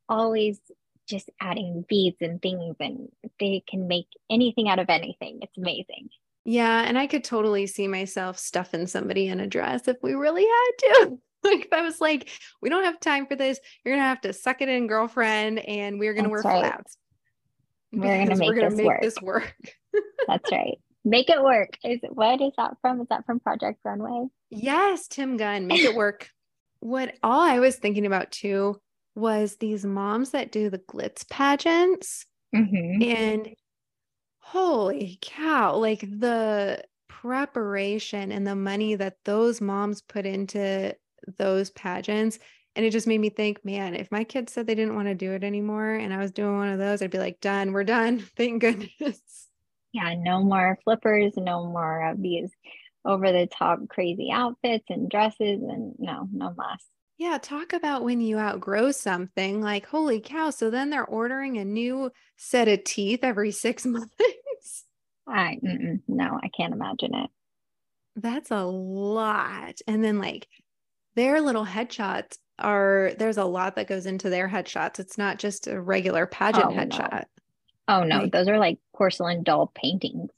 always 0.10 0.60
just 1.14 1.30
adding 1.40 1.86
beads 1.88 2.18
and 2.22 2.42
things 2.42 2.76
and 2.80 3.10
they 3.40 3.64
can 3.68 3.88
make 3.88 4.08
anything 4.30 4.68
out 4.68 4.80
of 4.80 4.90
anything 4.90 5.40
it's 5.42 5.58
amazing 5.58 6.10
yeah 6.46 6.82
and 6.82 6.98
i 6.98 7.08
could 7.08 7.24
totally 7.24 7.68
see 7.68 7.88
myself 7.88 8.38
stuffing 8.38 8.88
somebody 8.88 9.28
in 9.28 9.40
a 9.40 9.48
dress 9.48 9.88
if 9.88 9.98
we 10.02 10.14
really 10.14 10.46
had 10.46 10.72
to 10.80 11.18
like 11.44 11.66
if 11.66 11.74
i 11.74 11.82
was 11.82 12.02
like 12.02 12.30
we 12.62 12.70
don't 12.70 12.86
have 12.86 13.00
time 13.00 13.28
for 13.28 13.36
this 13.36 13.60
you're 13.84 13.96
gonna 13.96 14.08
have 14.08 14.22
to 14.22 14.34
suck 14.34 14.62
it 14.62 14.70
in 14.70 14.88
girlfriend 14.88 15.60
and 15.60 16.00
we're 16.00 16.14
gonna 16.14 16.30
That's 16.30 16.44
wear 16.44 16.54
right. 16.54 16.72
flats 16.72 16.98
we're 17.92 18.26
gonna 18.26 18.36
make, 18.36 18.50
we're 18.50 18.56
gonna 18.56 18.70
this, 18.70 18.78
make 18.78 18.88
work. 18.88 19.02
this 19.02 19.22
work 19.22 19.56
That's 20.28 20.52
right. 20.52 20.78
Make 21.06 21.30
it 21.30 21.42
work. 21.42 21.78
Is 21.84 22.00
it 22.04 22.16
what 22.16 22.42
is 22.42 22.54
that 22.58 22.76
from? 22.82 23.02
Is 23.02 23.08
that 23.10 23.26
from 23.26 23.40
Project 23.40 23.80
Runway? 23.84 24.28
Yes, 24.50 25.08
Tim 25.08 25.38
Gunn. 25.38 25.68
Make 25.68 25.84
it 25.84 25.96
work. 25.96 26.30
what 26.80 27.16
all 27.24 27.42
I 27.42 27.60
was 27.60 27.76
thinking 27.76 28.06
about 28.06 28.32
too 28.32 28.80
was 29.16 29.58
these 29.58 29.86
moms 29.86 30.32
that 30.32 30.52
do 30.52 30.70
the 30.70 30.80
glitz 30.80 31.28
pageants. 31.30 32.26
Mm-hmm. 32.56 33.04
And 33.04 33.50
holy 34.40 35.18
cow, 35.22 35.76
like 35.78 36.02
the 36.02 36.84
preparation 37.08 38.32
and 38.32 38.46
the 38.46 38.56
money 38.56 38.96
that 38.96 39.18
those 39.26 39.62
moms 39.62 40.02
put 40.02 40.26
into 40.26 40.96
those 41.38 41.70
pageants. 41.72 42.40
And 42.76 42.86
it 42.86 42.92
just 42.92 43.08
made 43.08 43.20
me 43.20 43.30
think, 43.30 43.64
man, 43.64 43.94
if 43.94 44.12
my 44.12 44.24
kids 44.24 44.52
said 44.52 44.66
they 44.66 44.76
didn't 44.76 44.96
want 44.96 45.08
to 45.08 45.16
do 45.16 45.32
it 45.32 45.44
anymore 45.44 45.94
and 45.94 46.14
I 46.14 46.18
was 46.18 46.32
doing 46.32 46.58
one 46.58 46.70
of 46.70 46.80
those, 46.80 47.02
I'd 47.02 47.12
be 47.12 47.20
like, 47.20 47.40
done, 47.40 47.72
we're 47.72 47.84
done. 47.84 48.20
Thank 48.38 48.62
goodness 48.62 49.44
yeah, 49.94 50.16
no 50.18 50.44
more 50.44 50.78
flippers, 50.84 51.34
no 51.38 51.68
more 51.68 52.10
of 52.10 52.22
these 52.22 52.52
over 53.06 53.32
the 53.32 53.48
top 53.48 53.80
crazy 53.90 54.30
outfits 54.34 54.86
and 54.90 55.10
dresses 55.10 55.62
and 55.62 55.94
no, 56.00 56.28
no 56.32 56.54
less. 56.58 56.84
Yeah, 57.18 57.38
talk 57.42 57.74
about 57.74 58.04
when 58.04 58.22
you 58.22 58.38
outgrow 58.38 58.92
something 58.92 59.62
like, 59.62 59.86
holy 59.86 60.20
cow. 60.20 60.50
So 60.50 60.70
then 60.70 60.90
they're 60.90 61.06
ordering 61.06 61.58
a 61.58 61.66
new 61.66 62.12
set 62.38 62.68
of 62.68 62.84
teeth 62.84 63.20
every 63.24 63.52
six 63.52 63.86
months. 63.86 64.86
I, 65.28 65.58
no, 66.08 66.40
I 66.42 66.50
can't 66.50 66.74
imagine 66.74 67.16
it. 67.16 67.30
That's 68.16 68.52
a 68.52 68.64
lot. 68.64 69.80
And 69.88 70.04
then, 70.04 70.20
like, 70.20 70.48
their 71.16 71.42
little 71.42 71.66
headshots 71.66 72.38
are 72.60 73.12
there's 73.18 73.38
a 73.38 73.46
lot 73.46 73.76
that 73.76 73.88
goes 73.88 74.06
into 74.06 74.30
their 74.30 74.48
headshots. 74.48 75.00
It's 75.00 75.18
not 75.18 75.40
just 75.40 75.68
a 75.68 75.80
regular 75.80 76.26
pageant 76.26 76.66
oh, 76.66 76.72
headshot. 76.72 77.12
No. 77.12 77.24
Oh 77.88 78.04
no, 78.04 78.20
like, 78.20 78.32
those 78.32 78.48
are 78.48 78.60
like 78.60 78.80
porcelain 78.96 79.44
doll 79.44 79.72
paintings. 79.74 80.30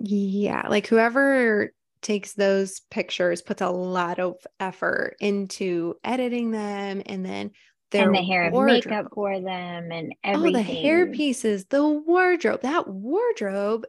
Yeah, 0.00 0.68
like 0.68 0.86
whoever 0.86 1.72
takes 2.02 2.34
those 2.34 2.80
pictures 2.90 3.42
puts 3.42 3.62
a 3.62 3.70
lot 3.70 4.18
of 4.18 4.36
effort 4.60 5.16
into 5.20 5.94
editing 6.04 6.50
them 6.50 7.02
and 7.06 7.24
then 7.24 7.50
their 7.90 8.06
and 8.06 8.14
the 8.14 8.22
hair 8.22 8.44
and 8.44 8.64
makeup 8.66 9.08
for 9.14 9.40
them 9.40 9.90
and 9.90 10.14
everything. 10.22 10.56
Oh, 10.56 10.58
the 10.58 10.62
hair 10.62 11.06
pieces, 11.06 11.64
the 11.66 11.86
wardrobe. 11.86 12.62
That 12.62 12.88
wardrobe 12.88 13.86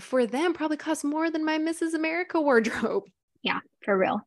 for 0.00 0.26
them 0.26 0.52
probably 0.52 0.76
costs 0.76 1.04
more 1.04 1.30
than 1.30 1.44
my 1.44 1.58
Mrs. 1.58 1.94
America 1.94 2.40
wardrobe. 2.40 3.04
Yeah, 3.42 3.60
for 3.84 3.96
real. 3.96 4.22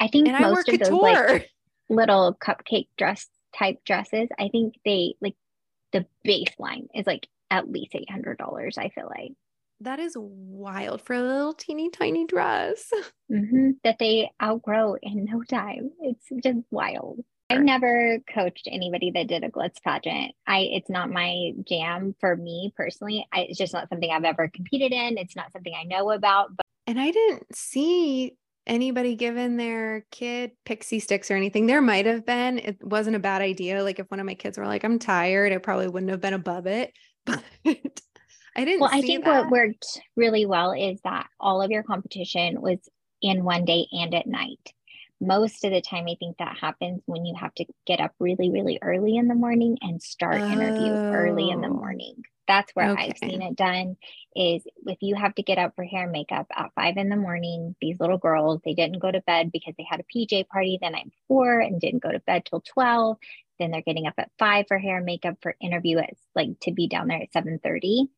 I 0.00 0.08
think 0.08 0.26
and 0.26 0.40
most 0.40 0.70
I 0.70 0.72
of 0.72 0.78
those 0.78 0.90
like 0.90 1.50
little 1.90 2.34
cupcake 2.42 2.88
dress 2.96 3.26
type 3.54 3.76
dresses, 3.84 4.30
I 4.38 4.48
think 4.48 4.72
they 4.86 5.16
like 5.20 5.34
the 5.92 6.06
baseline 6.26 6.86
is 6.94 7.06
like 7.06 7.26
at 7.50 7.70
least 7.70 7.94
$800 7.94 8.78
i 8.78 8.88
feel 8.90 9.08
like 9.08 9.32
that 9.80 9.98
is 9.98 10.14
wild 10.16 11.00
for 11.02 11.14
a 11.14 11.22
little 11.22 11.54
teeny 11.54 11.90
tiny 11.90 12.26
dress 12.26 12.90
mm-hmm. 13.32 13.70
that 13.84 13.98
they 13.98 14.30
outgrow 14.42 14.96
in 15.02 15.24
no 15.24 15.42
time 15.42 15.90
it's 16.00 16.26
just 16.42 16.58
wild 16.70 17.20
I've 17.50 17.62
never 17.62 18.18
coached 18.32 18.68
anybody 18.70 19.10
that 19.12 19.26
did 19.26 19.42
a 19.42 19.48
glitz 19.48 19.80
pageant. 19.82 20.34
I 20.46 20.68
it's 20.70 20.90
not 20.90 21.10
my 21.10 21.52
jam 21.66 22.14
for 22.20 22.36
me 22.36 22.74
personally. 22.76 23.26
I, 23.32 23.42
it's 23.48 23.56
just 23.56 23.72
not 23.72 23.88
something 23.88 24.10
I've 24.10 24.24
ever 24.24 24.48
competed 24.48 24.92
in. 24.92 25.16
It's 25.16 25.34
not 25.34 25.50
something 25.52 25.72
I 25.74 25.84
know 25.84 26.10
about. 26.10 26.54
But 26.54 26.66
and 26.86 27.00
I 27.00 27.10
didn't 27.10 27.54
see 27.56 28.36
anybody 28.66 29.14
given 29.14 29.56
their 29.56 30.04
kid 30.10 30.52
Pixy 30.66 31.02
Stix 31.02 31.30
or 31.30 31.34
anything. 31.34 31.66
There 31.66 31.80
might 31.80 32.04
have 32.04 32.26
been. 32.26 32.58
It 32.58 32.76
wasn't 32.82 33.16
a 33.16 33.20
bad 33.20 33.40
idea. 33.40 33.82
Like 33.82 33.98
if 33.98 34.10
one 34.10 34.20
of 34.20 34.26
my 34.26 34.34
kids 34.34 34.58
were 34.58 34.66
like, 34.66 34.84
I'm 34.84 34.98
tired, 34.98 35.52
I 35.52 35.58
probably 35.58 35.88
wouldn't 35.88 36.10
have 36.10 36.20
been 36.20 36.34
above 36.34 36.66
it. 36.66 36.92
But 37.28 37.42
I 38.58 38.64
didn't. 38.64 38.80
Well, 38.80 38.90
I 38.92 39.02
think 39.02 39.24
that. 39.24 39.44
what 39.44 39.50
worked 39.50 40.00
really 40.16 40.44
well 40.44 40.72
is 40.72 41.00
that 41.02 41.28
all 41.38 41.62
of 41.62 41.70
your 41.70 41.82
competition 41.82 42.60
was 42.60 42.78
in 43.22 43.44
one 43.44 43.64
day 43.64 43.86
and 43.92 44.14
at 44.14 44.26
night. 44.26 44.72
Most 45.20 45.64
of 45.64 45.72
the 45.72 45.80
time, 45.80 46.06
I 46.08 46.16
think 46.18 46.38
that 46.38 46.58
happens 46.58 47.02
when 47.06 47.24
you 47.24 47.34
have 47.36 47.54
to 47.54 47.66
get 47.86 48.00
up 48.00 48.12
really, 48.18 48.50
really 48.50 48.78
early 48.82 49.16
in 49.16 49.28
the 49.28 49.34
morning 49.34 49.78
and 49.80 50.02
start 50.02 50.40
oh. 50.40 50.50
interviews 50.50 51.14
early 51.14 51.50
in 51.50 51.60
the 51.60 51.68
oh. 51.68 51.72
morning 51.72 52.22
that's 52.48 52.72
where 52.72 52.90
okay. 52.90 53.10
I've 53.10 53.18
seen 53.18 53.42
it 53.42 53.54
done 53.54 53.96
is 54.34 54.62
if 54.86 54.98
you 55.02 55.14
have 55.14 55.34
to 55.36 55.42
get 55.42 55.58
up 55.58 55.74
for 55.76 55.84
hair 55.84 56.04
and 56.04 56.12
makeup 56.12 56.46
at 56.56 56.72
five 56.74 56.96
in 56.96 57.10
the 57.10 57.16
morning, 57.16 57.76
these 57.80 58.00
little 58.00 58.18
girls, 58.18 58.60
they 58.64 58.74
didn't 58.74 58.98
go 58.98 59.12
to 59.12 59.20
bed 59.20 59.52
because 59.52 59.74
they 59.76 59.86
had 59.88 60.00
a 60.00 60.04
PJ 60.18 60.48
party 60.48 60.78
the 60.80 60.88
night 60.88 61.10
before 61.10 61.60
and 61.60 61.80
didn't 61.80 62.02
go 62.02 62.10
to 62.10 62.20
bed 62.20 62.44
till 62.46 62.62
12. 62.62 63.18
Then 63.58 63.70
they're 63.70 63.82
getting 63.82 64.06
up 64.06 64.14
at 64.18 64.30
five 64.38 64.64
for 64.66 64.78
hair 64.78 64.96
and 64.96 65.06
makeup 65.06 65.36
for 65.42 65.54
interview 65.60 65.98
at 65.98 66.14
like 66.34 66.58
to 66.62 66.72
be 66.72 66.88
down 66.88 67.08
there 67.08 67.20
at 67.22 67.32
7:30. 67.32 68.08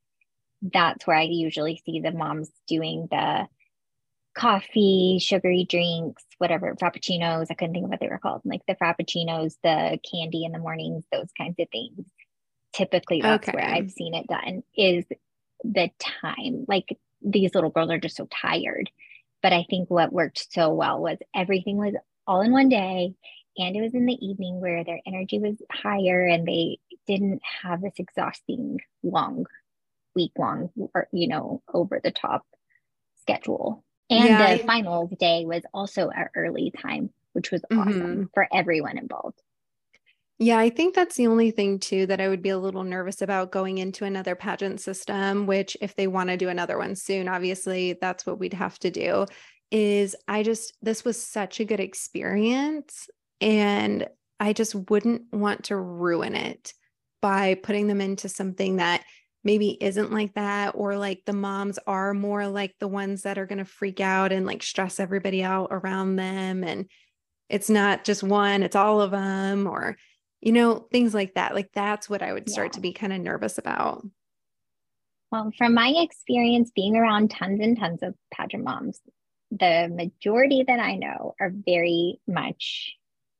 That's 0.62 1.06
where 1.06 1.16
I 1.16 1.22
usually 1.22 1.82
see 1.84 2.00
the 2.00 2.12
moms 2.12 2.50
doing 2.66 3.08
the 3.10 3.46
coffee, 4.36 5.18
sugary 5.20 5.66
drinks, 5.68 6.22
whatever, 6.38 6.76
frappuccinos. 6.80 7.46
I 7.50 7.54
couldn't 7.54 7.74
think 7.74 7.84
of 7.84 7.90
what 7.90 8.00
they 8.00 8.08
were 8.08 8.18
called, 8.18 8.42
like 8.44 8.62
the 8.66 8.76
frappuccinos, 8.76 9.54
the 9.62 9.98
candy 10.10 10.44
in 10.44 10.52
the 10.52 10.58
mornings, 10.58 11.04
those 11.10 11.30
kinds 11.36 11.56
of 11.58 11.68
things 11.72 12.06
typically 12.72 13.20
that's 13.20 13.48
okay. 13.48 13.56
where 13.56 13.68
I've 13.68 13.90
seen 13.90 14.14
it 14.14 14.26
done 14.26 14.62
is 14.76 15.04
the 15.64 15.90
time. 15.98 16.64
Like 16.68 16.96
these 17.22 17.54
little 17.54 17.70
girls 17.70 17.90
are 17.90 17.98
just 17.98 18.16
so 18.16 18.26
tired. 18.30 18.90
But 19.42 19.52
I 19.52 19.64
think 19.68 19.90
what 19.90 20.12
worked 20.12 20.52
so 20.52 20.70
well 20.70 21.00
was 21.00 21.18
everything 21.34 21.78
was 21.78 21.94
all 22.26 22.42
in 22.42 22.52
one 22.52 22.68
day 22.68 23.14
and 23.56 23.74
it 23.74 23.80
was 23.80 23.94
in 23.94 24.06
the 24.06 24.18
evening 24.24 24.60
where 24.60 24.84
their 24.84 25.00
energy 25.06 25.38
was 25.38 25.56
higher 25.72 26.26
and 26.26 26.46
they 26.46 26.78
didn't 27.06 27.40
have 27.62 27.80
this 27.80 27.94
exhausting 27.98 28.80
long 29.02 29.46
week 30.14 30.32
long 30.38 30.70
or 30.94 31.08
you 31.12 31.28
know 31.28 31.62
over 31.72 32.00
the 32.02 32.10
top 32.10 32.46
schedule 33.20 33.84
and 34.08 34.24
yeah, 34.24 34.56
the 34.56 34.62
I... 34.62 34.66
finals 34.66 35.10
day 35.18 35.44
was 35.44 35.62
also 35.72 36.10
our 36.10 36.30
early 36.34 36.72
time 36.82 37.10
which 37.32 37.50
was 37.50 37.62
awesome 37.70 37.92
mm-hmm. 37.92 38.24
for 38.34 38.46
everyone 38.52 38.98
involved 38.98 39.40
yeah, 40.42 40.58
I 40.58 40.70
think 40.70 40.94
that's 40.94 41.16
the 41.16 41.26
only 41.26 41.50
thing 41.50 41.78
too 41.78 42.06
that 42.06 42.18
I 42.18 42.26
would 42.28 42.40
be 42.40 42.48
a 42.48 42.58
little 42.58 42.82
nervous 42.82 43.20
about 43.20 43.52
going 43.52 43.76
into 43.76 44.06
another 44.06 44.34
pageant 44.34 44.80
system, 44.80 45.46
which 45.46 45.76
if 45.82 45.94
they 45.96 46.06
want 46.06 46.30
to 46.30 46.38
do 46.38 46.48
another 46.48 46.78
one 46.78 46.96
soon, 46.96 47.28
obviously 47.28 47.98
that's 48.00 48.24
what 48.24 48.38
we'd 48.38 48.54
have 48.54 48.78
to 48.78 48.90
do. 48.90 49.26
Is 49.70 50.16
I 50.26 50.42
just, 50.42 50.72
this 50.80 51.04
was 51.04 51.22
such 51.22 51.60
a 51.60 51.66
good 51.66 51.78
experience. 51.78 53.10
And 53.42 54.08
I 54.40 54.54
just 54.54 54.74
wouldn't 54.74 55.24
want 55.30 55.64
to 55.64 55.76
ruin 55.76 56.34
it 56.34 56.72
by 57.20 57.54
putting 57.54 57.86
them 57.86 58.00
into 58.00 58.30
something 58.30 58.76
that 58.76 59.04
maybe 59.42 59.76
isn't 59.80 60.12
like 60.12 60.34
that, 60.34 60.74
or 60.74 60.96
like 60.96 61.22
the 61.24 61.32
moms 61.32 61.78
are 61.86 62.14
more 62.14 62.46
like 62.46 62.74
the 62.78 62.88
ones 62.88 63.22
that 63.22 63.38
are 63.38 63.46
going 63.46 63.58
to 63.58 63.64
freak 63.64 64.00
out 64.00 64.32
and 64.32 64.46
like 64.46 64.62
stress 64.62 65.00
everybody 65.00 65.42
out 65.42 65.68
around 65.70 66.16
them. 66.16 66.62
And 66.62 66.86
it's 67.48 67.70
not 67.70 68.04
just 68.04 68.22
one, 68.22 68.62
it's 68.62 68.76
all 68.76 69.00
of 69.00 69.10
them, 69.10 69.66
or 69.66 69.96
you 70.40 70.52
know, 70.52 70.86
things 70.90 71.14
like 71.14 71.34
that. 71.34 71.54
Like 71.54 71.70
that's 71.74 72.08
what 72.08 72.22
I 72.22 72.32
would 72.32 72.48
start 72.48 72.68
yeah. 72.68 72.72
to 72.72 72.80
be 72.80 72.92
kind 72.92 73.12
of 73.12 73.20
nervous 73.20 73.58
about. 73.58 74.06
Well, 75.30 75.52
from 75.56 75.74
my 75.74 75.94
experience 75.96 76.72
being 76.74 76.96
around 76.96 77.30
tons 77.30 77.60
and 77.60 77.78
tons 77.78 78.02
of 78.02 78.14
pageant 78.32 78.64
moms, 78.64 79.00
the 79.50 79.88
majority 79.92 80.64
that 80.66 80.80
I 80.80 80.96
know 80.96 81.34
are 81.40 81.52
very 81.52 82.20
much 82.26 82.94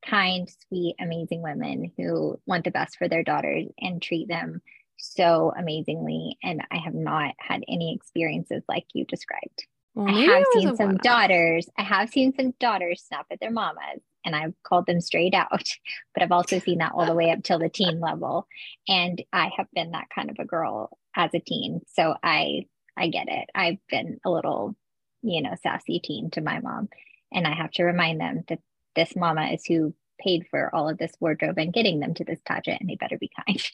kind, 0.07 0.49
sweet, 0.69 0.97
amazing 1.01 1.43
women 1.43 1.93
who 1.97 2.41
want 2.47 2.65
the 2.65 2.71
best 2.71 2.97
for 2.97 3.09
their 3.09 3.25
daughters 3.25 3.67
and 3.79 4.01
treat 4.01 4.29
them 4.29 4.63
so 5.01 5.53
amazingly. 5.57 6.37
And 6.43 6.63
I 6.71 6.79
have 6.79 6.95
not 6.95 7.35
had 7.39 7.63
any 7.69 7.95
experiences 7.95 8.63
like 8.69 8.85
you 8.93 9.05
described. 9.05 9.67
Well, 9.95 10.09
I 10.09 10.21
have 10.21 10.45
seen 10.53 10.77
some 10.77 10.97
daughters, 10.99 11.69
I 11.77 11.83
have 11.83 12.11
seen 12.11 12.33
some 12.35 12.53
daughters 12.61 13.03
snap 13.03 13.27
at 13.31 13.41
their 13.41 13.51
mamas 13.51 14.01
and 14.25 14.37
I've 14.37 14.55
called 14.63 14.87
them 14.87 15.01
straight 15.01 15.35
out, 15.35 15.69
but 16.15 16.23
I've 16.23 16.33
also 16.33 16.59
seen 16.59 16.79
that 16.79 16.93
all 16.95 17.07
the 17.07 17.15
way 17.15 17.31
up 17.31 17.43
till 17.43 17.59
the 17.59 17.69
teen 17.69 18.01
level. 18.01 18.47
And 18.89 19.21
I 19.33 19.51
have 19.57 19.67
been 19.75 19.93
that 19.93 20.09
kind 20.15 20.31
of 20.31 20.37
a 20.39 20.45
girl 20.45 20.97
as 21.17 21.31
a 21.35 21.41
teen. 21.41 21.81
So 21.89 22.15
I 22.23 22.67
I 22.97 23.09
get 23.09 23.29
it. 23.29 23.49
I've 23.55 23.79
been 23.89 24.19
a 24.25 24.31
little, 24.31 24.77
you 25.23 25.43
know, 25.43 25.55
sassy 25.63 26.01
teen 26.01 26.31
to 26.33 26.41
my 26.41 26.61
mom. 26.61 26.89
And 27.33 27.47
I 27.47 27.55
have 27.55 27.71
to 27.73 27.85
remind 27.85 28.21
them 28.21 28.43
that 28.49 28.59
this 28.95 29.15
mama 29.17 29.51
is 29.53 29.65
who 29.65 29.95
paid 30.21 30.47
for 30.51 30.75
all 30.75 30.89
of 30.89 30.99
this 30.99 31.13
wardrobe 31.21 31.59
and 31.59 31.73
getting 31.73 32.01
them 32.01 32.15
to 32.15 32.25
this 32.25 32.41
pageant, 32.45 32.81
and 32.81 32.91
they 32.91 32.97
better 32.97 33.19
be 33.19 33.31
kind. 33.47 33.63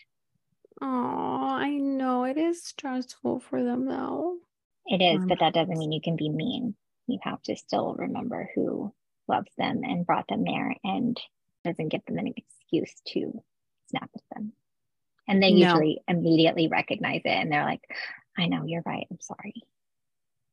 Oh, 0.80 1.56
I 1.58 1.70
know 1.70 2.24
it 2.24 2.36
is 2.36 2.62
stressful 2.62 3.40
for 3.40 3.62
them 3.62 3.86
though. 3.86 4.38
It 4.86 5.02
is, 5.02 5.20
um, 5.22 5.26
but 5.26 5.40
that 5.40 5.54
doesn't 5.54 5.78
mean 5.78 5.92
you 5.92 6.00
can 6.00 6.16
be 6.16 6.28
mean. 6.28 6.74
You 7.06 7.18
have 7.22 7.42
to 7.42 7.56
still 7.56 7.94
remember 7.98 8.50
who 8.54 8.92
loves 9.28 9.50
them 9.56 9.82
and 9.84 10.06
brought 10.06 10.28
them 10.28 10.44
there 10.44 10.74
and 10.84 11.20
doesn't 11.64 11.88
give 11.88 12.04
them 12.06 12.18
an 12.18 12.32
excuse 12.36 12.94
to 13.08 13.42
snap 13.90 14.10
at 14.14 14.22
them. 14.34 14.52
And 15.28 15.42
they 15.42 15.52
no. 15.52 15.68
usually 15.68 16.00
immediately 16.06 16.68
recognize 16.68 17.22
it 17.24 17.30
and 17.30 17.50
they're 17.50 17.64
like, 17.64 17.82
I 18.38 18.46
know, 18.46 18.64
you're 18.64 18.82
right. 18.84 19.06
I'm 19.10 19.20
sorry. 19.20 19.54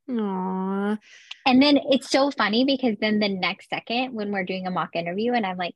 Aww. 0.08 0.98
And 1.46 1.62
then 1.62 1.78
it's 1.90 2.10
so 2.10 2.30
funny 2.30 2.64
because 2.64 2.96
then 3.00 3.20
the 3.20 3.28
next 3.28 3.70
second, 3.70 4.14
when 4.14 4.32
we're 4.32 4.44
doing 4.44 4.66
a 4.66 4.70
mock 4.70 4.96
interview, 4.96 5.32
and 5.32 5.46
I'm 5.46 5.56
like, 5.56 5.74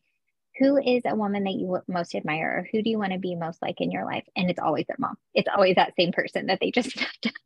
who 0.58 0.78
is 0.78 1.02
a 1.06 1.14
woman 1.14 1.44
that 1.44 1.54
you 1.54 1.80
most 1.88 2.14
admire 2.14 2.58
or 2.58 2.68
who 2.70 2.82
do 2.82 2.90
you 2.90 2.98
want 2.98 3.12
to 3.12 3.18
be 3.18 3.34
most 3.34 3.62
like 3.62 3.80
in 3.80 3.90
your 3.90 4.04
life? 4.04 4.24
And 4.36 4.50
it's 4.50 4.58
always 4.58 4.86
their 4.86 4.96
mom. 4.98 5.16
It's 5.34 5.48
always 5.54 5.76
that 5.76 5.94
same 5.98 6.12
person 6.12 6.46
that 6.46 6.58
they 6.60 6.70
just 6.70 6.96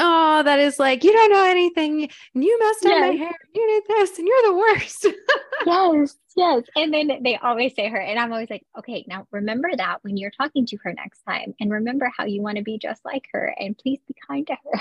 Oh, 0.00 0.42
that 0.44 0.60
is 0.60 0.78
like, 0.78 1.02
you 1.02 1.12
don't 1.12 1.32
know 1.32 1.44
anything. 1.44 2.08
You 2.34 2.58
messed 2.60 2.84
up 2.84 2.90
yes. 2.90 3.00
my 3.00 3.16
hair. 3.16 3.34
You 3.54 3.66
did 3.88 3.96
this 3.96 4.18
and 4.18 4.28
you're 4.28 4.42
the 4.44 4.56
worst. 4.56 5.06
yes, 5.66 6.16
yes. 6.36 6.62
And 6.76 6.94
then 6.94 7.22
they 7.24 7.36
always 7.36 7.74
say 7.74 7.88
her. 7.88 7.98
And 7.98 8.18
I'm 8.18 8.32
always 8.32 8.50
like, 8.50 8.64
okay, 8.78 9.04
now 9.08 9.26
remember 9.32 9.70
that 9.76 9.98
when 10.02 10.16
you're 10.16 10.30
talking 10.30 10.66
to 10.66 10.76
her 10.84 10.92
next 10.92 11.22
time 11.22 11.54
and 11.58 11.70
remember 11.70 12.10
how 12.16 12.26
you 12.26 12.42
want 12.42 12.58
to 12.58 12.62
be 12.62 12.78
just 12.78 13.04
like 13.04 13.24
her 13.32 13.52
and 13.58 13.76
please 13.76 13.98
be 14.06 14.14
kind 14.28 14.46
to 14.46 14.56
her. 14.72 14.80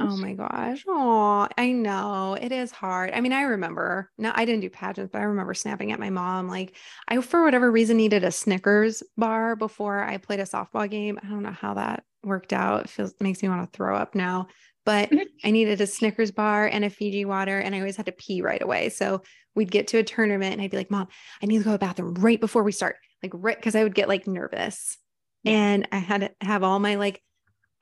Oh 0.00 0.16
my 0.16 0.34
gosh. 0.34 0.84
Oh, 0.86 1.48
I 1.58 1.72
know 1.72 2.38
it 2.40 2.52
is 2.52 2.70
hard. 2.70 3.10
I 3.12 3.20
mean, 3.20 3.32
I 3.32 3.42
remember, 3.42 4.10
no, 4.16 4.30
I 4.32 4.44
didn't 4.44 4.60
do 4.60 4.70
pageants, 4.70 5.10
but 5.12 5.20
I 5.20 5.24
remember 5.24 5.54
snapping 5.54 5.90
at 5.90 5.98
my 5.98 6.10
mom. 6.10 6.46
Like, 6.48 6.76
I, 7.08 7.20
for 7.20 7.42
whatever 7.42 7.70
reason, 7.70 7.96
needed 7.96 8.22
a 8.22 8.30
Snickers 8.30 9.02
bar 9.16 9.56
before 9.56 10.00
I 10.04 10.18
played 10.18 10.38
a 10.38 10.44
softball 10.44 10.88
game. 10.88 11.18
I 11.22 11.26
don't 11.26 11.42
know 11.42 11.50
how 11.50 11.74
that 11.74 12.04
worked 12.22 12.52
out. 12.52 12.84
It 12.84 12.90
feels, 12.90 13.12
makes 13.18 13.42
me 13.42 13.48
want 13.48 13.70
to 13.70 13.76
throw 13.76 13.96
up 13.96 14.14
now, 14.14 14.46
but 14.86 15.10
I 15.44 15.50
needed 15.50 15.80
a 15.80 15.86
Snickers 15.86 16.30
bar 16.30 16.68
and 16.68 16.84
a 16.84 16.90
Fiji 16.90 17.24
water, 17.24 17.58
and 17.58 17.74
I 17.74 17.80
always 17.80 17.96
had 17.96 18.06
to 18.06 18.12
pee 18.12 18.40
right 18.40 18.62
away. 18.62 18.90
So 18.90 19.22
we'd 19.56 19.72
get 19.72 19.88
to 19.88 19.98
a 19.98 20.04
tournament 20.04 20.52
and 20.52 20.62
I'd 20.62 20.70
be 20.70 20.76
like, 20.76 20.92
Mom, 20.92 21.08
I 21.42 21.46
need 21.46 21.58
to 21.58 21.64
go 21.64 21.70
to 21.70 21.74
the 21.74 21.78
bathroom 21.78 22.14
right 22.14 22.40
before 22.40 22.62
we 22.62 22.70
start. 22.70 22.96
Like, 23.20 23.32
right, 23.34 23.56
because 23.56 23.74
I 23.74 23.82
would 23.82 23.96
get 23.96 24.08
like 24.08 24.28
nervous. 24.28 24.96
And 25.44 25.88
I 25.90 25.98
had 25.98 26.20
to 26.20 26.30
have 26.40 26.62
all 26.62 26.78
my 26.78 26.96
like 26.96 27.22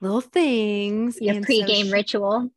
little 0.01 0.21
things. 0.21 1.17
Your 1.19 1.35
pregame 1.35 1.67
so 1.67 1.85
she, 1.85 1.91
ritual. 1.91 2.51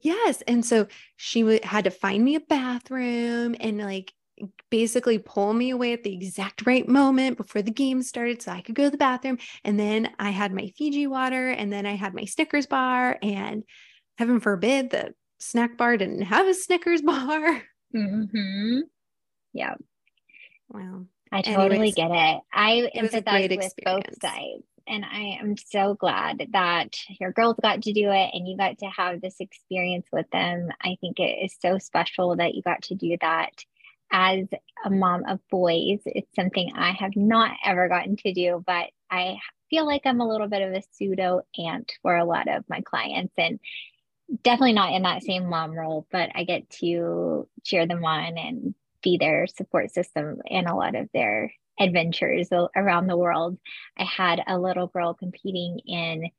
Yes. 0.00 0.42
And 0.46 0.64
so 0.64 0.86
she 1.16 1.40
w- 1.42 1.60
had 1.62 1.84
to 1.84 1.90
find 1.90 2.24
me 2.24 2.34
a 2.34 2.40
bathroom 2.40 3.54
and 3.60 3.78
like 3.78 4.12
basically 4.70 5.18
pull 5.18 5.52
me 5.52 5.70
away 5.70 5.92
at 5.92 6.02
the 6.02 6.12
exact 6.12 6.66
right 6.66 6.88
moment 6.88 7.36
before 7.36 7.62
the 7.62 7.70
game 7.70 8.02
started 8.02 8.42
so 8.42 8.50
I 8.50 8.60
could 8.62 8.74
go 8.74 8.84
to 8.84 8.90
the 8.90 8.96
bathroom. 8.96 9.38
And 9.64 9.78
then 9.78 10.10
I 10.18 10.30
had 10.30 10.52
my 10.52 10.72
Fiji 10.76 11.06
water 11.06 11.50
and 11.50 11.72
then 11.72 11.86
I 11.86 11.94
had 11.94 12.14
my 12.14 12.24
Snickers 12.24 12.66
bar. 12.66 13.18
And 13.22 13.64
heaven 14.18 14.40
forbid 14.40 14.90
the 14.90 15.14
snack 15.38 15.76
bar 15.76 15.96
didn't 15.96 16.22
have 16.22 16.46
a 16.46 16.54
Snickers 16.54 17.02
bar. 17.02 17.62
Mm-hmm. 17.94 18.80
Yeah. 19.52 19.74
Wow. 20.70 21.04
I 21.30 21.42
totally 21.42 21.66
Anyways, 21.76 21.94
get 21.94 22.10
it. 22.10 22.40
I 22.50 22.90
it 22.90 22.94
empathize 22.94 23.42
with 23.50 23.52
experience. 23.52 24.06
both 24.06 24.22
sides 24.22 24.64
and 24.86 25.04
I 25.04 25.38
am 25.40 25.56
so 25.56 25.94
glad 25.94 26.48
that 26.52 26.96
your 27.20 27.32
girls 27.32 27.56
got 27.62 27.82
to 27.82 27.92
do 27.92 28.10
it 28.10 28.30
and 28.32 28.46
you 28.46 28.56
got 28.56 28.78
to 28.78 28.86
have 28.86 29.20
this 29.20 29.36
experience 29.40 30.06
with 30.12 30.26
them. 30.30 30.68
I 30.80 30.96
think 31.00 31.18
it 31.18 31.44
is 31.44 31.56
so 31.60 31.78
special 31.78 32.36
that 32.36 32.54
you 32.54 32.62
got 32.62 32.82
to 32.82 32.94
do 32.94 33.16
that 33.20 33.64
as 34.10 34.46
a 34.84 34.90
mom 34.90 35.24
of 35.26 35.40
boys. 35.50 36.00
It's 36.04 36.34
something 36.34 36.72
I 36.74 36.92
have 36.92 37.16
not 37.16 37.56
ever 37.64 37.88
gotten 37.88 38.16
to 38.16 38.32
do, 38.32 38.62
but 38.66 38.90
I 39.10 39.38
feel 39.70 39.86
like 39.86 40.02
I'm 40.04 40.20
a 40.20 40.28
little 40.28 40.48
bit 40.48 40.62
of 40.62 40.74
a 40.74 40.82
pseudo 40.92 41.42
aunt 41.58 41.92
for 42.02 42.16
a 42.16 42.24
lot 42.24 42.48
of 42.48 42.64
my 42.68 42.82
clients 42.82 43.34
and 43.38 43.58
definitely 44.42 44.74
not 44.74 44.92
in 44.92 45.02
that 45.02 45.22
same 45.22 45.48
mom 45.48 45.72
role, 45.72 46.06
but 46.10 46.30
I 46.34 46.44
get 46.44 46.68
to 46.80 47.48
cheer 47.64 47.86
them 47.86 48.04
on 48.04 48.38
and 48.38 48.74
be 49.02 49.16
their 49.18 49.46
support 49.46 49.90
system 49.90 50.40
in 50.46 50.66
a 50.66 50.76
lot 50.76 50.94
of 50.94 51.08
their 51.12 51.52
adventures 51.78 52.48
around 52.76 53.06
the 53.06 53.16
world. 53.16 53.58
I 53.98 54.04
had 54.04 54.42
a 54.46 54.58
little 54.58 54.86
girl 54.86 55.14
competing 55.14 55.80
in 55.80 56.30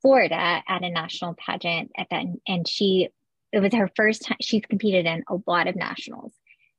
Florida 0.00 0.62
at 0.66 0.82
a 0.82 0.90
national 0.90 1.34
pageant 1.34 1.92
at 1.96 2.08
that, 2.10 2.24
and 2.46 2.68
she 2.68 3.08
it 3.52 3.60
was 3.60 3.74
her 3.74 3.90
first 3.94 4.22
time 4.22 4.38
she's 4.40 4.64
competed 4.68 5.06
in 5.06 5.22
a 5.28 5.36
lot 5.46 5.68
of 5.68 5.76
nationals 5.76 6.32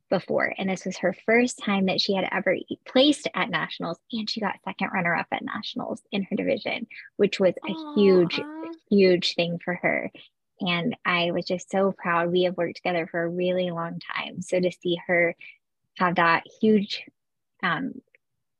before 0.10 0.54
and 0.58 0.70
this 0.70 0.86
was 0.86 0.98
her 0.98 1.16
first 1.26 1.58
time 1.58 1.86
that 1.86 2.02
she 2.02 2.14
had 2.14 2.28
ever 2.32 2.56
placed 2.86 3.28
at 3.34 3.50
nationals 3.50 3.98
and 4.12 4.30
she 4.30 4.40
got 4.40 4.62
second 4.64 4.90
runner 4.94 5.16
up 5.16 5.28
at 5.32 5.44
nationals 5.44 6.02
in 6.12 6.24
her 6.24 6.36
division 6.36 6.86
which 7.18 7.40
was 7.40 7.54
a 7.68 7.72
Aww. 7.72 7.96
huge 7.96 8.42
huge 8.90 9.34
thing 9.36 9.60
for 9.64 9.76
her 9.76 10.12
and 10.60 10.96
i 11.06 11.32
was 11.32 11.46
just 11.46 11.72
so 11.72 11.92
proud 11.92 12.32
we 12.32 12.44
have 12.44 12.58
worked 12.58 12.76
together 12.76 13.08
for 13.10 13.24
a 13.24 13.30
really 13.30 13.72
long 13.72 14.00
time 14.16 14.42
so 14.42 14.60
to 14.60 14.72
see 14.72 15.00
her 15.08 15.36
have 15.98 16.16
that 16.16 16.44
huge 16.62 17.06
um, 17.64 17.94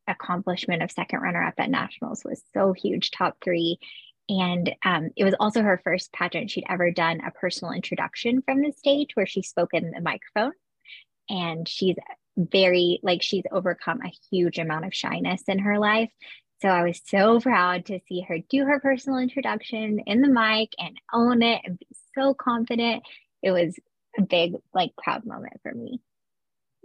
accomplishment 0.08 0.82
of 0.82 0.92
second 0.92 1.20
runner 1.20 1.44
up 1.44 1.56
at 1.58 1.70
nationals 1.70 2.24
was 2.26 2.42
so 2.54 2.74
huge, 2.74 3.12
top 3.12 3.38
three. 3.44 3.78
And 4.30 4.74
um, 4.86 5.10
it 5.18 5.26
was 5.26 5.36
also 5.40 5.62
her 5.62 5.82
first 5.84 6.14
pageant 6.14 6.50
she'd 6.50 6.66
ever 6.70 6.92
done 6.92 7.20
a 7.22 7.32
personal 7.32 7.74
introduction 7.74 8.42
from 8.42 8.62
the 8.62 8.72
stage 8.72 9.10
where 9.16 9.26
she 9.26 9.42
spoke 9.42 9.74
in 9.74 9.92
the 9.92 10.02
microphone. 10.02 10.54
And 11.30 11.68
she's 11.68 11.98
very, 12.38 13.00
like, 13.04 13.22
she's 13.22 13.44
overcome 13.52 14.00
a 14.02 14.14
huge 14.32 14.60
amount 14.60 14.86
of 14.86 14.94
shyness 14.94 15.44
in 15.48 15.60
her 15.60 15.78
life. 15.78 16.10
So 16.62 16.70
I 16.70 16.84
was 16.84 17.02
so 17.06 17.42
proud 17.42 17.88
to 17.88 18.00
see 18.08 18.22
her 18.22 18.38
do 18.50 18.66
her 18.66 18.80
personal 18.80 19.20
introduction 19.20 20.00
in 20.08 20.22
the 20.22 20.30
mic 20.30 20.70
and 20.80 20.98
own 21.14 21.44
it 21.44 21.62
and 21.66 21.78
be 21.78 21.88
so 22.16 22.34
confident. 22.34 23.04
It 23.42 23.52
was 23.52 23.78
a 24.18 24.22
big, 24.22 24.54
like, 24.74 24.92
proud 24.96 25.26
moment 25.26 25.60
for 25.62 25.74
me. 25.74 26.00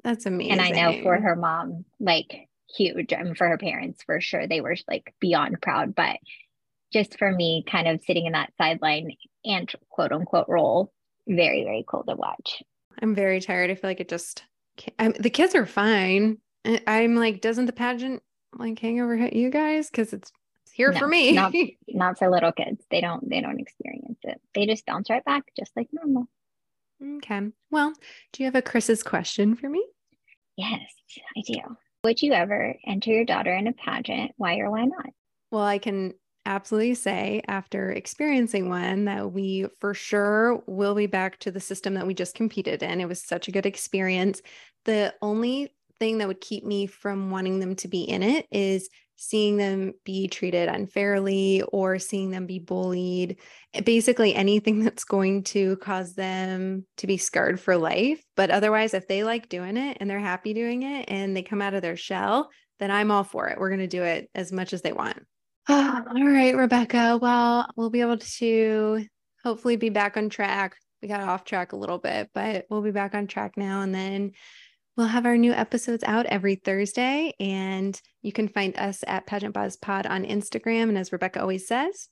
That's 0.04 0.26
amazing. 0.26 0.52
And 0.52 0.60
I 0.60 0.70
know 0.70 1.02
for 1.02 1.16
her 1.20 1.36
mom, 1.36 1.84
like 2.00 2.48
huge. 2.76 3.12
I 3.12 3.22
mean, 3.22 3.34
for 3.34 3.48
her 3.48 3.58
parents, 3.58 4.02
for 4.04 4.20
sure, 4.20 4.46
they 4.46 4.60
were 4.60 4.76
like 4.88 5.14
beyond 5.20 5.60
proud. 5.60 5.94
But 5.94 6.16
just 6.92 7.18
for 7.18 7.30
me, 7.30 7.64
kind 7.70 7.88
of 7.88 8.02
sitting 8.02 8.26
in 8.26 8.32
that 8.32 8.52
sideline 8.56 9.12
and 9.44 9.70
quote 9.90 10.12
unquote 10.12 10.48
role, 10.48 10.92
very, 11.26 11.64
very 11.64 11.84
cool 11.86 12.04
to 12.04 12.14
watch. 12.14 12.62
I'm 13.00 13.14
very 13.14 13.40
tired. 13.40 13.70
I 13.70 13.74
feel 13.74 13.90
like 13.90 14.00
it 14.00 14.08
just, 14.08 14.44
I'm, 14.98 15.12
the 15.18 15.30
kids 15.30 15.54
are 15.54 15.66
fine. 15.66 16.38
I'm 16.86 17.14
like, 17.16 17.40
doesn't 17.40 17.66
the 17.66 17.72
pageant 17.72 18.22
like 18.56 18.78
hangover 18.78 19.16
hit 19.16 19.34
you 19.34 19.50
guys? 19.50 19.90
Because 19.90 20.12
it's, 20.12 20.32
it's 20.64 20.72
here 20.72 20.92
no, 20.92 20.98
for 20.98 21.08
me. 21.08 21.32
not, 21.32 21.52
not 21.88 22.18
for 22.18 22.30
little 22.30 22.52
kids. 22.52 22.84
They 22.90 23.00
don't, 23.00 23.28
they 23.28 23.40
don't 23.40 23.60
experience 23.60 24.18
it. 24.22 24.40
They 24.54 24.66
just 24.66 24.86
bounce 24.86 25.10
right 25.10 25.24
back, 25.24 25.44
just 25.56 25.72
like 25.76 25.88
normal. 25.92 26.28
Okay. 27.02 27.40
Well, 27.70 27.92
do 28.32 28.42
you 28.42 28.46
have 28.46 28.54
a 28.54 28.62
Chris's 28.62 29.02
question 29.02 29.54
for 29.54 29.68
me? 29.68 29.84
Yes, 30.56 30.80
I 31.36 31.42
do. 31.46 31.60
Would 32.04 32.22
you 32.22 32.32
ever 32.32 32.74
enter 32.86 33.10
your 33.10 33.24
daughter 33.24 33.54
in 33.54 33.66
a 33.66 33.72
pageant? 33.72 34.32
Why 34.36 34.58
or 34.58 34.70
why 34.70 34.84
not? 34.84 35.06
Well, 35.50 35.62
I 35.62 35.78
can 35.78 36.14
absolutely 36.46 36.94
say 36.94 37.42
after 37.46 37.90
experiencing 37.90 38.68
one 38.68 39.04
that 39.04 39.32
we 39.32 39.66
for 39.80 39.94
sure 39.94 40.62
will 40.66 40.94
be 40.94 41.06
back 41.06 41.38
to 41.40 41.50
the 41.50 41.60
system 41.60 41.94
that 41.94 42.06
we 42.06 42.14
just 42.14 42.34
competed 42.34 42.82
in. 42.82 43.00
It 43.00 43.08
was 43.08 43.22
such 43.22 43.48
a 43.48 43.52
good 43.52 43.66
experience. 43.66 44.40
The 44.84 45.14
only 45.20 45.72
thing 45.98 46.18
that 46.18 46.28
would 46.28 46.40
keep 46.40 46.64
me 46.64 46.86
from 46.86 47.30
wanting 47.30 47.60
them 47.60 47.76
to 47.76 47.88
be 47.88 48.02
in 48.02 48.22
it 48.22 48.46
is 48.50 48.88
seeing 49.20 49.56
them 49.56 49.92
be 50.04 50.28
treated 50.28 50.68
unfairly 50.68 51.60
or 51.72 51.98
seeing 51.98 52.30
them 52.30 52.46
be 52.46 52.60
bullied, 52.60 53.36
eh, 53.74 53.80
basically 53.80 54.34
anything 54.34 54.78
that's 54.84 55.04
going 55.04 55.42
to 55.42 55.76
cause 55.78 56.14
them 56.14 56.86
to 56.96 57.06
be 57.06 57.16
scarred 57.16 57.60
for 57.60 57.76
life. 57.76 58.22
But 58.36 58.50
otherwise, 58.50 58.94
if 58.94 59.08
they 59.08 59.24
like 59.24 59.48
doing 59.48 59.76
it 59.76 59.98
and 60.00 60.08
they're 60.08 60.20
happy 60.20 60.54
doing 60.54 60.84
it 60.84 61.06
and 61.08 61.36
they 61.36 61.42
come 61.42 61.60
out 61.60 61.74
of 61.74 61.82
their 61.82 61.96
shell, 61.96 62.48
then 62.78 62.92
I'm 62.92 63.10
all 63.10 63.24
for 63.24 63.48
it. 63.48 63.58
We're 63.58 63.70
going 63.70 63.80
to 63.80 63.88
do 63.88 64.04
it 64.04 64.30
as 64.34 64.52
much 64.52 64.72
as 64.72 64.82
they 64.82 64.92
want. 64.92 65.18
all 65.68 66.04
right, 66.06 66.56
Rebecca. 66.56 67.18
Well, 67.20 67.68
we'll 67.76 67.90
be 67.90 68.00
able 68.00 68.18
to 68.18 69.04
hopefully 69.42 69.76
be 69.76 69.90
back 69.90 70.16
on 70.16 70.28
track. 70.28 70.76
We 71.02 71.08
got 71.08 71.20
off 71.20 71.44
track 71.44 71.72
a 71.72 71.76
little 71.76 71.98
bit, 71.98 72.30
but 72.32 72.66
we'll 72.70 72.82
be 72.82 72.92
back 72.92 73.14
on 73.14 73.26
track 73.26 73.56
now. 73.56 73.82
And 73.82 73.92
then 73.92 74.32
We'll 74.98 75.06
have 75.06 75.26
our 75.26 75.36
new 75.36 75.52
episodes 75.52 76.02
out 76.02 76.26
every 76.26 76.56
Thursday, 76.56 77.32
and 77.38 77.98
you 78.20 78.32
can 78.32 78.48
find 78.48 78.76
us 78.76 79.04
at 79.06 79.28
Pageant 79.28 79.54
Buzz 79.54 79.76
Pod 79.76 80.06
on 80.06 80.24
Instagram. 80.24 80.88
And 80.88 80.98
as 80.98 81.12
Rebecca 81.12 81.40
always 81.40 81.68
says, 81.68 82.08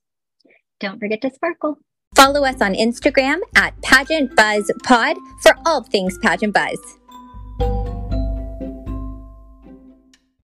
don't 0.79 1.01
forget 1.01 1.21
to 1.23 1.31
sparkle. 1.35 1.79
Follow 2.15 2.45
us 2.45 2.63
on 2.63 2.75
Instagram 2.75 3.41
at 3.57 3.75
Pageant 3.83 4.37
Buzz 4.37 4.71
Pod 4.85 5.17
for 5.43 5.57
all 5.67 5.83
things 5.83 6.17
Pageant 6.23 6.55
Buzz. 6.55 7.96